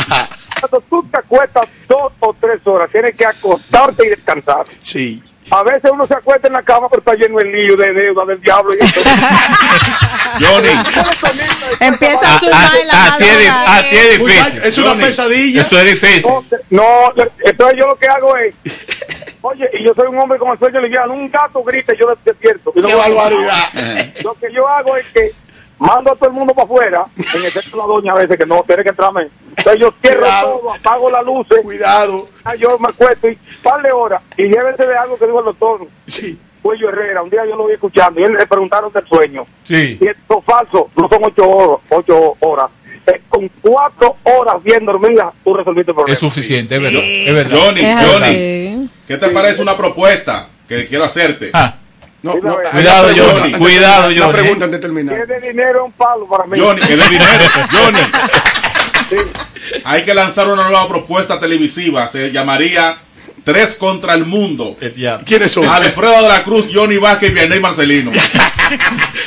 Cuando 0.60 0.80
tú 0.88 1.08
te 1.10 1.18
acuestas 1.18 1.68
dos 1.88 2.12
o 2.20 2.34
tres 2.40 2.60
horas, 2.66 2.90
tienes 2.90 3.14
que 3.14 3.26
acostarte 3.26 4.06
y 4.06 4.10
descansar. 4.10 4.64
Sí. 4.80 5.22
A 5.50 5.62
veces 5.62 5.90
uno 5.92 6.06
se 6.06 6.14
acuesta 6.14 6.46
en 6.46 6.54
la 6.54 6.62
cama, 6.62 6.88
pero 6.88 7.00
está 7.00 7.14
lleno 7.14 7.38
el 7.38 7.52
lío 7.52 7.76
de 7.76 7.92
deuda 7.92 8.24
del 8.24 8.40
diablo. 8.40 8.74
Y 8.74 8.78
eso. 8.82 9.00
Johnny. 10.40 10.68
Empieza 11.80 12.34
a 12.34 12.38
sumar 12.38 12.64
Así, 12.64 12.80
en 12.80 12.88
la 12.88 13.06
así 13.06 13.24
es, 13.24 13.50
así 13.66 13.96
es 13.96 14.18
difícil. 14.18 14.62
Es 14.64 14.78
una 14.78 14.88
Johnny, 14.90 15.04
pesadilla. 15.04 15.60
Eso 15.60 15.78
es 15.78 15.84
difícil. 15.84 16.30
No, 16.70 17.12
entonces 17.44 17.78
yo 17.78 17.86
lo 17.86 17.96
que 17.96 18.06
hago 18.06 18.36
es, 18.36 18.54
oye, 19.42 19.68
y 19.74 19.84
yo 19.84 19.92
soy 19.94 20.06
un 20.08 20.18
hombre 20.18 20.38
con 20.38 20.52
el 20.52 20.58
sueño 20.58 20.80
liviano, 20.80 21.12
un 21.12 21.30
gato 21.30 21.62
grita 21.62 21.94
y 21.94 21.98
yo 21.98 22.16
despierto. 22.24 22.72
Y 22.74 22.80
no 22.80 22.88
¡Qué 22.88 22.94
barbaridad! 22.94 23.72
Lo 24.22 24.34
que 24.34 24.50
yo 24.52 24.66
hago 24.66 24.96
es 24.96 25.06
que 25.10 25.30
mando 25.78 26.12
a 26.12 26.16
todo 26.16 26.28
el 26.28 26.34
mundo 26.34 26.54
para 26.54 26.64
afuera, 26.66 27.04
en 27.16 27.44
excepto 27.44 27.76
la 27.76 27.84
doña 27.84 28.12
a 28.12 28.16
veces 28.16 28.36
que 28.38 28.46
no 28.46 28.62
tiene 28.66 28.82
que 28.82 28.88
entrarme. 28.90 29.28
Entonces 29.56 29.80
yo 29.80 29.92
cierro 30.00 30.20
Cuidado. 30.20 30.58
todo, 30.58 30.74
apago 30.74 31.10
las 31.10 31.24
luces, 31.24 31.58
Cuidado. 31.62 32.28
ah, 32.44 32.54
yo 32.54 32.78
me 32.78 32.88
acuesto 32.88 33.28
y 33.28 33.38
par 33.62 33.82
de 33.82 33.92
horas, 33.92 34.22
y 34.36 34.44
llévense 34.44 34.86
de 34.86 34.96
algo 34.96 35.18
que 35.18 35.26
dijo 35.26 35.38
el 35.40 35.44
doctor 35.46 35.86
Sí. 36.06 36.38
Cuello 36.62 36.88
Herrera, 36.88 37.22
un 37.22 37.28
día 37.28 37.44
yo 37.46 37.56
lo 37.56 37.66
vi 37.66 37.74
escuchando 37.74 38.18
y 38.20 38.24
él 38.24 38.32
le 38.32 38.46
preguntaron 38.46 38.90
del 38.90 39.06
sueño. 39.06 39.44
Sí. 39.64 39.98
Y 40.00 40.06
esto 40.08 40.38
es 40.38 40.44
falso, 40.46 40.90
no 40.96 41.06
son 41.10 41.22
ocho 41.24 41.46
horas. 41.46 41.80
Ocho 41.90 42.36
horas. 42.40 42.70
Eh, 43.06 43.20
con 43.28 43.50
cuatro 43.60 44.16
horas 44.22 44.62
bien 44.62 44.82
dormidas, 44.86 45.26
tú 45.44 45.52
resolviste 45.52 45.90
el 45.90 45.94
problema. 45.94 46.12
Es 46.14 46.18
suficiente, 46.18 46.74
es 46.76 46.80
verdad. 46.80 47.02
Es 47.04 47.34
verdad. 47.34 47.58
Johnny, 47.58 47.80
Es 47.84 47.96
Johnny. 48.06 48.90
¿Qué 49.06 49.18
te 49.18 49.28
parece 49.28 49.60
una 49.60 49.76
propuesta 49.76 50.48
que 50.66 50.86
quiero 50.86 51.04
hacerte? 51.04 51.50
Ah, 51.52 51.74
No, 52.24 52.34
no, 52.36 52.56
Cuidado, 52.72 53.08
pregunta, 53.12 53.38
Johnny, 53.38 53.52
cuidado, 53.52 54.02
terminar, 54.08 54.16
Una 54.16 54.24
Johnny. 54.24 54.32
pregunta 54.42 54.64
antes 54.64 54.80
de 54.80 54.82
terminar. 54.86 55.14
Que 55.14 55.26
de 55.26 55.40
dinero 55.48 55.84
un 55.84 55.92
palo 55.92 56.26
para 56.26 56.46
mí. 56.46 56.58
Johnny, 56.58 56.80
que 56.80 56.96
de 56.96 57.08
dinero. 57.08 57.44
Johnny. 57.70 57.98
Hay 59.84 60.04
que 60.04 60.14
lanzar 60.14 60.48
una 60.48 60.64
nueva 60.64 60.88
propuesta 60.88 61.38
televisiva. 61.38 62.08
Se 62.08 62.32
llamaría 62.32 62.96
Tres 63.44 63.74
contra 63.74 64.14
el 64.14 64.24
Mundo. 64.24 64.74
¿Quiénes 65.26 65.52
son? 65.52 65.68
Alfredo 65.68 66.22
de 66.22 66.28
la 66.28 66.42
Cruz, 66.44 66.66
Johnny 66.72 66.96
Vázquez 66.96 67.30
y 67.30 67.34
Vianney 67.34 67.60
Marcelino. 67.60 68.10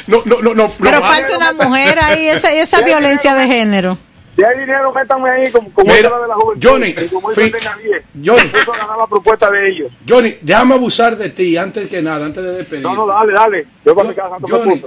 No, 0.07 0.23
no, 0.25 0.41
no, 0.41 0.55
no. 0.55 0.73
Pero 0.81 0.99
no, 0.99 1.05
falta 1.05 1.37
una 1.37 1.53
mujer 1.53 1.99
ahí, 1.99 2.27
esa, 2.27 2.51
esa 2.51 2.81
violencia 2.81 3.35
de 3.35 3.45
género. 3.45 3.97
Si 4.37 4.43
hay 4.43 4.59
dinero, 4.59 4.93
métanme 4.93 5.29
ahí 5.31 5.51
como, 5.51 5.69
como 5.73 5.91
Mira, 5.91 6.09
de 6.19 6.27
la 6.27 6.35
juventud. 6.35 6.69
Johnny, 6.69 6.89
y 6.89 7.07
como 7.07 7.29
fin- 7.29 7.51
nadie. 7.65 8.03
Johnny. 8.23 8.51
La 8.99 9.07
propuesta 9.07 9.49
de 9.49 9.69
ellos. 9.69 9.91
Johnny, 10.07 10.35
déjame 10.41 10.75
abusar 10.75 11.17
de 11.17 11.29
ti 11.31 11.57
antes 11.57 11.89
que 11.89 12.01
nada, 12.03 12.23
antes 12.27 12.43
de 12.43 12.51
despedir. 12.51 12.83
No, 12.83 12.93
no, 12.95 13.07
dale, 13.07 13.33
dale. 13.33 13.65
Yo 13.83 13.95
para 13.95 14.09
mi 14.09 14.15
casa, 14.15 14.37
no 14.39 14.45
te 14.47 14.51
Johnny, 14.53 14.81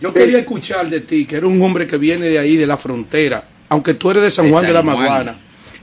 yo 0.00 0.08
Sí. 0.10 0.14
quería 0.14 0.38
escuchar 0.38 0.86
de 0.88 1.00
ti, 1.00 1.26
que 1.26 1.36
eres 1.36 1.50
un 1.50 1.60
hombre 1.62 1.86
que 1.88 1.96
viene 1.98 2.26
de 2.28 2.38
ahí, 2.38 2.56
de 2.56 2.66
la 2.66 2.76
frontera, 2.76 3.42
aunque 3.70 3.94
tú 3.94 4.10
eres 4.12 4.22
de 4.22 4.30
San 4.30 4.46
De 4.46 4.52
Juan 4.52 4.66
de 4.66 4.72
la. 4.72 4.82
Maguana. 4.82 5.32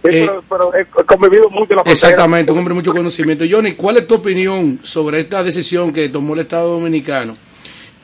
Sí, 0.01 0.07
Eh, 0.07 0.25
pero, 0.25 0.43
pero 0.49 0.73
he 0.75 0.81
he 1.01 1.03
convivido 1.05 1.49
mucho 1.49 1.73
en 1.73 1.77
la 1.77 1.83
frontera. 1.83 1.91
Exactamente, 1.91 2.53
un 2.53 2.59
hombre 2.59 2.73
de 2.73 2.79
mucho 2.79 2.93
conocimiento. 2.93 3.43
Johnny, 3.49 3.73
¿cuál 3.73 3.97
es 3.97 4.07
tu 4.07 4.15
opinión 4.15 4.79
sobre 4.81 5.19
esta 5.19 5.43
decisión 5.43 5.91
que 5.91 6.07
tomó 6.07 6.35
el 6.35 6.39
Estado 6.39 6.69
Dominicano 6.71 7.35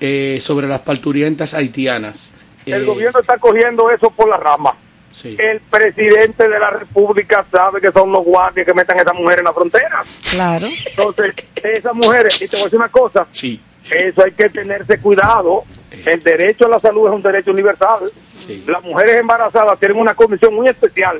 eh, 0.02 0.40
sobre 0.42 0.68
las 0.68 0.80
parturientas 0.82 1.54
haitianas? 1.54 2.34
El 2.66 2.82
Eh, 2.82 2.86
gobierno 2.86 3.20
está 3.22 3.38
cogiendo 3.38 3.90
eso 3.92 4.10
por 4.10 4.28
la 4.28 4.36
rama. 4.36 4.76
Sí. 5.16 5.36
El 5.40 5.60
presidente 5.62 6.48
de 6.48 6.60
la 6.60 6.70
República 6.70 7.46
sabe 7.52 7.80
que 7.82 7.92
son 7.92 8.12
los 8.12 8.24
guardias 8.24 8.66
que 8.66 8.74
metan 8.74 9.00
a 9.00 9.02
esas 9.02 9.14
mujeres 9.16 9.40
en 9.40 9.46
la 9.46 9.54
frontera. 9.54 10.02
Claro. 10.32 10.68
Entonces, 10.90 11.34
esas 11.64 11.94
mujeres, 11.94 12.42
y 12.42 12.48
te 12.48 12.56
voy 12.58 12.62
a 12.62 12.66
decir 12.66 12.80
una 12.80 12.90
cosa, 12.90 13.26
Sí, 13.32 13.62
eso 13.90 14.24
hay 14.24 14.32
que 14.34 14.50
tenerse 14.50 14.98
cuidado. 15.00 15.64
El 16.06 16.22
derecho 16.24 16.66
a 16.66 16.70
la 16.70 16.80
salud 16.80 17.08
es 17.08 17.14
un 17.16 17.22
derecho 17.22 17.52
universal. 17.52 18.12
sí. 18.38 18.64
Las 18.68 18.84
mujeres 18.84 19.20
embarazadas 19.20 19.80
tienen 19.80 19.98
una 19.98 20.14
condición 20.14 20.54
muy 20.54 20.68
especial 20.68 21.20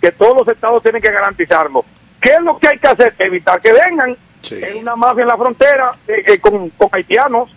que 0.00 0.12
todos 0.12 0.36
los 0.36 0.48
estados 0.48 0.82
tienen 0.82 1.02
que 1.02 1.10
garantizarlo. 1.10 1.84
¿Qué 2.20 2.30
es 2.30 2.40
lo 2.42 2.58
que 2.58 2.68
hay 2.68 2.78
que 2.78 2.86
hacer? 2.88 3.14
Evitar 3.18 3.60
que 3.60 3.72
vengan 3.72 4.16
Sí. 4.42 4.60
en 4.62 4.76
una 4.78 4.94
mafia 4.94 5.22
en 5.22 5.28
la 5.28 5.36
frontera 5.36 5.96
eh, 6.06 6.22
eh, 6.26 6.38
con, 6.38 6.68
con 6.70 6.88
haitianos. 6.92 7.50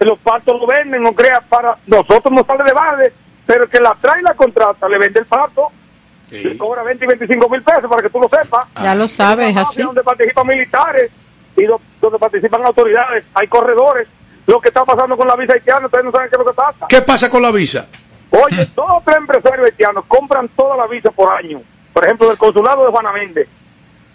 Los 0.00 0.18
partos 0.18 0.60
lo 0.60 0.66
venden, 0.66 1.02
no 1.02 1.12
crea 1.14 1.40
para 1.40 1.76
nosotros 1.86 2.32
no 2.32 2.44
sale 2.44 2.64
de 2.64 2.72
base, 2.72 3.12
pero 3.48 3.64
el 3.64 3.70
que 3.70 3.80
la 3.80 3.96
trae 3.98 4.20
y 4.20 4.22
la 4.24 4.34
contrata 4.34 4.86
le 4.90 4.98
vende 4.98 5.20
el 5.20 5.26
parto, 5.26 5.68
Sí. 6.28 6.36
le 6.44 6.58
cobra 6.58 6.82
20 6.82 7.02
y 7.06 7.08
25 7.08 7.48
mil 7.48 7.62
pesos 7.62 7.86
para 7.88 8.02
que 8.02 8.10
tú 8.10 8.20
lo 8.20 8.28
sepas. 8.28 8.66
Ya 8.82 8.94
lo 8.94 9.08
sabes, 9.08 9.56
así. 9.56 9.80
Donde 9.82 10.02
participan 10.02 10.46
militares 10.46 11.10
y 11.56 11.64
do- 11.64 11.80
donde 12.02 12.18
participan 12.18 12.62
autoridades, 12.66 13.24
hay 13.32 13.48
corredores. 13.48 14.06
Lo 14.46 14.60
que 14.60 14.68
está 14.68 14.84
pasando 14.84 15.16
con 15.16 15.26
la 15.26 15.36
visa 15.36 15.54
haitiana, 15.54 15.86
ustedes 15.86 16.04
no 16.04 16.12
saben 16.12 16.28
qué 16.28 16.36
es 16.36 16.38
lo 16.38 16.44
que 16.44 16.52
pasa. 16.52 16.86
¿Qué 16.86 17.00
pasa 17.00 17.30
con 17.30 17.40
la 17.40 17.50
visa? 17.50 17.88
Oye, 18.30 18.68
dos 18.76 18.86
o 18.90 19.02
tres 19.02 19.16
empresarios 19.16 19.64
haitianos 19.64 20.04
compran 20.06 20.48
toda 20.50 20.76
la 20.76 20.86
visa 20.86 21.10
por 21.10 21.32
año. 21.32 21.62
Por 21.94 22.04
ejemplo, 22.04 22.28
del 22.28 22.36
consulado 22.36 22.84
de 22.84 22.90
Juana 22.90 23.10
Méndez. 23.12 23.48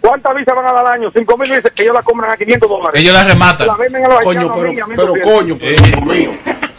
¿Cuántas 0.00 0.36
visas 0.36 0.54
van 0.54 0.66
a 0.66 0.72
dar 0.72 0.86
al 0.86 0.92
año? 0.92 1.10
Cinco 1.12 1.36
mil 1.36 1.50
visas, 1.50 1.72
ellos 1.76 1.94
la 1.94 2.02
compran 2.02 2.30
a 2.30 2.36
500 2.36 2.68
dólares. 2.68 3.00
Ellos 3.00 3.12
la 3.12 3.24
rematan. 3.24 3.66
La 3.66 3.74
venden 3.76 4.04
a 4.04 4.08
los 4.08 4.20
Coño, 4.20 4.50
a 4.50 4.54
pero, 4.54 5.14
coño, 5.22 5.56
pero, 5.58 5.84
Eh. 5.84 6.00
Mío. 6.04 6.30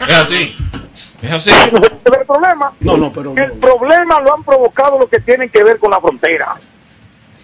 Es 0.08 0.16
así. 0.16 0.56
Es 1.22 1.30
así. 1.32 1.50
No 1.72 1.78
el 1.84 2.26
problema. 2.26 2.72
No, 2.80 2.96
no, 2.96 3.12
pero 3.12 3.34
El 3.36 3.48
no. 3.48 3.54
problema 3.66 4.20
lo 4.20 4.34
han 4.34 4.42
provocado 4.44 4.98
lo 4.98 5.08
que 5.08 5.20
tienen 5.20 5.48
que 5.50 5.62
ver 5.62 5.78
con 5.78 5.90
la 5.90 6.00
frontera. 6.00 6.54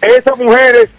Esas 0.01 0.37
mujeres 0.37 0.89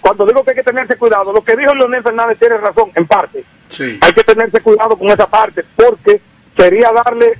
cuando 0.00 0.24
digo 0.26 0.42
que 0.42 0.50
hay 0.50 0.56
que 0.56 0.62
tenerse 0.62 0.96
cuidado, 0.96 1.30
lo 1.32 1.42
que 1.44 1.54
dijo 1.56 1.74
Leonel 1.74 2.02
Fernández 2.02 2.38
tiene 2.38 2.56
razón, 2.56 2.90
en 2.94 3.06
parte. 3.06 3.44
Sí. 3.68 3.98
Hay 4.00 4.12
que 4.14 4.24
tenerse 4.24 4.60
cuidado 4.62 4.96
con 4.96 5.10
esa 5.10 5.26
parte, 5.28 5.62
porque 5.76 6.20
sería 6.56 6.90
darle 6.92 7.38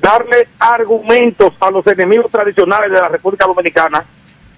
darle 0.00 0.48
argumentos 0.58 1.52
a 1.60 1.70
los 1.70 1.86
enemigos 1.86 2.28
tradicionales 2.30 2.90
de 2.90 2.98
la 3.00 3.08
República 3.08 3.46
Dominicana 3.46 4.04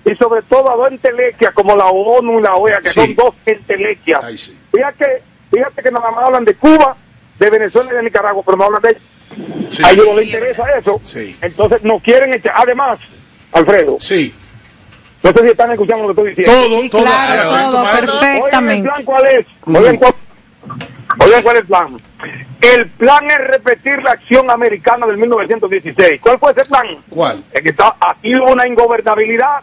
y 0.04 0.14
sobre 0.14 0.40
todo 0.42 0.70
a 0.70 0.76
dos 0.76 0.90
entelequias 0.90 1.52
como 1.52 1.76
la 1.76 1.86
ONU 1.86 2.38
y 2.38 2.42
la 2.42 2.54
OEA, 2.54 2.80
que 2.80 2.88
Sí. 2.88 3.00
son 3.00 3.14
dos 3.16 3.34
entelequias. 3.44 4.24
Sí. 4.40 4.58
Fíjate, 4.72 5.22
fíjate 5.50 5.82
que 5.82 5.90
nada 5.90 6.10
más 6.10 6.24
hablan 6.24 6.44
de 6.44 6.54
Cuba, 6.54 6.96
de 7.38 7.50
Venezuela 7.50 7.90
y 7.92 7.96
de 7.96 8.02
Nicaragua, 8.04 8.42
pero 8.46 8.56
no 8.56 8.64
hablan 8.64 8.82
de 8.82 8.90
ellos. 8.90 9.02
Sí. 9.68 9.82
A 9.84 9.90
ellos 9.92 10.06
no 10.06 10.14
les 10.16 10.26
interesa 10.26 10.64
eso. 10.78 11.00
Sí. 11.02 11.36
Entonces 11.40 11.82
no 11.82 11.98
quieren 12.00 12.32
echar. 12.34 12.54
Además, 12.56 12.98
Alfredo, 13.52 13.96
Sí. 14.00 14.34
no 15.22 15.32
sé 15.32 15.40
si 15.42 15.48
están 15.48 15.70
escuchando 15.72 16.06
lo 16.08 16.14
que 16.14 16.20
estoy 16.30 16.44
diciendo. 16.44 16.68
Todo, 16.68 16.80
Sí, 16.82 16.90
todo. 16.90 17.02
claro, 17.02 17.42
todo. 17.50 17.80
Oigan 17.80 17.96
perfectamente. 18.00 18.88
plan 18.88 19.04
cuál 19.04 19.26
es. 19.26 19.46
Oigan 19.66 19.96
cuál, 19.96 20.14
oigan 21.20 21.42
cuál 21.42 21.56
es 21.56 21.60
el 21.62 21.66
plan. 21.66 22.00
El 22.60 22.88
plan 22.90 23.24
es 23.30 23.38
repetir 23.38 24.02
la 24.02 24.12
acción 24.12 24.50
americana 24.50 25.06
del 25.06 25.16
1916. 25.18 26.20
¿Cuál 26.20 26.38
fue 26.38 26.52
ese 26.52 26.64
plan? 26.64 26.86
¿Cuál? 27.08 27.44
Es 27.52 27.62
que 27.62 27.68
está, 27.68 27.94
aquí 28.00 28.34
hubo 28.34 28.50
una 28.52 28.66
ingobernabilidad, 28.66 29.60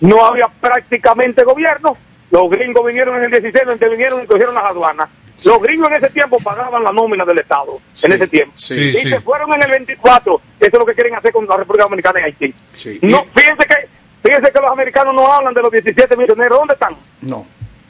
no 0.00 0.24
había 0.26 0.48
prácticamente 0.60 1.44
gobierno. 1.44 1.96
Los 2.30 2.50
gringos 2.50 2.84
vinieron 2.86 3.16
en 3.18 3.24
el 3.24 3.30
16, 3.30 3.64
lo 3.66 3.72
intervinieron 3.74 4.22
y 4.22 4.26
cogieron 4.26 4.54
las 4.54 4.64
aduanas. 4.64 5.08
Los 5.44 5.60
gringos 5.60 5.88
en 5.90 5.96
ese 5.96 6.10
tiempo 6.10 6.38
pagaban 6.38 6.84
la 6.84 6.92
nómina 6.92 7.24
del 7.24 7.38
Estado, 7.38 7.80
Sí, 7.94 8.06
en 8.06 8.12
ese 8.12 8.26
tiempo. 8.28 8.52
sí, 8.56 8.74
y 8.74 8.94
sí. 8.96 9.08
se 9.10 9.20
fueron 9.20 9.52
en 9.54 9.62
el 9.62 9.70
24. 9.70 10.40
Eso 10.60 10.66
es 10.72 10.72
lo 10.78 10.86
que 10.86 10.94
quieren 10.94 11.14
hacer 11.16 11.32
con 11.32 11.46
la 11.46 11.56
República 11.56 11.84
Dominicana 11.84 12.20
y 12.20 12.22
Haití. 12.24 12.54
No, 13.02 13.24
fíjense 13.34 13.66
que, 13.66 13.88
fíjense 14.22 14.52
que 14.52 14.60
los 14.60 14.70
americanos 14.70 15.14
no 15.14 15.32
hablan 15.32 15.52
de 15.54 15.62
los 15.62 15.70
17 15.72 16.16
misioneros. 16.16 16.58
¿Dónde 16.58 16.74
están? 16.74 16.96
No. 17.22 17.46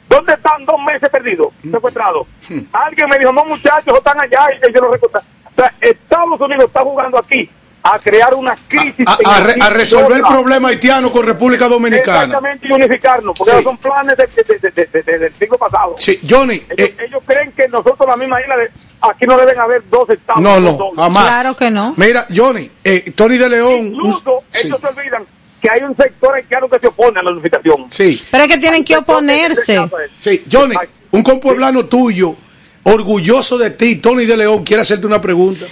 ¿Dónde 0.09 0.33
están 0.33 0.65
dos 0.65 0.79
meses 0.85 1.09
perdidos, 1.09 1.53
Mm. 1.63 1.71
secuestrados? 1.71 2.27
Alguien 2.71 3.09
me 3.09 3.19
dijo, 3.19 3.31
no 3.31 3.45
muchachos, 3.45 3.97
están 3.97 4.19
allá 4.21 4.47
y 4.53 4.67
ellos 4.67 4.81
no 4.81 4.91
recuerdan. 4.91 5.21
O 5.45 5.55
sea, 5.55 5.73
Estados 5.81 6.41
Unidos 6.41 6.65
está 6.65 6.81
jugando 6.81 7.17
aquí 7.19 7.49
a 7.85 7.99
crear 7.99 8.33
una 8.33 8.55
crisis. 8.67 9.05
A, 9.05 9.17
a 9.25 9.39
re- 9.41 9.55
a 9.59 9.69
resolver 9.69 10.17
el 10.17 10.23
problema 10.23 10.69
haitiano 10.69 11.11
con 11.11 11.25
República 11.25 11.67
Dominicana. 11.67 12.23
Exactamente, 12.23 12.67
y 12.67 12.71
unificarnos, 12.71 13.35
porque 13.37 13.51
Sí. 13.51 13.57
esos 13.59 13.63
son 13.73 13.77
planes 13.77 14.15
de- 14.17 14.27
de- 14.27 14.43
de- 14.59 14.71
de- 14.71 14.85
de- 14.85 15.03
de- 15.03 15.19
del 15.19 15.33
siglo 15.37 15.57
pasado. 15.57 15.95
Sí, 15.97 16.19
Johnny. 16.27 16.63
Ellos, 16.69 16.89
eh, 16.89 16.95
ellos 17.07 17.21
creen 17.25 17.51
que 17.51 17.67
nosotros, 17.67 18.07
la 18.07 18.15
misma 18.15 18.39
isla, 18.41 18.55
de, 18.55 18.71
aquí 19.01 19.25
no 19.25 19.37
deben 19.37 19.59
haber 19.59 19.83
dos 19.89 20.09
estados. 20.09 20.41
no, 20.41 20.53
dos 20.53 20.61
no, 20.61 20.77
solos. 20.77 20.93
jamás. 20.95 21.27
Claro 21.27 21.57
que 21.57 21.69
no. 21.71 21.93
Mira, 21.97 22.25
Johnny, 22.33 22.71
eh, 22.85 23.11
Tony 23.15 23.37
de 23.37 23.49
León. 23.49 23.73
un- 23.73 23.85
Incluso 23.87 24.43
sí, 24.51 24.67
ellos 24.67 24.79
se 24.79 24.87
olvidan 24.87 25.25
que 25.61 25.69
hay 25.69 25.81
un 25.81 25.95
sector 25.97 26.35
haitiano 26.35 26.69
que 26.69 26.79
se 26.79 26.87
opone 26.87 27.19
a 27.19 27.23
la 27.23 27.31
unificación. 27.31 27.85
sí, 27.89 28.23
Pero 28.31 28.43
es 28.45 28.49
que 28.49 28.57
tienen 28.59 28.83
que 28.85 28.95
oponerse. 28.95 29.77
sí. 30.17 30.43
Johnny, 30.49 30.75
un 31.11 31.21
compueblano 31.21 31.85
tuyo, 31.85 32.35
orgulloso 32.83 33.57
de 33.57 33.71
ti, 33.71 33.97
Tony 33.97 34.25
de 34.25 34.37
León, 34.37 34.63
quiere 34.63 34.81
hacerte 34.81 35.05
una 35.05 35.21
pregunta. 35.21 35.65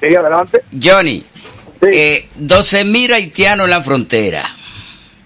Sí, 0.00 0.14
adelante. 0.14 0.62
Johnny, 0.82 1.24
Sí. 1.84 1.90
eh, 1.92 2.28
12 2.36 2.84
mil 2.84 3.12
haitianos 3.12 3.64
en 3.66 3.70
la 3.70 3.82
frontera. 3.82 4.50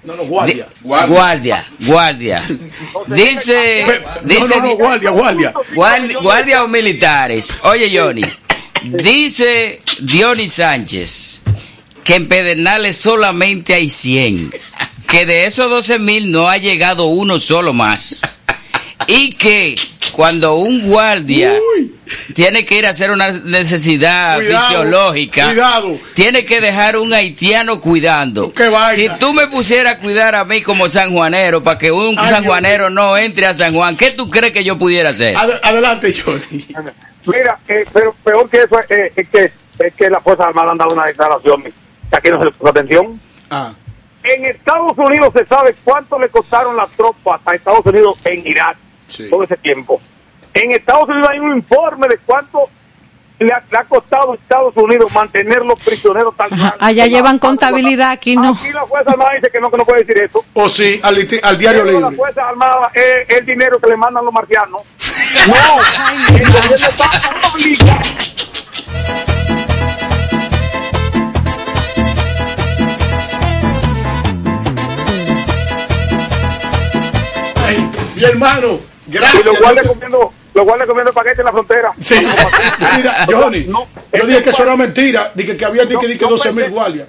No, 0.04 0.16
no, 0.16 0.24
guardia. 0.24 0.66
Di- 0.82 0.88
guardia, 0.88 1.66
guardia. 1.80 2.42
Dice, 3.09 3.84
dice, 4.24 4.56
no, 4.56 4.62
no, 4.62 4.68
no, 4.68 4.76
guardia, 4.76 5.11
guardia. 5.11 5.54
guardia, 5.74 6.18
guardia 6.20 6.64
o 6.64 6.68
militares. 6.68 7.54
Oye, 7.62 7.90
Johnny, 7.96 8.22
dice 8.84 9.82
Diony 10.00 10.48
Sánchez 10.48 11.40
que 12.04 12.14
en 12.14 12.26
Pedernales 12.28 12.96
solamente 12.96 13.74
hay 13.74 13.88
100. 13.90 14.50
Que 15.09 15.24
de 15.24 15.46
esos 15.46 15.70
12 15.70 15.98
mil 15.98 16.30
no 16.30 16.50
ha 16.50 16.59
llegado 16.59 17.06
uno 17.06 17.38
solo 17.38 17.72
más. 17.72 18.38
Y 19.07 19.32
que 19.34 19.76
cuando 20.12 20.57
un 20.57 20.88
guardia 20.88 21.53
Uy. 21.76 21.94
tiene 22.34 22.64
que 22.64 22.78
ir 22.78 22.86
a 22.86 22.90
hacer 22.90 23.11
una 23.11 23.30
necesidad 23.30 24.36
Cuidado, 24.36 24.66
fisiológica, 24.66 25.44
cuidado. 25.46 25.99
tiene 26.14 26.44
que 26.44 26.61
dejar 26.61 26.96
un 26.96 27.12
haitiano 27.14 27.80
cuidando. 27.80 28.53
Si 28.94 29.09
tú 29.20 29.32
me 29.32 29.46
pusieras 29.46 29.94
a 29.94 29.99
cuidar 29.99 30.34
a 30.34 30.44
mí 30.44 30.61
como 30.62 30.88
sanjuanero, 30.88 31.62
para 31.62 31.78
que 31.78 31.92
un 31.92 32.18
Ay, 32.18 32.28
sanjuanero 32.28 32.90
no 32.90 33.16
entre 33.16 33.46
a 33.46 33.55
San 33.55 33.72
Juan, 33.74 33.96
¿qué 33.96 34.11
tú 34.11 34.28
crees 34.30 34.53
que 34.53 34.64
yo 34.64 34.76
pudiera 34.78 35.11
hacer? 35.11 35.36
Ad- 35.36 35.61
adelante, 35.62 36.12
Johnny. 36.12 36.66
Mira, 37.26 37.59
eh, 37.68 37.84
pero 37.92 38.14
peor 38.24 38.49
que 38.51 38.62
eso 38.62 38.80
eh, 38.88 39.12
es, 39.14 39.28
que, 39.28 39.53
es 39.78 39.94
que 39.94 40.11
las 40.11 40.22
Fuerzas 40.22 40.46
Armadas 40.46 40.72
han 40.72 40.78
dado 40.78 40.94
una 40.94 41.07
declaración 41.07 41.62
que 41.62 41.72
aquí 42.16 42.30
no 42.30 42.38
se 42.40 42.44
le 42.46 42.51
puso 42.53 42.70
atención. 42.70 43.20
Ah, 43.51 43.72
En 44.24 44.44
Estados 44.46 44.96
Unidos 44.96 45.32
se 45.36 45.44
sabe 45.46 45.74
cuánto 45.84 46.18
le 46.18 46.28
costaron 46.30 46.76
las 46.76 46.90
tropas 46.96 47.40
a 47.46 47.55
Estados 47.55 47.84
Unidos 47.86 48.16
en 48.24 48.46
Irak 48.46 48.76
Sí. 49.09 49.28
todo 49.28 49.42
ese 49.42 49.56
tiempo. 49.56 50.00
En 50.54 50.70
Estados 50.72 51.09
Unidos 51.09 51.28
hay 51.30 51.40
un 51.40 51.56
informe 51.56 52.06
de 52.09 52.18
cuánto 52.18 52.62
le 53.38 53.52
ha, 53.52 53.62
le 53.70 53.78
ha 53.78 53.84
costado 53.84 54.32
a 54.32 54.34
Estados 54.34 54.76
Unidos 54.76 55.12
mantener 55.12 55.64
los 55.64 55.78
prisioneros 55.80 56.36
tan 56.36 56.52
Ajá, 56.52 56.76
allá 56.80 57.06
llevan 57.06 57.38
contabilidad, 57.38 58.11
aquí 58.11 58.36
no. 58.36 58.52
Aquí 58.52 58.72
la 58.72 58.84
Fuerza 58.86 59.12
Armada 59.12 59.30
dice 59.36 59.50
que 59.50 59.61
no, 59.61 59.70
que 59.70 59.76
no 59.76 59.84
puede 59.84 60.04
decir 60.04 60.22
eso. 60.22 60.44
o 60.54 60.68
sí, 60.68 61.00
al, 61.02 61.14
diario 61.59 61.84
Pero 61.84 62.00
la. 62.00 62.16
Fuerza 62.16 62.48
Armada 62.48 62.90
es 62.94 63.30
el 63.36 63.46
dinero 63.46 63.78
que 63.78 63.88
le 63.90 63.96
mandan 63.96 64.24
los 64.24 64.32
marcianos. 64.34 64.82
No, 65.46 66.36
el 66.36 66.50
gobierno 66.50 66.88
está 66.88 67.11
obligado. 67.52 68.00
Ay, 77.66 77.90
mi 78.16 78.24
hermano, 78.24 78.80
Y 79.09 79.12
gracias. 79.12 79.44
los 79.44 79.59
guardias 79.61 79.86
comiendo, 79.86 80.32
los 80.54 80.64
guardias 80.64 80.88
comiendo 80.88 81.12
paquete 81.12 81.40
en 81.40 81.44
la 81.46 81.52
frontera. 81.52 81.92
Sí, 82.00 82.14
mira, 82.96 83.26
Johnny, 83.26 83.64
No, 83.64 83.86
yo 84.12 84.26
dije 84.26 84.42
que 84.42 84.50
eso 84.50 84.62
era 84.62 84.76
mentira, 84.76 85.32
dije 85.34 85.56
que 85.56 85.64
había 85.64 85.82
dije, 85.84 85.94
No, 85.94 86.09
dije 86.09 86.24
no 86.24 86.30
12 86.30 86.52
mil 86.52 86.70
guardias. 86.70 87.09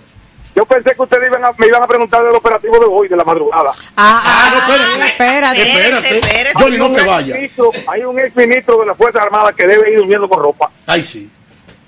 Yo 0.56 0.66
pensé 0.66 0.94
que 0.96 1.02
ustedes 1.02 1.28
iban 1.28 1.46
a- 1.46 1.54
me 1.58 1.68
iban 1.68 1.82
a 1.84 1.88
preguntar 1.88 2.24
del 2.24 2.36
operativo 2.36 2.80
de 2.80 2.86
hoy, 2.86 3.08
de 3.08 3.16
la 3.16 3.24
madrugada. 3.24 3.72
Ah, 3.96 4.22
Ah, 4.26 4.50
no, 4.52 4.58
ah, 4.58 5.08
espérate. 5.08 5.62
espérate. 5.62 6.18
Espérate, 6.18 6.54
Johnny, 6.56 6.78
no 6.78 6.86
Hay 6.86 6.90
un 6.92 6.96
te 6.98 7.04
vayas. 7.04 7.38
Hay 7.88 8.04
un 8.04 8.20
exministro 8.20 8.80
de 8.80 8.86
la 8.88 8.96
Fuerza 8.96 9.22
Armada 9.22 9.54
que 9.54 9.66
debe 9.68 9.92
ir 9.92 10.00
durmiendo 10.00 10.28
con 10.28 10.42
ropa. 10.42 10.70
Ay, 10.86 11.04
sí. 11.04 11.30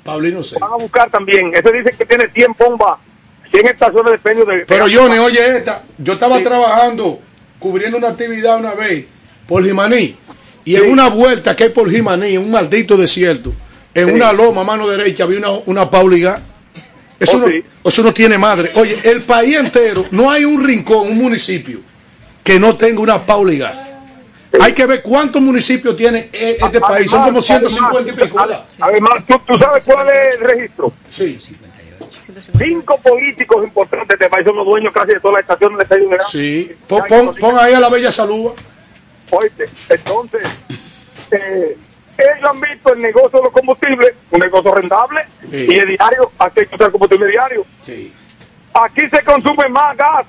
Paulino 0.03 0.43
sé. 0.43 0.57
Van 0.59 0.71
a 0.73 0.75
buscar 0.75 1.09
también. 1.09 1.51
Ese 1.53 1.71
dice 1.71 1.91
que 1.97 2.05
tiene 2.05 2.29
100 2.29 2.55
bombas, 2.57 2.97
100 3.51 3.67
estaciones 3.67 4.11
de 4.13 4.17
peño 4.19 4.45
de... 4.45 4.59
Pero 4.65 4.85
Johnny, 4.91 5.17
oye 5.17 5.57
esta, 5.57 5.83
yo 5.97 6.13
estaba 6.13 6.37
Sí. 6.37 6.43
trabajando, 6.43 7.19
cubriendo 7.59 7.97
una 7.97 8.09
actividad 8.09 8.57
una 8.57 8.73
vez 8.73 9.05
por 9.51 9.65
Jimaní, 9.65 10.15
y 10.63 10.71
Sí. 10.71 10.77
en 10.77 10.89
una 10.89 11.09
vuelta 11.09 11.53
que 11.57 11.65
hay 11.65 11.69
por 11.71 11.91
Jimaní, 11.91 12.35
en 12.35 12.37
un 12.43 12.51
maldito 12.51 12.95
desierto, 12.95 13.51
en 13.93 14.07
Sí. 14.07 14.13
una 14.13 14.31
loma 14.31 14.63
mano 14.63 14.87
derecha 14.87 15.25
había 15.25 15.39
una, 15.39 15.49
una 15.65 15.89
pauliga. 15.89 16.39
Eso, 17.19 17.35
Oh, 17.35 17.39
no, 17.41 17.47
sí. 17.47 17.61
eso 17.83 18.01
no 18.01 18.13
tiene 18.13 18.37
madre. 18.37 18.71
Oye, 18.75 18.97
el 19.03 19.23
país 19.23 19.57
entero, 19.57 20.05
no 20.11 20.31
hay 20.31 20.45
un 20.45 20.63
rincón, 20.63 21.09
un 21.09 21.17
municipio 21.17 21.79
que 22.41 22.57
no 22.59 22.77
tenga 22.77 23.01
una 23.01 23.25
pauligas. 23.25 23.91
Hay 24.61 24.71
que 24.73 24.85
ver 24.85 25.01
cuántos 25.01 25.41
municipios 25.41 25.97
tiene 25.97 26.29
eh, 26.31 26.57
este 26.61 26.79
país. 26.79 27.11
Son 27.11 27.19
como 27.23 27.39
Además, 27.39 27.45
150 27.45 28.09
y 28.09 28.13
pico. 28.15 28.39
Además, 28.79 29.11
¿tú, 29.27 29.39
tú 29.45 29.59
sabes 29.59 29.83
cuál 29.85 30.07
es 30.09 30.35
el 30.35 30.41
registro? 30.41 30.93
Sí, 31.09 31.37
Cinco 32.57 32.97
políticos 33.01 33.63
importantes 33.65 34.07
de 34.17 34.25
este 34.25 34.29
país 34.29 34.45
son 34.47 34.55
los 34.55 34.65
dueños 34.65 34.93
casi 34.93 35.13
de 35.13 35.19
todas 35.19 35.33
las 35.35 35.41
estaciones 35.41 35.89
de 35.89 36.17
sí. 36.29 36.71
Pon, 36.87 37.03
pon- 37.07 37.35
pon 37.35 37.57
ahí 37.59 37.73
a 37.73 37.79
la 37.79 37.89
bella 37.89 38.11
salud. 38.11 38.51
Oíste, 39.31 39.65
entonces, 39.89 40.41
eh, 41.31 41.77
ellos 42.17 42.49
han 42.49 42.59
visto 42.61 42.93
el 42.93 42.99
negocio 43.01 43.39
de 43.39 43.43
los 43.45 43.53
combustibles, 43.53 44.13
un 44.29 44.39
negocio 44.39 44.73
rentable, 44.75 45.21
Sí. 45.49 45.65
y 45.69 45.75
el 45.79 45.87
diario, 45.97 46.31
aquí 46.37 46.59
hay 46.59 46.65
que 46.67 46.75
usar 46.75 46.91
combustible 46.91 47.27
diario. 47.27 47.65
Sí. 47.81 48.13
Aquí 48.73 49.09
se 49.09 49.23
consume 49.23 49.67
más 49.69 49.95
gas 49.97 50.27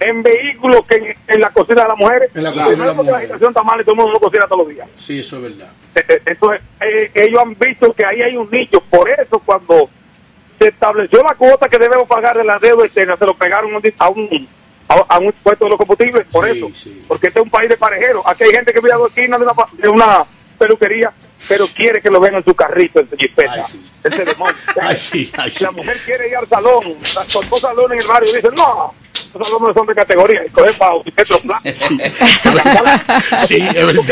en 0.00 0.22
vehículos 0.22 0.84
que 0.86 0.94
en, 0.96 1.16
en 1.26 1.40
la 1.40 1.50
cocina 1.50 1.82
de 1.82 1.88
las 1.88 1.96
mujeres. 1.98 2.30
En 2.34 2.42
la 2.44 2.52
cocina 2.52 2.70
de 2.70 2.76
las 2.76 2.78
Porque 2.78 2.96
La 2.96 3.02
mujeres. 3.02 3.22
situación 3.28 3.50
está 3.50 3.62
mal 3.62 3.80
y 3.80 3.84
todo 3.84 3.92
el 3.92 3.96
mundo 3.98 4.12
lo 4.14 4.20
cocina 4.20 4.46
todos 4.46 4.58
los 4.66 4.68
días. 4.74 4.88
Sí, 4.96 5.20
eso 5.20 5.36
es 5.36 5.42
verdad. 5.42 5.68
Eh, 5.94 6.04
eh, 6.08 6.22
Entonces, 6.26 6.60
eh, 6.80 7.10
ellos 7.14 7.40
han 7.42 7.54
visto 7.58 7.92
que 7.92 8.04
ahí 8.06 8.22
hay 8.22 8.36
un 8.36 8.48
nicho. 8.50 8.80
Por 8.80 9.10
eso, 9.10 9.38
cuando 9.40 9.90
se 10.58 10.68
estableció 10.68 11.22
la 11.22 11.34
cuota 11.34 11.68
que 11.68 11.78
debemos 11.78 12.08
pagar 12.08 12.36
de 12.38 12.44
la 12.44 12.58
deuda 12.58 12.86
externa, 12.86 13.16
se 13.16 13.26
lo 13.26 13.34
pegaron 13.34 13.72
a 13.98 14.08
un, 14.08 14.48
a 14.90 14.94
un, 14.96 15.00
a- 15.08 15.14
a 15.14 15.18
un 15.18 15.24
impuesto 15.26 15.64
de 15.64 15.70
los 15.70 15.78
combustibles. 15.78 16.26
Por 16.30 16.50
Sí, 16.50 16.58
eso. 16.58 16.70
sí. 16.74 17.02
Porque 17.08 17.28
este 17.28 17.38
es 17.40 17.44
un 17.44 17.50
país 17.50 17.68
de 17.70 17.76
parejeros. 17.76 18.22
Aquí 18.26 18.44
hay 18.44 18.50
gente 18.52 18.72
que 18.72 18.80
vive 18.80 18.92
a 18.92 18.96
dos 18.96 19.08
esquinas 19.08 19.38
de 19.40 19.46
una, 19.46 19.54
de 19.74 19.88
una 19.88 20.24
peluquería 20.58 21.12
pero 21.48 21.66
quiere 21.74 22.00
que 22.00 22.10
lo 22.10 22.20
vean 22.20 22.36
en 22.36 22.44
su 22.44 22.54
carrito, 22.54 23.00
en 23.00 23.10
su 23.10 23.16
jipeta. 23.16 23.64
Ese 24.04 24.24
demonio. 24.24 24.56
Ay, 24.80 24.96
sí, 24.96 25.30
ay, 25.36 25.50
sí. 25.50 25.62
La 25.64 25.72
mujer 25.72 25.98
quiere 26.06 26.28
ir 26.28 26.36
al 26.36 26.48
salón, 26.48 26.96
dos 27.50 27.60
salones 27.60 27.96
en 27.96 28.02
el 28.02 28.06
barrio, 28.06 28.30
y 28.32 28.36
dice, 28.36 28.48
no, 28.56 28.94
los 29.34 29.46
salones 29.48 29.74
son 29.74 29.86
de 29.86 29.94
categoría, 29.94 30.42
y 30.46 30.48
coge 30.50 30.72
para 30.74 30.94
un 30.94 31.02
plan. 31.04 31.60
Sí, 33.38 33.58
es 33.74 33.86
verdad. 33.86 34.02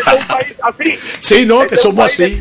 Así. 0.63 0.99
Sí, 1.21 1.47
no, 1.47 1.63
Este 1.63 1.69
que 1.69 1.75
es 1.77 1.85
un 1.87 1.91
somos 1.93 2.17
país 2.17 2.21
así. 2.21 2.41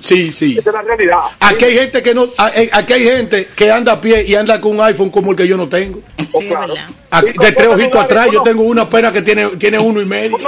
Sí, 0.00 0.32
sí. 0.32 0.56
Esa 0.58 0.70
es 0.70 0.74
la 0.74 0.82
realidad. 0.82 1.18
Aquí 1.40 1.64
hay 1.66 1.74
gente 1.74 2.02
que 2.02 2.14
no, 2.14 2.24
eh, 2.54 2.70
aquí 2.72 2.92
hay 2.94 3.04
gente 3.04 3.48
que 3.54 3.70
anda 3.70 3.92
a 3.92 4.00
pie 4.00 4.24
y 4.26 4.34
anda 4.34 4.58
con 4.60 4.72
un 4.72 4.80
iPhone 4.80 5.10
como 5.10 5.32
el 5.32 5.36
que 5.36 5.46
yo 5.46 5.56
no 5.58 5.68
tengo. 5.68 6.00
Oh, 6.32 6.40
claro. 6.40 6.74
Aquí, 7.10 7.32
de 7.38 7.52
tres 7.52 7.68
ojitos 7.68 8.00
atrás, 8.00 8.26
yo 8.26 8.40
uno- 8.40 8.42
tengo 8.42 8.62
una 8.62 8.88
pena 8.88 9.12
que 9.12 9.20
tiene, 9.22 9.48
tiene 9.56 9.78
uno 9.78 10.00
y 10.00 10.06
medio. 10.06 10.36
Un 10.36 10.46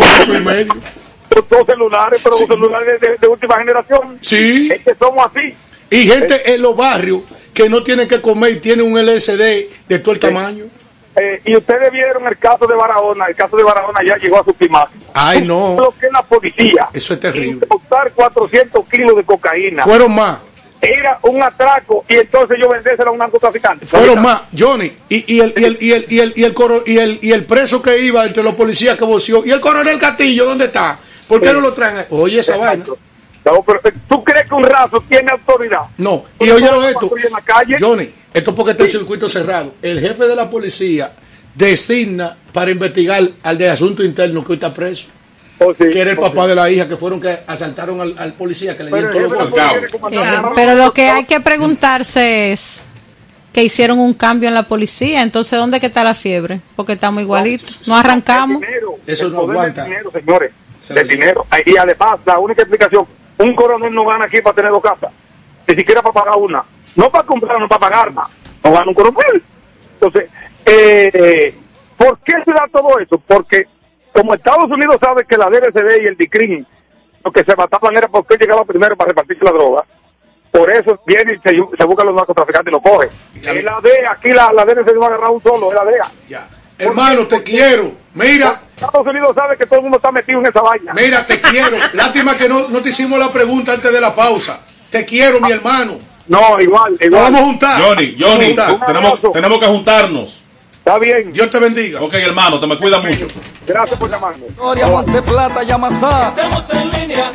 ojo 0.00 0.34
y 0.34 0.40
medio. 0.40 0.74
Dos 1.30 1.66
celulares, 1.66 2.20
pero 2.22 2.36
dos 2.36 2.46
celulares 2.46 3.00
de, 3.00 3.16
de 3.18 3.26
última 3.28 3.58
generación. 3.58 4.18
Sí. 4.20 4.70
Es 4.72 4.82
que 4.84 4.94
somos 4.94 5.26
así. 5.26 5.54
Y 5.90 6.06
gente 6.08 6.54
en 6.54 6.62
los 6.62 6.76
barrios 6.76 7.22
que 7.52 7.68
no 7.68 7.82
tienen 7.82 8.08
que 8.08 8.20
comer 8.20 8.52
y 8.52 8.56
tienen 8.60 8.90
un 8.90 8.98
LSD 9.04 9.38
de 9.88 9.98
todo 10.00 10.12
el 10.12 10.20
tamaño. 10.20 10.64
Eh, 11.16 11.40
y 11.44 11.56
ustedes 11.56 11.92
vieron 11.92 12.26
el 12.26 12.36
caso 12.38 12.66
de 12.66 12.74
Barahona, 12.74 13.26
el 13.26 13.36
caso 13.36 13.56
de 13.56 13.62
Barahona 13.62 14.00
ya 14.04 14.16
llegó 14.16 14.40
a 14.40 14.44
su 14.44 14.52
climax. 14.54 14.90
Ay, 15.12 15.42
no. 15.42 15.76
Lo 15.78 15.94
que 15.96 16.06
es 16.06 16.12
la 16.12 16.22
policía. 16.24 16.88
Eso 16.92 17.14
es 17.14 17.20
terrible. 17.20 17.64
Incautaron 17.66 18.12
400 18.16 18.88
kilos 18.88 19.16
de 19.16 19.22
cocaína. 19.22 19.84
Fueron 19.84 20.12
más. 20.14 20.38
Era 20.80 21.18
un 21.22 21.40
atraco 21.42 22.04
y 22.08 22.16
entonces 22.16 22.58
yo 22.60 22.68
vendésela 22.68 23.08
a 23.08 23.12
un 23.12 23.18
narcotraficante. 23.18 23.86
Fueron 23.86 24.20
más, 24.20 24.42
Johnny, 24.58 24.92
y, 25.08 25.36
y 25.36 25.40
el, 25.40 25.54
y, 25.56 25.64
el, 25.64 25.78
y, 25.80 25.92
el, 25.92 26.06
y, 26.10 26.18
el, 26.18 26.32
y, 26.36 26.44
el 26.44 26.52
coro- 26.52 26.82
y, 26.84 26.98
el, 26.98 27.18
y 27.22 27.30
el 27.32 27.44
preso 27.44 27.80
que 27.80 27.96
iba 28.00 28.26
entre 28.26 28.42
los 28.42 28.54
policías 28.54 28.98
que 28.98 29.04
voció, 29.04 29.46
y 29.46 29.52
el 29.52 29.60
coronel 29.60 29.98
Castillo, 29.98 30.44
¿dónde 30.44 30.66
está? 30.66 30.98
¿Por 31.28 31.40
qué 31.40 31.48
Sí. 31.48 31.54
no 31.54 31.60
lo 31.60 31.72
traen? 31.72 32.06
Oye, 32.10 32.40
esa 32.40 32.56
vaina. 32.56 32.84
No, 33.44 33.62
pero, 33.62 33.80
eh, 33.84 33.92
¿Tú 34.08 34.24
crees 34.24 34.48
que 34.48 34.54
un 34.54 34.64
raso 34.64 35.02
tiene 35.08 35.30
autoridad? 35.30 35.82
No, 35.98 36.24
y 36.34 36.38
Porque 36.38 36.52
oye 36.52 36.66
todos 36.68 36.86
esto, 36.86 37.00
patrullan 37.00 37.26
en 37.26 37.32
la 37.32 37.40
calle. 37.42 37.76
Johnny, 37.78 38.10
esto 38.32 38.50
es 38.50 38.56
porque 38.56 38.70
está 38.72 38.84
el 38.84 38.90
circuito 38.90 39.28
cerrado. 39.28 39.74
El 39.82 40.00
jefe 40.00 40.26
de 40.26 40.34
la 40.36 40.48
policía 40.48 41.12
designa 41.54 42.36
para 42.52 42.70
investigar 42.70 43.22
al 43.42 43.58
de 43.58 43.70
asunto 43.70 44.02
interno 44.02 44.42
que 44.44 44.52
hoy 44.52 44.54
está 44.56 44.72
preso. 44.72 45.06
que 45.78 46.00
era 46.00 46.12
el 46.12 46.18
oh, 46.18 46.22
papá 46.22 46.42
sí. 46.44 46.48
de 46.48 46.54
la 46.54 46.70
hija 46.70 46.88
que 46.88 46.96
fueron 46.96 47.20
que 47.20 47.38
asaltaron 47.46 48.00
al, 48.00 48.14
al 48.18 48.32
policía 48.34 48.76
que 48.76 48.84
le 48.84 48.90
dieron 48.90 49.12
todos 49.12 49.22
los 49.32 49.90
comandante. 49.90 49.96
Eh, 50.16 50.52
pero 50.54 50.74
lo 50.74 50.92
que 50.92 51.08
hay 51.10 51.24
que 51.24 51.40
preguntarse 51.40 52.52
es 52.52 52.84
que 53.52 53.62
hicieron 53.62 53.98
un 54.00 54.14
cambio 54.14 54.48
en 54.48 54.54
la 54.54 54.64
policía, 54.64 55.22
entonces 55.22 55.56
¿dónde 55.58 55.78
que 55.80 55.86
está 55.86 56.02
la 56.02 56.14
fiebre? 56.14 56.60
Porque 56.74 56.94
estamos 56.94 57.22
igualitos, 57.22 57.86
no 57.86 57.96
arrancamos. 57.96 58.60
dinero, 58.60 58.96
Eso 59.06 59.28
no 59.28 59.40
aguanta. 59.40 59.84
dinero, 59.84 60.10
señores. 60.10 60.50
Lo 60.90 61.04
dinero. 61.04 61.46
Y 61.64 61.76
además, 61.76 62.20
la 62.24 62.38
única 62.38 62.62
explicación, 62.62 63.06
un 63.38 63.54
coronel 63.54 63.94
no 63.94 64.04
gana 64.04 64.24
aquí 64.24 64.40
para 64.40 64.56
tener 64.56 64.70
dos 64.70 64.82
casas. 64.82 65.10
Ni 65.66 65.74
siquiera 65.74 66.02
para 66.02 66.12
pagar 66.12 66.38
una. 66.38 66.64
No 66.96 67.10
para 67.10 67.24
comprar, 67.24 67.58
no 67.58 67.68
para 67.68 67.80
pagar 67.80 68.12
más. 68.12 68.30
No 68.62 68.72
gana 68.72 68.88
un 68.88 68.94
coronel. 68.94 69.42
Entonces, 69.94 70.30
eh, 70.66 71.54
¿por 71.96 72.18
qué 72.18 72.32
se 72.44 72.52
da 72.52 72.66
todo 72.70 72.98
eso? 72.98 73.18
Porque 73.18 73.66
como 74.12 74.34
Estados 74.34 74.70
Unidos 74.70 74.98
sabe 75.00 75.24
que 75.24 75.36
la 75.36 75.50
DRCD 75.50 76.02
y 76.02 76.06
el 76.06 76.16
DICRIN 76.16 76.66
lo 77.24 77.32
que 77.32 77.42
se 77.42 77.56
mataban 77.56 77.96
era 77.96 78.06
porque 78.08 78.36
llegaba 78.36 78.64
primero 78.64 78.96
para 78.96 79.08
repartirse 79.08 79.44
la 79.44 79.52
droga. 79.52 79.84
Por 80.50 80.70
eso 80.70 81.00
viene 81.06 81.32
y 81.34 81.38
se, 81.38 81.50
se 81.50 81.84
buscan 81.84 82.06
los 82.06 82.14
narcotraficantes 82.14 82.70
y 82.70 82.74
lo 82.74 82.80
coge. 82.82 83.08
Es 83.34 83.64
la 83.64 83.80
DEA, 83.80 84.12
aquí 84.12 84.28
la, 84.28 84.52
la 84.52 84.64
DRCD 84.64 84.94
no 84.94 85.04
ha 85.04 85.06
agarrado 85.08 85.32
un 85.32 85.42
solo, 85.42 85.68
es 85.70 85.74
la 85.74 85.84
DEA. 85.84 86.10
Hermano, 86.78 87.26
te 87.26 87.42
quiero. 87.42 87.94
Mira, 88.14 88.62
Estados 88.76 89.06
Unidos 89.06 89.32
sabe 89.34 89.56
que 89.56 89.66
todo 89.66 89.76
el 89.76 89.82
mundo 89.82 89.96
está 89.98 90.10
metido 90.12 90.40
en 90.40 90.46
esa 90.46 90.60
vaina. 90.62 90.92
mira, 90.94 91.26
te 91.26 91.40
quiero. 91.50 91.76
Lástima 91.92 92.36
que 92.36 92.48
no, 92.48 92.68
no 92.68 92.82
te 92.82 92.90
hicimos 92.90 93.18
la 93.18 93.32
pregunta 93.32 93.72
antes 93.72 93.92
de 93.92 94.00
la 94.00 94.14
pausa. 94.14 94.60
Te 94.90 95.04
quiero, 95.04 95.40
mi 95.40 95.50
hermano. 95.50 95.98
No, 96.26 96.58
igual, 96.60 96.96
igual. 97.00 97.22
vamos 97.24 97.40
a 97.40 97.44
juntar. 97.44 97.82
Johnny, 97.82 98.12
Nos 98.16 98.20
vamos 98.20 98.34
a 98.34 98.36
Johnny, 98.36 98.46
juntar. 98.56 98.86
tenemos, 98.86 99.20
tenemos 99.32 99.58
que 99.60 99.66
juntarnos. 99.66 100.40
Está 100.78 100.98
bien. 100.98 101.32
Dios 101.32 101.50
te 101.50 101.58
bendiga. 101.58 102.00
Ok, 102.02 102.14
hermano, 102.14 102.60
te 102.60 102.66
me 102.66 102.78
cuida 102.78 103.00
mucho. 103.00 103.26
Gracias 103.66 103.98
por 103.98 104.10
llamarme. 104.10 104.46
Gloria, 104.56 104.86
Monte 104.86 105.22
Plata, 105.22 105.62
Yamasá. 105.62 106.28
Estamos 106.28 106.70
en 106.70 106.90
línea. 106.92 107.30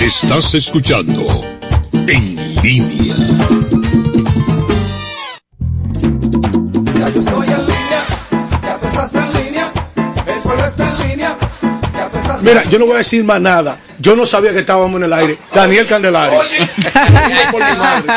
Estás 0.00 0.54
escuchando 0.54 1.22
En 1.92 2.36
Línea. 2.62 3.14
Mira, 12.42 12.64
yo 12.64 12.78
no 12.78 12.86
voy 12.86 12.94
a 12.94 12.98
decir 12.98 13.22
más 13.24 13.40
nada. 13.40 13.78
Yo 13.98 14.16
no 14.16 14.24
sabía 14.24 14.52
que 14.52 14.60
estábamos 14.60 14.96
en 14.98 15.04
el 15.04 15.12
aire. 15.12 15.38
Daniel 15.54 15.86
Candelario. 15.86 16.40
Por 17.50 17.62
mi 17.64 17.76
madre. 17.78 18.12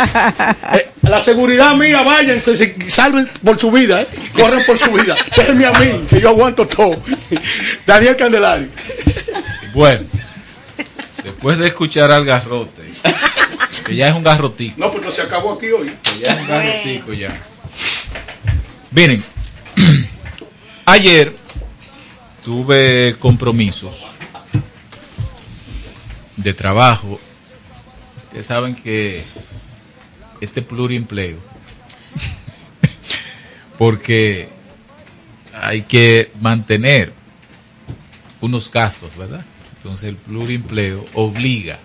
Eh, 0.74 0.89
la 1.01 1.21
seguridad 1.21 1.76
mía, 1.76 2.01
váyanse, 2.03 2.55
se- 2.55 2.89
salven 2.89 3.30
por 3.43 3.59
su 3.59 3.69
vida, 3.71 4.01
eh. 4.01 4.07
corren 4.34 4.65
por 4.65 4.80
su 4.80 4.91
vida. 4.93 5.15
Déjenme 5.36 5.65
a 5.65 5.71
mí, 5.74 6.05
que 6.09 6.21
yo 6.21 6.30
aguanto 6.30 6.65
todo. 6.65 7.01
Daniel 7.86 8.15
Candelario. 8.15 8.69
Bueno, 9.74 10.05
después 11.24 11.57
de 11.57 11.67
escuchar 11.67 12.11
al 12.11 12.24
garrote, 12.24 12.82
que 13.86 13.95
ya 13.95 14.07
es 14.07 14.13
un 14.15 14.24
garrotico, 14.24 14.76
No, 14.78 14.89
pues 14.91 15.03
no 15.03 15.11
se 15.11 15.21
acabó 15.24 15.53
aquí 15.53 15.67
hoy. 15.71 15.93
que 16.01 16.19
ya 16.26 16.34
es 16.34 16.39
un 16.41 16.47
garrotico 16.47 17.13
ya. 17.13 17.41
Miren, 18.91 19.21
ayer 20.86 21.36
tuve 22.45 23.15
compromisos 23.19 24.05
de 26.38 26.54
trabajo. 26.54 27.20
Ustedes 28.26 28.46
saben 28.48 28.76
que 28.76 29.24
este 30.42 30.62
pluriempleo, 30.62 31.38
porque 33.78 34.50
hay 35.54 35.84
que 35.84 36.32
mantener 36.42 37.14
unos 38.42 38.72
gastos, 38.72 39.16
¿verdad? 39.18 39.46
Entonces 39.78 40.10
el 40.10 40.16
pluriempleo 40.16 41.06
obliga. 41.14 41.80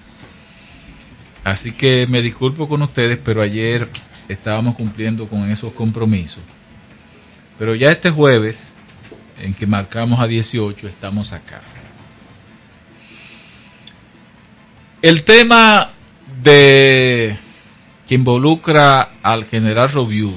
Así 1.45 1.73
que 1.73 2.07
me 2.09 2.21
disculpo 2.21 2.69
con 2.69 2.83
ustedes, 2.83 3.19
pero 3.25 3.43
ayer 3.43 3.89
estábamos 4.29 4.77
cumpliendo 4.77 5.27
con 5.29 5.51
esos 5.51 5.73
compromisos. 5.73 6.43
Pero 7.59 7.75
ya 7.75 7.91
este 7.91 8.11
jueves, 8.11 8.73
en 9.41 9.55
que 9.55 9.67
marcamos 9.67 10.21
a 10.21 10.27
18, 10.27 10.89
estamos 10.89 11.33
acá. 11.33 11.63
El 15.03 15.23
tema 15.23 15.91
de 16.43 17.37
que 18.07 18.15
involucra 18.15 19.11
al 19.23 19.45
general 19.45 19.91
Robiu, 19.93 20.33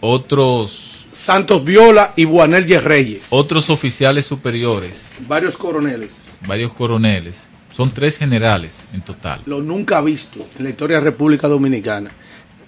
otros 0.00 1.06
Santos 1.12 1.64
Viola 1.64 2.12
y 2.16 2.24
Buanel 2.24 2.66
Reyes. 2.82 3.26
otros 3.30 3.70
oficiales 3.70 4.26
superiores, 4.26 5.06
Varios 5.26 5.56
coroneles. 5.56 6.38
varios 6.46 6.72
coroneles, 6.72 7.46
son 7.74 7.90
tres 7.92 8.16
generales 8.18 8.82
en 8.92 9.02
total. 9.02 9.40
Lo 9.46 9.60
nunca 9.60 10.00
visto 10.00 10.46
en 10.58 10.64
la 10.64 10.70
historia 10.70 10.96
de 10.98 11.02
la 11.04 11.10
República 11.10 11.48
Dominicana. 11.48 12.10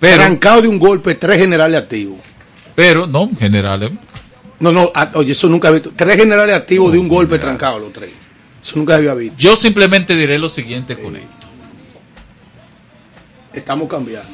Pero- 0.01 0.23
Arrancado 0.23 0.63
de 0.63 0.69
un 0.69 0.79
golpe, 0.79 1.15
tres 1.17 1.39
generales 1.41 1.79
activos. 1.81 2.19
Pero 2.75 3.07
no 3.07 3.29
generales. 3.39 3.91
No, 4.61 4.73
no, 4.73 4.91
a- 4.95 5.11
oye, 5.15 5.33
eso 5.33 5.49
nunca 5.49 5.69
he 5.69 5.73
visto. 5.73 5.93
Tres 5.95 6.17
generales 6.17 6.57
activos 6.57 6.93
de 6.93 6.99
un 6.99 7.09
golpe 7.09 7.39
trancado, 7.39 7.79
los 7.79 7.93
tres. 7.93 8.11
Eso 8.63 8.79
nunca 8.79 8.97
había 8.97 9.15
visto. 9.15 9.37
Yo 9.39 9.57
simplemente 9.57 10.17
diré 10.17 10.39
lo 10.39 10.49
siguiente 10.49 10.99
con 10.99 11.17
esto. 11.17 11.47
Estamos 13.53 13.89
cambiando. 13.89 14.31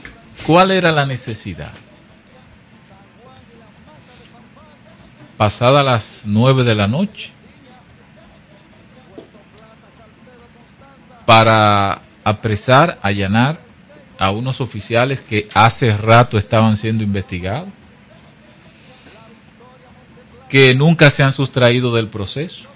¿Cuál 0.47 0.71
era 0.71 0.93
la 0.93 1.07
necesidad? 1.07 1.73
Pasada 5.37 5.83
las 5.83 6.23
nueve 6.25 6.65
de 6.65 6.75
la 6.75 6.87
noche, 6.87 7.31
para 11.27 12.03
apresar, 12.23 12.99
allanar 13.03 13.59
a 14.19 14.31
unos 14.31 14.61
oficiales 14.61 15.21
que 15.21 15.49
hace 15.55 15.97
rato 15.97 16.39
estaban 16.39 16.77
siendo 16.77 17.03
investigados, 17.03 17.69
que 20.49 20.75
nunca 20.75 21.11
se 21.11 21.23
han 21.23 21.33
sustraído 21.33 21.95
del 21.95 22.09
proceso. 22.09 22.74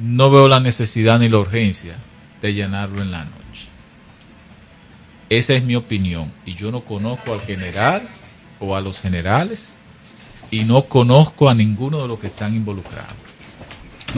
No 0.00 0.30
veo 0.30 0.48
la 0.48 0.60
necesidad 0.60 1.18
ni 1.18 1.28
la 1.28 1.38
urgencia 1.38 1.96
de 2.40 2.48
allanarlo 2.48 3.02
en 3.02 3.10
la 3.10 3.24
noche. 3.24 3.36
Esa 5.28 5.54
es 5.54 5.62
mi 5.62 5.76
opinión. 5.76 6.32
Y 6.46 6.54
yo 6.54 6.70
no 6.70 6.80
conozco 6.80 7.32
al 7.34 7.40
general 7.40 8.08
o 8.58 8.74
a 8.74 8.80
los 8.80 9.00
generales 9.00 9.68
y 10.50 10.64
no 10.64 10.82
conozco 10.86 11.48
a 11.48 11.54
ninguno 11.54 12.02
de 12.02 12.08
los 12.08 12.18
que 12.18 12.26
están 12.28 12.54
involucrados. 12.54 13.14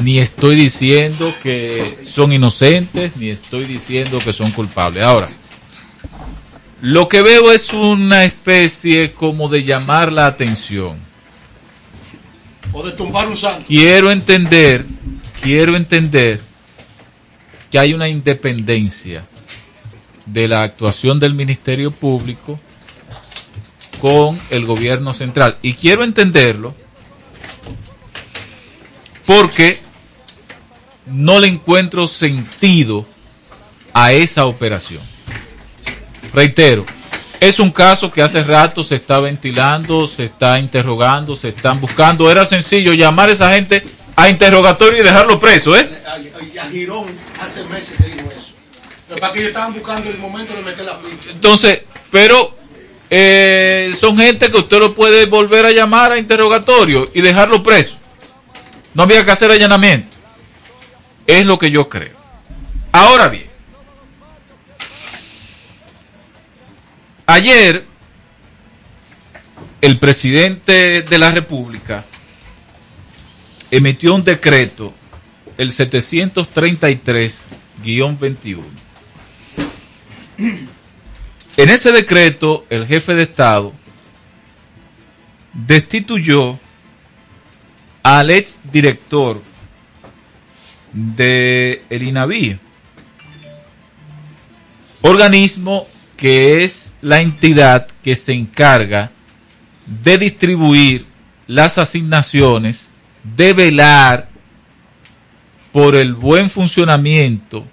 Ni 0.03 0.19
estoy 0.19 0.57
diciendo 0.57 1.35
que 1.43 1.99
son 2.05 2.33
inocentes, 2.33 3.15
ni 3.17 3.29
estoy 3.29 3.65
diciendo 3.67 4.19
que 4.21 4.33
son 4.33 4.51
culpables. 4.53 5.03
Ahora, 5.03 5.29
lo 6.81 7.09
que 7.09 7.21
veo 7.21 7.53
es 7.53 7.73
una 7.75 8.25
especie 8.25 9.13
como 9.13 9.49
de 9.49 9.63
llamar 9.63 10.11
la 10.11 10.27
atención 10.27 10.97
O 12.73 12.83
de 12.83 12.93
tumbar 12.93 13.29
un 13.29 13.37
santo. 13.37 13.67
quiero 13.69 14.11
entender, 14.11 14.87
quiero 15.43 15.77
entender 15.77 16.41
que 17.71 17.79
hay 17.79 17.95
una 17.95 18.09
independencia 18.09 19.25
de 20.25 20.47
la 20.47 20.63
actuación 20.63 21.19
del 21.19 21.35
Ministerio 21.35 21.91
Público 21.91 22.61
con 24.01 24.39
el 24.51 24.65
gobierno 24.65 25.13
central. 25.13 25.59
Y 25.63 25.75
quiero 25.75 26.05
entenderlo 26.05 26.75
porque 29.27 29.79
no 31.07 31.41
le 31.41 31.49
encuentro 31.49 32.07
sentido 32.07 33.07
a 33.93 34.13
esa 34.13 34.47
operación. 34.47 35.03
Reitero, 36.33 36.87
es 37.41 37.59
un 37.59 37.73
caso 37.73 38.11
que 38.11 38.23
hace 38.23 38.43
rato 38.45 38.85
se 38.85 38.95
está 38.95 39.19
ventilando, 39.19 40.07
se 40.07 40.25
está 40.25 40.59
interrogando, 40.61 41.35
se 41.35 41.49
están 41.49 41.81
buscando. 41.81 42.31
Era 42.31 42.47
sencillo 42.47 42.93
llamar 42.93 43.29
a 43.29 43.33
esa 43.33 43.53
gente 43.53 43.85
a 44.17 44.29
interrogatorio 44.29 45.01
y 45.01 45.05
dejarlo 45.05 45.41
preso, 45.41 45.77
¿eh? 45.77 45.89
A, 46.07 46.63
a 46.63 46.71
Girón 46.71 47.07
hace 47.41 47.65
meses 47.65 47.97
que 47.97 48.05
dijo 48.05 48.31
eso. 48.31 48.53
Pero 49.09 49.21
para 49.21 49.33
que 49.33 49.41
ellos 49.41 49.49
estaban 49.49 49.75
buscando 49.75 50.11
el 50.11 50.19
momento 50.19 50.55
de 50.55 50.63
meter 50.63 50.85
la 50.85 50.97
ficha. 50.97 51.31
Entonces, 51.31 51.83
pero 52.11 52.57
eh, 53.11 53.95
son 53.99 54.17
gente 54.17 54.51
que 54.51 54.57
usted 54.57 54.79
lo 54.79 54.95
puede 54.95 55.27
volver 55.27 55.67
a 55.67 55.71
llamar 55.71 56.13
a 56.13 56.19
interrogatorio 56.19 57.11
y 57.13 57.21
dejarlo 57.21 57.63
preso. 57.63 57.99
No 58.95 59.03
había 59.03 59.25
que 59.25 59.31
hacer 59.31 59.51
allanamiento. 59.51 60.17
Es 61.27 61.45
lo 61.45 61.59
que 61.59 61.71
yo 61.71 61.89
creo. 61.89 62.17
Ahora 62.91 63.29
bien, 63.29 63.47
ayer 67.27 67.85
el 69.81 69.99
presidente 69.99 71.03
de 71.03 71.19
la 71.19 71.31
República 71.31 72.05
emitió 73.73 74.15
un 74.15 74.23
decreto, 74.23 74.95
el 75.57 75.73
733-21. 75.73 78.63
En 81.57 81.71
ese 81.71 81.91
decreto, 81.91 82.67
el 82.69 82.87
jefe 82.87 83.15
de 83.15 83.23
Estado 83.23 83.73
destituyó 85.55 86.61
al 88.03 88.31
ex 88.31 88.61
director 88.71 89.41
de 90.93 91.83
el 91.89 92.03
INAVI, 92.03 92.59
organismo 95.01 95.87
que 96.19 96.65
es 96.65 96.93
la 97.01 97.23
entidad 97.23 97.87
que 98.03 98.17
se 98.17 98.35
encarga 98.35 99.11
de 99.87 100.19
distribuir 100.19 101.07
las 101.47 101.79
asignaciones, 101.79 102.92
de 103.23 103.53
velar 103.53 104.29
por 105.73 105.97
el 105.97 106.15
buen 106.15 106.51
funcionamiento 106.51 107.67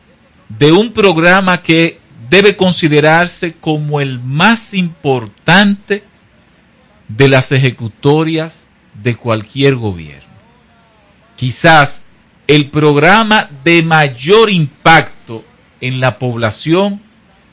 de 0.48 0.72
un 0.72 0.94
programa 0.94 1.62
que 1.62 2.00
debe 2.30 2.56
considerarse 2.56 3.54
como 3.54 4.02
el 4.02 4.20
más 4.20 4.74
importante 4.74 6.04
de 7.08 7.28
las 7.28 7.52
ejecutorias 7.52 8.66
de 9.02 9.16
cualquier 9.16 9.76
gobierno. 9.76 10.30
Quizás 11.36 12.04
el 12.48 12.70
programa 12.70 13.50
de 13.64 13.84
mayor 13.84 14.50
impacto 14.50 15.44
en 15.82 16.00
la 16.00 16.20
población 16.20 17.02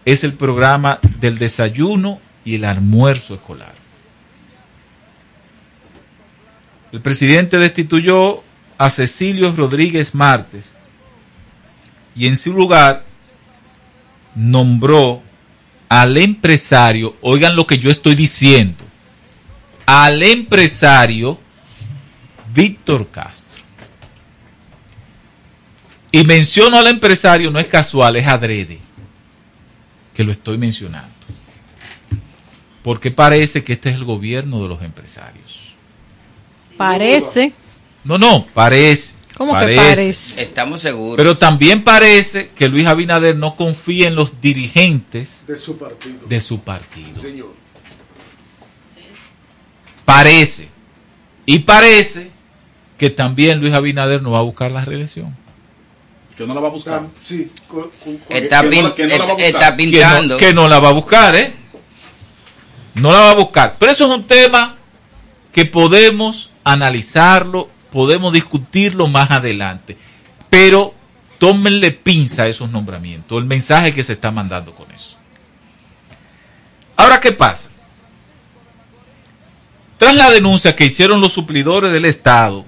es 0.05 0.25
el 0.25 0.35
programa 0.35 1.01
del 1.21 1.39
desayuno 1.39 2.21
y 2.45 2.57
el 2.57 2.65
almuerzo 2.65 3.35
escolar. 3.35 3.75
El 6.93 7.01
presidente 7.01 7.59
destituyó 7.59 8.43
a 8.79 8.91
Cecilio 8.91 9.55
Rodríguez 9.55 10.15
Martes 10.15 10.73
y 12.15 12.27
en 12.27 12.37
su 12.37 12.53
lugar 12.53 13.05
nombró 14.35 15.23
al 15.89 16.17
empresario, 16.17 17.17
oigan 17.21 17.57
lo 17.57 17.67
que 17.67 17.79
yo 17.79 17.91
estoy 17.91 18.15
diciendo, 18.15 18.85
al 19.87 20.23
empresario 20.23 21.39
Víctor 22.55 23.09
Castro. 23.11 23.47
Y 26.11 26.25
menciono 26.25 26.79
al 26.79 26.87
empresario, 26.87 27.51
no 27.51 27.59
es 27.59 27.67
casual, 27.67 28.17
es 28.17 28.27
adrede 28.27 28.79
que 30.15 30.25
lo 30.25 30.33
estoy 30.33 30.57
mencionando. 30.57 31.11
Porque 32.83 33.11
parece 33.11 33.63
que 33.63 33.75
este 33.75 33.91
es 33.91 33.97
el 33.97 34.05
gobierno 34.05 34.63
de 34.63 34.69
los 34.69 34.83
empresarios. 34.83 35.66
Parece. 36.77 37.53
No, 38.05 38.19
no, 38.19 38.47
parece. 38.55 39.15
¿Cómo 39.37 39.53
que 39.59 39.75
parece? 39.77 40.41
Estamos 40.41 40.81
seguros. 40.81 41.17
Pero 41.17 41.37
también 41.37 41.83
parece 41.85 42.51
que 42.55 42.69
Luis 42.69 42.87
Abinader 42.87 43.37
no 43.37 43.55
confía 43.55 44.09
en 44.09 44.15
los 44.15 44.41
dirigentes 44.41 45.43
De 45.47 45.59
su 45.59 45.77
partido. 45.77 46.27
de 46.27 46.41
su 46.41 46.61
partido. 46.61 47.21
Señor. 47.21 47.55
Parece. 50.05 50.69
Y 51.45 51.61
parece 51.61 52.31
que 52.97 53.11
también 53.11 53.61
Luis 53.61 53.75
Abinader 53.75 54.23
no 54.23 54.31
va 54.33 54.39
a 54.39 54.43
buscar 54.43 54.71
la 54.73 54.85
reelección. 54.85 55.37
Que 56.37 56.47
no 56.47 56.55
la 56.55 56.61
va 56.61 56.69
a 56.69 56.71
buscar. 56.71 57.03
Sí. 57.21 57.51
Está, 58.29 58.61
que 58.63 58.67
no- 58.67 58.73
pin- 58.73 58.95
que 58.95 59.07
no 59.07 59.17
la 59.19 59.25
va 59.25 59.31
a 59.31 59.35
buscar. 59.35 59.47
está 59.49 59.59
Que 59.59 59.71
no, 59.71 59.77
pintando. 59.77 60.37
que 60.37 60.55
no 60.55 60.69
la 60.69 60.79
va 60.81 60.89
a 60.89 60.93
buscar, 60.93 61.35
¿eh? 61.37 61.53
No 62.95 63.13
la 63.13 63.21
va 63.21 63.31
a 63.33 63.35
buscar. 63.35 63.77
Pero 63.79 63.93
eso 63.93 64.07
es 64.07 64.15
un 64.19 64.25
tema 64.27 64.77
que 65.53 65.65
podemos 65.65 66.51
analizarlo, 66.67 67.71
podemos 67.93 68.33
discutirlo 68.33 69.07
más 69.07 69.31
adelante. 69.31 69.97
Pero 70.51 70.95
tómenle 71.39 71.93
pinza 71.93 72.43
a 72.43 72.49
esos 72.49 72.71
nombramientos, 72.71 73.39
el 73.39 73.45
mensaje 73.45 73.95
que 73.95 74.03
se 74.03 74.15
está 74.15 74.33
mandando 74.33 74.75
con 74.75 74.91
eso. 74.91 75.17
Ahora, 76.97 77.21
¿qué 77.21 77.33
pasa? 77.33 77.71
Tras 79.97 80.15
la 80.15 80.31
denuncia 80.31 80.75
que 80.75 80.87
hicieron 80.87 81.21
los 81.21 81.33
suplidores 81.33 81.93
del 81.93 82.05
Estado, 82.05 82.65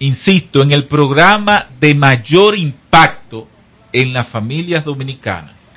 insisto, 0.00 0.60
en 0.60 0.72
el 0.72 0.84
programa 0.84 1.68
de 1.78 1.94
mayor 1.94 2.58
impacto 2.58 3.48
en 3.92 4.12
las 4.12 4.26
familias 4.26 4.84
dominicanas, 4.84 5.70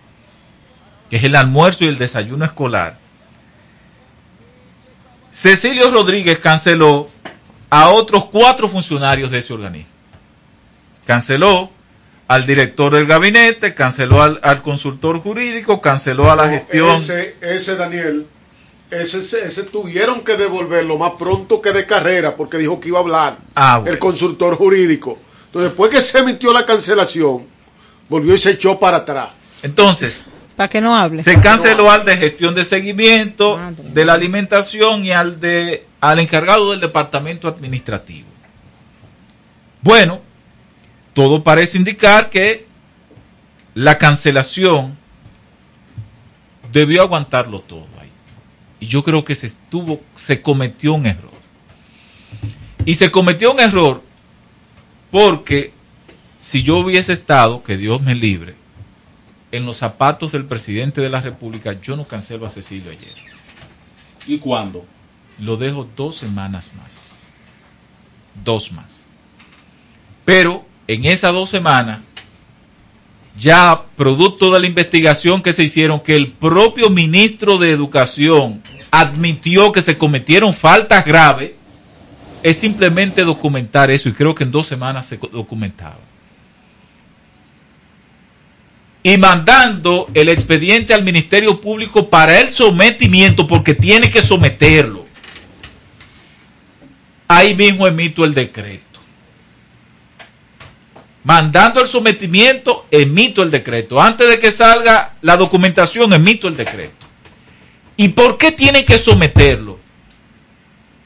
que 1.10 1.18
es 1.18 1.24
el 1.24 1.36
almuerzo 1.36 1.86
y 1.86 1.90
el 1.90 1.98
desayuno 1.98 2.46
escolar, 2.46 2.98
Cecilio 5.34 5.90
Rodríguez 5.92 6.40
canceló 6.40 7.10
a 7.70 7.90
otros 7.90 8.26
cuatro 8.26 8.68
funcionarios 8.68 9.32
de 9.32 9.40
ese 9.40 9.54
organismo. 9.54 9.90
Canceló 11.06 11.70
al 12.28 12.46
director 12.46 12.94
del 12.94 13.06
gabinete, 13.06 13.74
canceló 13.74 14.22
al, 14.22 14.40
al 14.44 14.62
consultor 14.62 15.20
jurídico, 15.20 15.82
canceló 15.82 16.32
a 16.32 16.36
la 16.36 16.46
No, 16.46 16.52
gestión. 16.52 16.96
Ese, 16.96 17.36
ese 17.42 17.76
Daniel, 17.76 18.28
ese, 18.90 19.20
ese, 19.20 19.46
ese 19.46 19.64
tuvieron 19.64 20.22
que 20.22 20.38
devolverlo 20.38 20.98
más 20.98 21.14
pronto 21.18 21.62
que 21.62 21.72
de 21.72 21.86
carrera 21.86 22.36
porque 22.36 22.58
dijo 22.58 22.80
que 22.80 22.90
iba 22.90 23.00
a 23.00 23.02
hablar 23.02 23.38
Ah, 23.56 23.80
bueno. 23.80 23.92
el 23.94 24.00
consultor 24.00 24.56
jurídico. 24.56 25.18
Entonces, 25.48 25.72
después 25.72 25.92
que 25.92 26.02
se 26.02 26.20
emitió 26.20 26.54
la 26.54 26.66
cancelación, 26.66 27.46
volvió 28.08 28.34
y 28.34 28.38
se 28.38 28.52
echó 28.52 28.80
para 28.80 28.98
atrás. 28.98 29.30
Entonces, 29.64 30.24
Para 30.62 30.70
que 30.70 30.80
no 30.80 30.96
hable. 30.96 31.24
se 31.24 31.40
canceló 31.40 31.90
al 31.90 32.06
de 32.06 32.16
gestión 32.18 32.54
de 32.54 32.64
seguimiento, 32.66 33.60
de 33.80 34.06
la 34.06 34.14
alimentación 34.14 35.04
y 35.04 35.12
al 35.12 35.40
de 35.40 35.88
al 36.00 36.20
encargado 36.20 36.70
del 36.70 36.80
departamento 36.80 37.48
administrativo. 37.48 38.28
Bueno, 39.82 40.22
todo 41.16 41.44
parece 41.44 41.80
indicar 41.80 42.30
que 42.30 42.68
la 43.74 43.98
cancelación 43.98 44.96
debió 46.72 47.02
aguantarlo 47.02 47.62
todo 47.62 47.88
ahí. 48.00 48.12
Y 48.80 48.86
yo 48.86 49.04
creo 49.04 49.24
que 49.24 49.34
se 49.34 49.48
estuvo, 49.48 50.00
se 50.16 50.44
cometió 50.44 50.94
un 50.94 51.08
error. 51.08 51.32
Y 52.86 52.94
se 52.94 53.10
cometió 53.10 53.52
un 53.52 53.60
error 53.60 54.04
porque 55.10 55.74
si 56.40 56.62
yo 56.62 56.78
hubiese 56.78 57.14
estado, 57.14 57.64
que 57.64 57.78
Dios 57.78 58.00
me 58.04 58.14
libre, 58.14 58.61
en 59.52 59.66
los 59.66 59.78
zapatos 59.78 60.32
del 60.32 60.46
presidente 60.46 61.02
de 61.02 61.10
la 61.10 61.22
República, 61.22 61.80
yo 61.82 61.96
no 61.96 62.06
cancelo 62.06 62.46
a 62.46 62.50
Cecilio 62.50 62.92
ayer. 62.92 63.14
¿Y 64.28 64.38
cuándo? 64.38 64.86
Lo 65.40 65.58
dejo 65.58 65.88
dos 65.96 66.18
semanas 66.18 66.72
más. 66.76 67.32
Dos 68.44 68.72
más. 68.72 69.08
Pero 70.26 70.66
en 70.88 71.06
esas 71.06 71.34
dos 71.34 71.50
semanas, 71.50 72.00
ya 73.38 73.84
producto 73.96 74.54
de 74.54 74.60
la 74.60 74.68
investigación 74.68 75.42
que 75.42 75.54
se 75.54 75.64
hicieron, 75.64 76.00
que 76.00 76.16
el 76.16 76.32
propio 76.32 76.90
ministro 76.90 77.58
de 77.58 77.72
Educación 77.72 78.62
admitió 78.92 79.72
que 79.72 79.82
se 79.82 79.98
cometieron 79.98 80.54
faltas 80.54 81.06
graves, 81.06 81.52
es 82.44 82.58
simplemente 82.58 83.24
documentar 83.24 83.92
eso 83.92 84.10
y 84.10 84.14
creo 84.14 84.36
que 84.36 84.44
en 84.44 84.52
dos 84.52 84.68
semanas 84.68 85.06
se 85.06 85.18
documentaba. 85.18 86.11
Y 89.04 89.18
mandando 89.18 90.08
el 90.14 90.30
expediente 90.30 90.94
al 90.94 91.04
Ministerio 91.04 91.60
Público 91.60 92.10
para 92.10 92.40
el 92.40 92.50
sometimiento, 92.50 93.48
porque 93.48 93.74
tiene 93.74 94.12
que 94.12 94.22
someterlo 94.22 95.02
ahí 97.38 97.56
mismo 97.56 97.88
emito 97.88 98.26
el 98.26 98.34
decreto. 98.34 99.00
Mandando 101.24 101.82
el 101.82 101.88
sometimiento, 101.88 102.88
emito 102.92 103.44
el 103.44 103.52
decreto. 103.52 104.02
Antes 104.02 104.28
de 104.28 104.40
que 104.40 104.52
salga 104.52 105.16
la 105.22 105.38
documentación, 105.38 106.12
emito 106.14 106.48
el 106.48 106.58
decreto. 106.58 107.08
¿Y 107.96 108.10
por 108.10 108.38
qué 108.38 108.52
tiene 108.52 108.84
que 108.84 108.98
someterlo? 108.98 109.80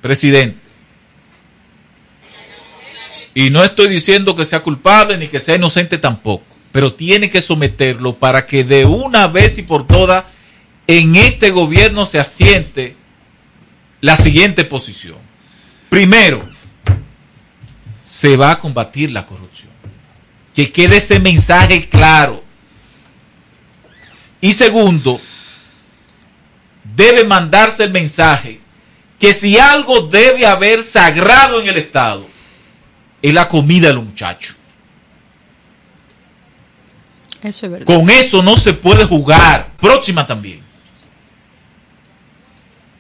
Presidente. 0.02 0.60
Y 3.34 3.50
no 3.50 3.64
estoy 3.64 3.90
diciendo 3.90 4.36
que 4.36 4.46
sea 4.46 4.62
culpable 4.62 5.18
ni 5.18 5.28
que 5.28 5.42
sea 5.42 5.58
inocente 5.58 5.98
tampoco, 5.98 6.55
pero 6.76 6.94
tiene 6.94 7.30
que 7.30 7.40
someterlo 7.40 8.18
para 8.18 8.46
que 8.46 8.66
de 8.66 8.84
una 8.84 9.28
vez 9.28 9.58
y 9.58 9.62
por 9.62 9.88
todas 9.88 10.26
en 10.88 11.16
este 11.16 11.52
gobierno 11.52 12.06
se 12.06 12.20
asiente 12.20 12.98
la 14.02 14.18
siguiente 14.18 14.66
posición. 14.66 15.16
Primero, 15.88 16.46
se 18.04 18.36
va 18.36 18.52
a 18.52 18.60
combatir 18.60 19.12
la 19.12 19.26
corrupción. 19.26 19.70
Que 20.54 20.70
quede 20.70 20.98
ese 20.98 21.22
mensaje 21.22 21.88
claro. 21.88 22.44
Y 24.42 24.52
segundo, 24.52 25.22
debe 26.84 27.24
mandarse 27.24 27.86
el 27.86 27.92
mensaje 27.92 28.60
que 29.18 29.32
si 29.32 29.58
algo 29.58 30.10
debe 30.10 30.46
haber 30.46 30.84
sagrado 30.84 31.62
en 31.62 31.70
el 31.70 31.78
Estado, 31.78 32.28
es 33.22 33.34
la 33.34 33.48
comida 33.48 33.88
de 33.88 33.94
los 33.94 34.04
muchachos. 34.04 34.58
Con 37.86 38.10
eso 38.10 38.42
no 38.42 38.58
se 38.58 38.74
puede 38.74 39.06
jugar. 39.06 39.72
Próxima 39.80 40.26
también. 40.26 40.62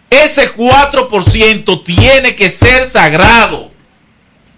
Ese 0.09 0.53
4% 0.53 1.83
tiene 1.83 2.36
que 2.36 2.49
ser 2.49 2.86
sagrado 2.86 3.71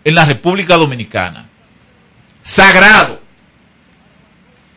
en 0.03 0.15
la 0.15 0.25
República 0.25 0.75
Dominicana. 0.75 1.47
Sagrado. 2.43 3.21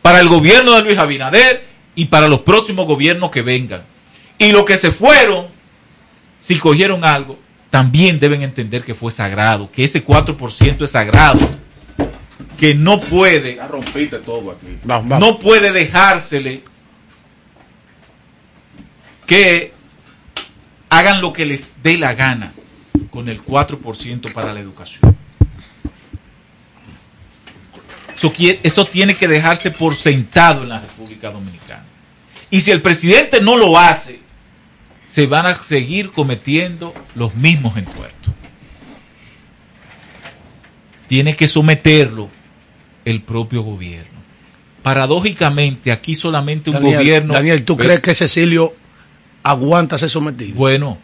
Para 0.01 0.19
el 0.19 0.27
gobierno 0.27 0.73
de 0.73 0.81
Luis 0.81 0.97
Abinader 0.97 1.65
y 1.95 2.05
para 2.05 2.27
los 2.27 2.41
próximos 2.41 2.87
gobiernos 2.87 3.29
que 3.31 3.41
vengan. 3.41 3.83
Y 4.37 4.51
los 4.51 4.65
que 4.65 4.77
se 4.77 4.91
fueron, 4.91 5.47
si 6.39 6.57
cogieron 6.57 7.05
algo, 7.05 7.37
también 7.69 8.19
deben 8.19 8.41
entender 8.41 8.83
que 8.83 8.95
fue 8.95 9.11
sagrado, 9.11 9.71
que 9.71 9.83
ese 9.83 10.05
4% 10.05 10.83
es 10.83 10.91
sagrado, 10.91 11.39
que 12.61 12.75
no 12.75 12.99
puede, 12.99 13.55
Ya 13.55 13.67
rompiste 13.67 14.19
todo 14.19 14.51
aquí. 14.51 14.67
no 14.85 15.39
puede 15.39 15.71
dejársele 15.71 16.61
que 19.25 19.73
hagan 20.87 21.21
lo 21.21 21.33
que 21.33 21.47
les 21.47 21.81
dé 21.81 21.97
la 21.97 22.13
gana 22.13 22.53
con 23.09 23.29
el 23.29 23.43
4% 23.43 24.31
para 24.31 24.53
la 24.53 24.59
educación. 24.59 25.17
Eso, 28.61 28.85
tiene 28.85 29.15
que 29.15 29.27
dejarse 29.27 29.71
por 29.71 29.95
sentado 29.95 30.61
en 30.61 30.69
la 30.69 30.81
República 30.81 31.31
Dominicana. 31.31 31.85
Y 32.51 32.59
si 32.59 32.69
el 32.69 32.83
presidente 32.83 33.41
no 33.41 33.57
lo 33.57 33.79
hace, 33.79 34.19
se 35.07 35.25
van 35.25 35.47
a 35.47 35.55
seguir 35.55 36.11
cometiendo 36.11 36.93
los 37.15 37.33
mismos 37.33 37.75
entuertos. 37.75 38.31
Tiene 41.07 41.35
que 41.35 41.47
someterlo 41.47 42.29
el 43.05 43.21
propio 43.21 43.61
gobierno. 43.61 44.19
Paradójicamente, 44.83 45.91
aquí 45.91 46.15
solamente 46.15 46.69
un 46.69 46.75
Daniel, 46.75 46.97
gobierno... 46.97 47.33
Daniel, 47.33 47.63
¿tú 47.63 47.77
Pero- 47.77 47.87
crees 47.87 48.01
que 48.01 48.15
Cecilio 48.15 48.73
aguanta 49.43 49.97
ser 49.97 50.09
sometido? 50.09 50.55
Bueno, 50.55 50.97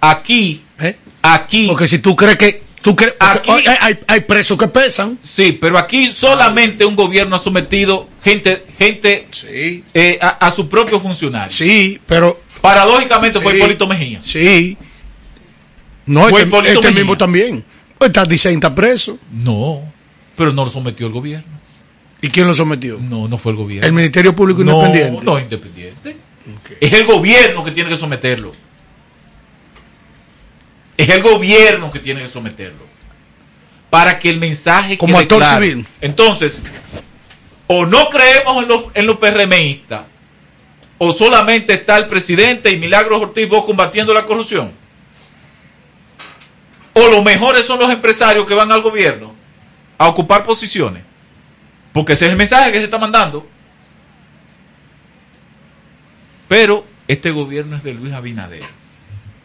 aquí, 0.00 0.62
¿Eh? 0.78 0.96
aquí... 1.22 1.66
Porque 1.68 1.88
si 1.88 1.98
tú 1.98 2.14
crees 2.14 2.36
que... 2.36 2.68
Tú 2.80 2.94
crees, 2.94 3.14
Aquí- 3.18 3.50
hay, 3.50 3.64
hay- 3.80 3.98
hay 4.06 4.20
presos 4.20 4.56
que 4.56 4.68
pesan. 4.68 5.18
Sí, 5.20 5.52
pero 5.60 5.78
aquí 5.78 6.12
solamente 6.12 6.84
un 6.84 6.94
gobierno 6.94 7.34
ha 7.34 7.38
sometido 7.40 8.08
gente, 8.22 8.64
gente 8.78 9.26
eh, 9.94 10.18
a, 10.22 10.28
a 10.46 10.50
su 10.52 10.68
propio 10.68 11.00
funcionario. 11.00 11.50
Sí, 11.54 11.98
pero... 12.06 12.40
Paradójicamente 12.60 13.40
fue 13.40 13.52
Sí. 13.52 13.58
Hipólito 13.58 13.86
Mejía. 13.88 14.20
Sí. 14.22 14.76
No, 16.06 16.28
Fue 16.28 16.42
este, 16.42 16.72
este 16.72 16.90
mismo 16.92 17.16
también. 17.18 17.64
Está 18.00 18.24
dicen 18.24 18.54
está 18.54 18.74
preso. 18.74 19.18
No, 19.30 19.82
pero 20.38 20.52
no 20.52 20.64
lo 20.64 20.70
sometió 20.70 21.08
el 21.08 21.12
gobierno. 21.12 21.58
¿Y 22.22 22.28
quién 22.30 22.46
lo 22.46 22.54
sometió? 22.54 22.96
No, 23.00 23.26
no 23.26 23.36
fue 23.38 23.52
el 23.52 23.58
gobierno. 23.58 23.86
El 23.86 23.92
Ministerio 23.92 24.34
Público 24.34 24.62
no, 24.62 24.86
Independiente. 24.86 25.24
No, 25.24 25.38
independiente. 25.38 26.16
Es 26.80 26.92
el 26.92 27.04
gobierno 27.04 27.64
que 27.64 27.72
tiene 27.72 27.90
que 27.90 27.96
someterlo. 27.96 28.54
Es 30.96 31.08
el 31.08 31.22
gobierno 31.22 31.90
que 31.90 31.98
tiene 31.98 32.22
que 32.22 32.28
someterlo. 32.28 32.86
Para 33.90 34.18
que 34.18 34.30
el 34.30 34.38
mensaje 34.38 34.96
Como 34.96 35.18
actor 35.18 35.42
claro. 35.42 35.64
civil. 35.64 35.86
Entonces, 36.00 36.62
o 37.66 37.84
no 37.84 38.08
creemos 38.08 38.62
en 38.62 38.68
los, 38.68 38.84
en 38.94 39.06
los 39.06 39.16
PRMistas, 39.16 40.02
o 40.98 41.12
solamente 41.12 41.74
está 41.74 41.98
el 41.98 42.06
presidente 42.06 42.70
y 42.70 42.76
Milagros 42.76 43.20
Ortiz 43.20 43.48
vos 43.48 43.64
combatiendo 43.64 44.14
la 44.14 44.24
corrupción. 44.24 44.70
O 46.94 47.08
los 47.08 47.24
mejores 47.24 47.64
son 47.64 47.80
los 47.80 47.90
empresarios 47.92 48.46
que 48.46 48.54
van 48.54 48.70
al 48.70 48.82
gobierno 48.82 49.37
a 49.98 50.08
ocupar 50.08 50.44
posiciones. 50.44 51.02
Porque 51.92 52.12
ese 52.14 52.26
es 52.26 52.30
el 52.32 52.38
mensaje 52.38 52.70
que 52.72 52.78
se 52.78 52.84
está 52.84 52.98
mandando. 52.98 53.46
Pero 56.48 56.84
este 57.06 57.30
gobierno 57.30 57.76
es 57.76 57.82
de 57.82 57.94
Luis 57.94 58.12
Abinader. 58.14 58.62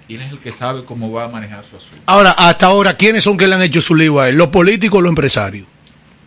Y 0.08 0.16
él 0.16 0.22
es 0.22 0.32
el 0.32 0.40
que 0.40 0.52
sabe 0.52 0.86
cómo 0.86 1.12
va 1.12 1.26
a 1.26 1.28
manejar 1.28 1.64
su 1.64 1.78
asunto. 1.78 2.02
Ahora, 2.06 2.32
hasta 2.32 2.68
ahora, 2.68 2.96
¿quiénes 2.96 3.24
son 3.24 3.38
que 3.38 3.48
le 3.48 3.56
han 3.56 3.62
hecho 3.62 3.82
su 3.82 3.96
lío 3.96 4.20
a 4.20 4.30
él? 4.30 4.36
¿Los 4.36 4.50
políticos 4.50 5.00
o 5.00 5.02
los 5.02 5.10
empresarios? 5.10 5.66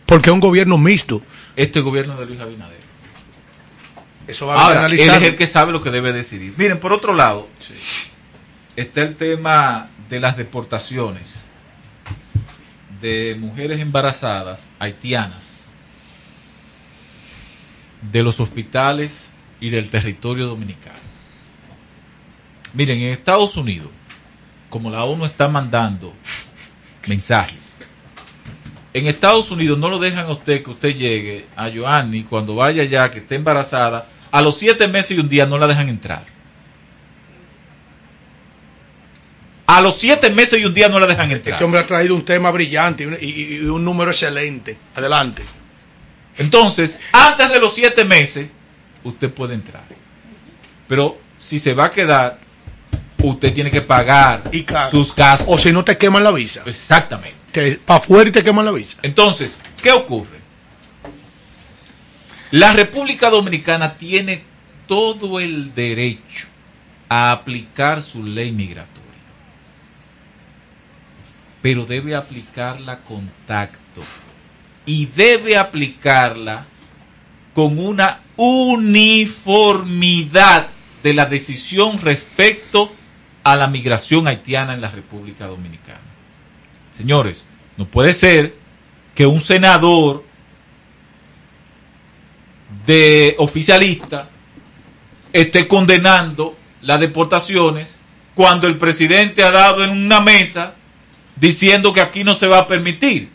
Porque 0.05 0.29
es 0.29 0.33
un 0.33 0.39
gobierno 0.39 0.77
mixto. 0.77 1.21
Este 1.55 1.79
gobierno 1.79 2.13
es 2.13 2.19
de 2.19 2.25
Luis 2.25 2.39
Abinader. 2.39 2.77
Eso 4.27 4.47
va 4.47 4.55
a 4.55 4.61
Ahora, 4.61 4.71
él 4.73 4.77
analizar. 4.79 5.17
es 5.17 5.23
el 5.29 5.35
que 5.35 5.47
sabe 5.47 5.71
lo 5.71 5.81
que 5.81 5.89
debe 5.91 6.11
decidir. 6.11 6.53
Miren, 6.57 6.79
por 6.79 6.91
otro 6.91 7.13
lado, 7.13 7.47
está 8.75 9.03
el 9.03 9.15
tema 9.15 9.87
de 10.09 10.19
las 10.19 10.35
deportaciones 10.37 11.45
de 13.01 13.35
mujeres 13.39 13.79
embarazadas 13.79 14.67
haitianas 14.79 15.65
de 18.01 18.23
los 18.23 18.39
hospitales 18.39 19.29
y 19.59 19.69
del 19.69 19.89
territorio 19.89 20.47
dominicano. 20.47 20.97
Miren, 22.73 22.99
en 22.99 23.13
Estados 23.13 23.57
Unidos, 23.57 23.89
como 24.69 24.89
la 24.89 25.03
ONU 25.03 25.25
está 25.25 25.47
mandando 25.47 26.13
mensajes, 27.07 27.79
en 28.93 29.07
Estados 29.07 29.51
Unidos 29.51 29.77
no 29.77 29.89
lo 29.89 29.99
dejan 29.99 30.25
a 30.25 30.31
usted 30.31 30.63
que 30.63 30.71
usted 30.71 30.95
llegue 30.95 31.45
a 31.55 31.69
Joanny 31.69 32.23
cuando 32.23 32.55
vaya 32.55 32.83
ya, 32.83 33.11
que 33.11 33.19
esté 33.19 33.35
embarazada, 33.35 34.09
a 34.31 34.41
los 34.41 34.57
siete 34.57 34.87
meses 34.87 35.17
y 35.17 35.19
un 35.19 35.29
día 35.29 35.45
no 35.45 35.57
la 35.57 35.67
dejan 35.67 35.89
entrar. 35.89 36.36
A 39.67 39.81
los 39.81 39.97
siete 39.97 40.29
meses 40.31 40.59
y 40.59 40.65
un 40.65 40.73
día 40.73 40.87
no 40.89 40.99
la 40.99 41.07
dejan 41.07 41.29
entrar. 41.31 41.53
Este 41.55 41.63
hombre 41.63 41.79
ha 41.81 41.85
traído 41.87 42.15
un 42.15 42.23
tema 42.25 42.49
brillante 42.51 43.03
y 43.03 43.07
un, 43.07 43.17
y- 43.21 43.55
y 43.57 43.59
un 43.65 43.83
número 43.83 44.11
excelente. 44.11 44.77
Adelante. 44.95 45.43
Entonces, 46.37 46.99
antes 47.11 47.49
de 47.51 47.59
los 47.59 47.73
siete 47.75 48.05
meses, 48.05 48.47
usted 49.03 49.29
puede 49.31 49.55
entrar. 49.55 49.83
Pero 50.87 51.19
si 51.37 51.59
se 51.59 51.73
va 51.73 51.85
a 51.85 51.89
quedar, 51.91 52.39
usted 53.21 53.53
tiene 53.53 53.69
que 53.69 53.81
pagar 53.81 54.43
sus 54.89 55.13
gastos. 55.15 55.47
O 55.49 55.57
si 55.57 55.71
no 55.73 55.83
te 55.83 55.97
queman 55.97 56.23
la 56.23 56.31
visa. 56.31 56.63
Exactamente. 56.65 57.35
Para 57.85 57.97
afuera 57.97 58.29
y 58.29 58.31
te 58.31 58.43
queman 58.43 58.65
la 58.65 58.71
visa. 58.71 58.97
Entonces, 59.01 59.61
¿qué 59.81 59.91
ocurre? 59.91 60.37
La 62.51 62.71
República 62.73 63.29
Dominicana 63.29 63.95
tiene 63.97 64.43
todo 64.87 65.39
el 65.39 65.73
derecho 65.75 66.47
a 67.09 67.31
aplicar 67.31 68.01
su 68.01 68.23
ley 68.23 68.51
migratoria, 68.51 69.06
pero 71.61 71.85
debe 71.85 72.15
aplicarla 72.15 73.01
con 73.01 73.29
tacto 73.45 74.01
y 74.85 75.07
debe 75.07 75.57
aplicarla 75.57 76.65
con 77.53 77.77
una 77.79 78.21
uniformidad 78.37 80.69
de 81.03 81.13
la 81.13 81.25
decisión 81.25 81.99
respecto 82.01 82.93
a 83.43 83.55
la 83.55 83.67
migración 83.67 84.27
haitiana 84.27 84.73
en 84.73 84.81
la 84.81 84.91
República 84.91 85.47
Dominicana. 85.47 86.01
Señores, 86.95 87.45
no 87.77 87.85
puede 87.85 88.13
ser 88.13 88.55
que 89.15 89.25
un 89.25 89.41
senador 89.41 90.23
de 92.85 93.35
oficialista 93.39 94.29
esté 95.33 95.67
condenando 95.67 96.55
las 96.81 96.99
deportaciones 96.99 97.97
cuando 98.35 98.67
el 98.67 98.77
presidente 98.77 99.43
ha 99.43 99.51
dado 99.51 99.83
en 99.83 99.89
una 99.89 100.21
mesa 100.21 100.75
diciendo 101.39 101.93
que 101.93 102.01
aquí 102.01 102.23
no 102.23 102.33
se 102.33 102.47
va 102.47 102.59
a 102.59 102.67
permitir. 102.67 103.29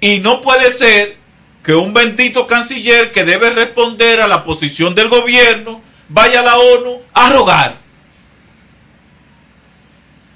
Y 0.00 0.18
no 0.18 0.40
puede 0.40 0.70
ser 0.72 1.16
que 1.62 1.74
un 1.74 1.92
bendito 1.92 2.46
canciller 2.46 3.12
que 3.12 3.24
debe 3.24 3.50
responder 3.50 4.20
a 4.20 4.26
la 4.26 4.44
posición 4.44 4.94
del 4.94 5.08
gobierno 5.08 5.82
vaya 6.08 6.40
a 6.40 6.44
la 6.44 6.56
ONU 6.56 7.02
a 7.12 7.30
rogar. 7.30 7.76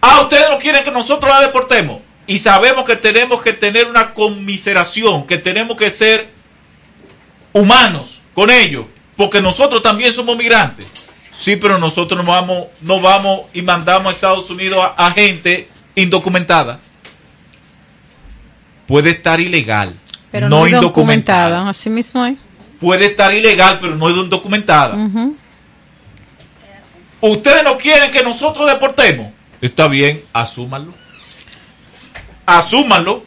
Ah, 0.00 0.22
ustedes 0.22 0.48
no 0.50 0.58
quieren 0.58 0.82
que 0.82 0.90
nosotros 0.90 1.30
la 1.30 1.40
deportemos. 1.42 2.00
Y 2.26 2.38
sabemos 2.38 2.84
que 2.84 2.96
tenemos 2.96 3.42
que 3.42 3.52
tener 3.52 3.88
una 3.88 4.14
conmiseración, 4.14 5.26
que 5.26 5.38
tenemos 5.38 5.76
que 5.76 5.90
ser 5.90 6.28
humanos 7.52 8.20
con 8.34 8.50
ellos, 8.50 8.86
porque 9.16 9.40
nosotros 9.40 9.82
también 9.82 10.12
somos 10.12 10.36
migrantes. 10.36 10.86
Sí, 11.32 11.56
pero 11.56 11.78
nosotros 11.78 12.24
no 12.24 12.30
vamos, 12.30 12.66
no 12.80 13.00
vamos 13.00 13.42
y 13.52 13.62
mandamos 13.62 14.12
a 14.12 14.14
Estados 14.14 14.50
Unidos 14.50 14.78
a 14.96 15.10
gente 15.10 15.68
indocumentada. 15.94 16.80
Puede 18.90 19.10
estar 19.10 19.38
ilegal, 19.38 19.94
Pero 20.32 20.48
no, 20.48 20.58
no, 20.60 20.66
indocumentada. 20.66 21.48
documentada. 21.50 21.70
Así 21.70 21.88
mismo 21.88 22.26
es. 22.26 22.36
Puede 22.80 23.06
estar 23.06 23.32
ilegal, 23.32 23.78
pero 23.80 23.94
no 23.94 24.10
indocumentada. 24.10 24.96
Ustedes 27.20 27.62
no 27.62 27.78
quieren 27.78 28.10
que 28.10 28.24
nosotros 28.24 28.68
deportemos. 28.68 29.28
Está 29.60 29.86
bien, 29.86 30.24
asúmanlo. 30.32 30.92
Asúmanlo. 32.44 33.22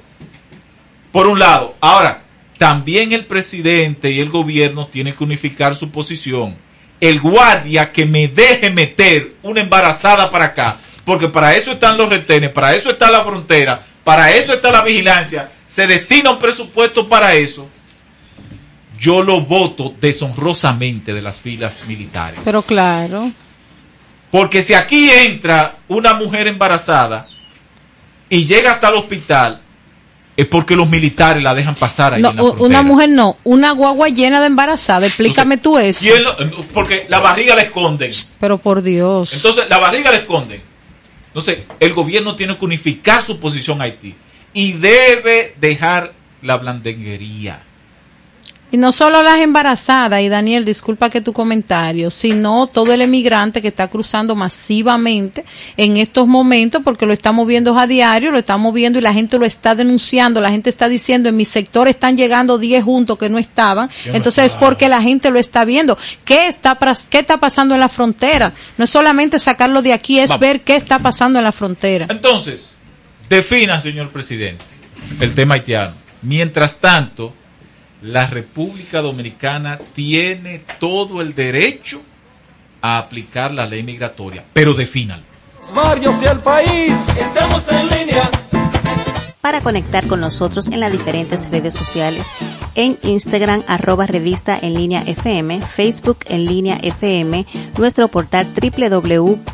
Por 1.14 1.28
un 1.28 1.39
lado. 1.39 1.76
Ahora, 1.80 2.24
también 2.57 3.14
el 3.14 3.24
presidente 3.24 4.11
y 4.11 4.20
el 4.20 4.30
gobierno 4.30 4.88
tienen 4.88 5.14
que 5.16 5.24
unificar 5.24 5.76
su 5.76 5.91
posición. 5.91 6.57
El 6.99 7.22
guardia 7.22 7.93
que 7.93 8.05
me 8.05 8.28
deje 8.28 8.70
meter 8.70 9.36
una 9.43 9.61
embarazada 9.61 10.30
para 10.30 10.45
acá, 10.45 10.80
porque 11.05 11.30
para 11.30 11.55
eso 11.55 11.72
están 11.72 11.97
los 11.97 12.09
retenes, 12.09 12.49
para 12.49 12.76
eso 12.76 12.89
está 12.89 13.09
la 13.09 13.24
frontera, 13.24 13.86
para 14.03 14.31
eso 14.31 14.53
está 14.53 14.71
la 14.71 14.81
vigilancia, 14.83 15.51
se 15.67 15.87
destina 15.87 16.31
un 16.31 16.39
presupuesto 16.39 17.07
para 17.07 17.33
eso. 17.35 17.67
Yo 18.99 19.21
lo 19.21 19.41
voto 19.41 19.93
deshonrosamente 19.99 21.13
de 21.13 21.21
las 21.21 21.37
filas 21.37 21.85
militares. 21.87 22.39
Pero 22.45 22.61
claro. 22.61 23.31
Porque 24.31 24.61
si 24.61 24.73
aquí 24.73 25.09
entra 25.11 25.75
una 25.87 26.13
mujer 26.13 26.47
embarazada 26.47 27.27
y 28.29 28.45
llega 28.45 28.71
hasta 28.71 28.89
el 28.89 28.95
hospital, 28.95 29.61
es 30.35 30.45
porque 30.47 30.75
los 30.75 30.89
militares 30.89 31.43
la 31.43 31.53
dejan 31.53 31.75
pasar 31.75 32.13
ahí 32.15 32.21
No, 32.21 32.31
en 32.31 32.37
la 32.37 32.43
una 32.43 32.81
mujer 32.81 33.09
no, 33.09 33.37
una 33.43 33.71
guagua 33.71 34.09
llena 34.09 34.39
de 34.41 34.47
embarazada. 34.47 35.05
Explícame 35.05 35.57
tú 35.57 35.77
eso. 35.77 35.99
¿Quién 36.03 36.23
lo- 36.23 36.35
porque 36.73 37.05
la 37.09 37.19
barriga 37.19 37.55
la 37.55 37.61
esconden. 37.63 38.11
Pero 38.39 38.57
por 38.57 38.81
Dios. 38.81 39.33
Entonces, 39.33 39.69
la 39.69 39.77
barriga 39.77 40.09
la 40.11 40.17
esconden. 40.17 40.61
Entonces, 41.34 41.63
el 41.79 41.93
gobierno 41.93 42.36
tiene 42.36 42.55
que 42.55 42.63
unificar 42.63 43.23
su 43.23 43.39
posición 43.39 43.81
a 43.81 43.86
Haití 43.86 44.13
y 44.53 44.73
debe 44.73 45.55
dejar 45.59 46.13
la 46.43 46.57
blandenguería. 46.57 47.63
Y 48.74 48.78
no 48.78 48.91
solo 48.91 49.21
las 49.21 49.39
embarazadas, 49.39 50.19
y 50.21 50.30
Daniel, 50.30 50.65
disculpa 50.65 51.11
que 51.11 51.21
tu 51.21 51.32
comentario, 51.32 52.09
sino 52.09 52.65
todo 52.65 52.91
el 52.91 53.03
emigrante 53.03 53.61
que 53.61 53.67
está 53.67 53.88
cruzando 53.88 54.34
masivamente 54.36 55.45
en 55.78 55.97
estos 55.97 56.26
momentos, 56.26 56.82
porque 56.84 57.05
lo 57.05 57.13
estamos 57.13 57.45
viendo 57.45 57.78
a 57.78 57.86
diario, 57.86 58.32
lo 58.32 58.39
estamos 58.39 58.74
viendo 58.74 58.97
y 58.97 59.03
la 59.03 59.13
gente 59.13 59.38
lo 59.38 59.45
está 59.45 59.76
denunciando, 59.76 60.41
la 60.41 60.49
gente 60.49 60.71
está 60.71 60.89
diciendo, 60.89 61.30
en 61.30 61.38
mi 61.38 61.45
sector 61.45 61.88
están 61.88 62.17
llegando 62.17 62.57
10 62.57 62.84
juntos 62.84 63.19
que 63.19 63.30
no 63.30 63.38
estaban, 63.38 63.91
no 64.07 64.15
entonces 64.15 64.45
es 64.45 64.55
porque 64.55 64.89
la 64.89 65.03
gente 65.03 65.30
lo 65.30 65.38
está 65.38 65.65
viendo. 65.65 65.95
¿Qué 66.26 66.47
está, 66.47 66.76
qué 67.11 67.19
está 67.19 67.38
pasando 67.38 67.76
en 67.76 67.80
la 67.80 67.89
frontera? 67.89 68.53
No 68.80 68.86
es 68.86 68.89
solamente 68.89 69.38
sacarlo 69.38 69.84
de 69.84 69.93
aquí, 69.93 70.17
es 70.17 70.30
Vamos. 70.30 70.41
ver 70.41 70.61
qué 70.61 70.78
está 70.78 70.97
pasando 70.97 71.38
en 71.38 71.45
la 71.45 71.51
frontera. 71.51 72.07
Entonces, 72.09 72.74
defina, 73.30 73.80
señor 73.80 74.09
presidente, 74.09 74.65
el 75.19 75.36
tema 75.36 75.53
haitiano. 75.53 75.93
Mientras 76.24 76.80
tanto, 76.80 77.36
la 78.03 78.27
República 78.27 79.01
Dominicana 79.01 79.79
tiene 79.95 80.61
todo 80.79 81.21
el 81.21 81.33
derecho 81.33 82.03
a 82.81 82.97
aplicar 82.97 83.53
la 83.53 83.65
ley 83.65 83.81
migratoria, 83.81 84.43
pero 84.51 84.73
defínalo. 84.73 85.23
Barrios 85.73 86.21
y 86.21 86.25
el 86.25 86.39
país. 86.39 86.91
Estamos 87.17 87.71
en 87.71 87.89
línea. 87.89 88.29
para 89.39 89.61
conectar 89.61 90.05
con 90.07 90.19
nosotros 90.19 90.67
en 90.67 90.81
las 90.81 90.91
diferentes 90.91 91.49
redes 91.49 91.75
sociales, 91.75 92.27
en 92.75 92.97
Instagram 93.03 93.63
arroba 93.67 94.05
revista 94.05 94.59
en 94.61 94.73
línea 94.73 95.01
FM, 95.05 95.61
Facebook 95.61 96.17
en 96.27 96.45
línea 96.45 96.77
FM, 96.81 97.45
nuestro 97.77 98.09
portal 98.09 98.45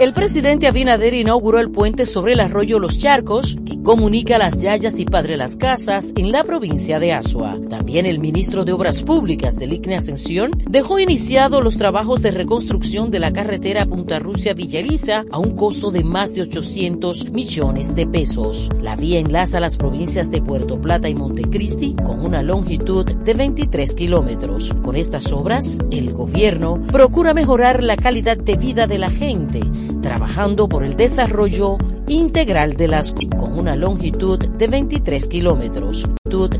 El 0.00 0.14
presidente 0.14 0.66
Abinader 0.66 1.12
inauguró 1.12 1.58
el 1.58 1.70
puente 1.70 2.06
sobre 2.06 2.32
el 2.32 2.40
arroyo 2.40 2.78
Los 2.78 2.96
Charcos, 2.96 3.58
que 3.66 3.82
comunica 3.82 4.38
las 4.38 4.56
Yayas 4.56 4.98
y 4.98 5.04
Padre 5.04 5.36
Las 5.36 5.56
Casas 5.56 6.14
en 6.16 6.32
la 6.32 6.42
provincia 6.42 6.98
de 6.98 7.12
Asua. 7.12 7.58
También 7.68 8.06
el 8.06 8.18
ministro 8.18 8.64
de 8.64 8.72
Obras 8.72 9.02
Públicas 9.02 9.56
del 9.56 9.74
ICNE 9.74 9.96
Ascensión 9.96 10.52
dejó 10.66 10.98
iniciados 11.00 11.62
los 11.62 11.76
trabajos 11.76 12.22
de 12.22 12.30
reconstrucción 12.30 13.10
de 13.10 13.18
la 13.18 13.34
carretera 13.34 13.84
Punta 13.84 14.18
Rusia 14.20 14.54
Villaliza 14.54 15.26
a 15.30 15.38
un 15.38 15.54
costo 15.54 15.90
de 15.90 16.02
más 16.02 16.32
de 16.32 16.42
800 16.42 17.30
millones 17.32 17.94
de 17.94 18.06
pesos. 18.06 18.70
La 18.80 18.96
vía 18.96 19.18
enlaza 19.18 19.60
las 19.60 19.76
provincias 19.76 20.30
de 20.30 20.40
Puerto 20.40 20.80
Plata 20.80 21.10
y 21.10 21.14
Montecristi 21.14 21.94
con 22.02 22.24
una 22.24 22.42
longitud 22.42 23.04
de 23.04 23.34
23 23.34 23.92
kilómetros. 23.92 24.72
Con 24.80 24.96
estas 24.96 25.30
obras, 25.30 25.78
el 25.90 26.14
gobierno 26.14 26.80
procura 26.90 27.34
mejorar 27.34 27.84
la 27.84 27.98
calidad 27.98 28.38
de 28.38 28.56
vida 28.56 28.86
de 28.86 28.96
la 28.96 29.10
gente 29.10 29.60
trabajando 30.00 30.68
por 30.68 30.84
el 30.84 30.96
desarrollo 30.96 31.76
integral 32.08 32.74
de 32.74 32.88
las 32.88 33.14
con 33.38 33.58
una 33.58 33.76
longitud 33.76 34.38
de 34.38 34.66
23 34.68 35.26
kilómetros, 35.26 36.08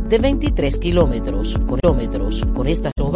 de 0.09 0.18
23 0.18 0.78
kilómetros, 0.78 1.59
kilómetros. 1.80 2.47
Con 2.55 2.66
estas 2.66 2.93
obras 3.01 3.11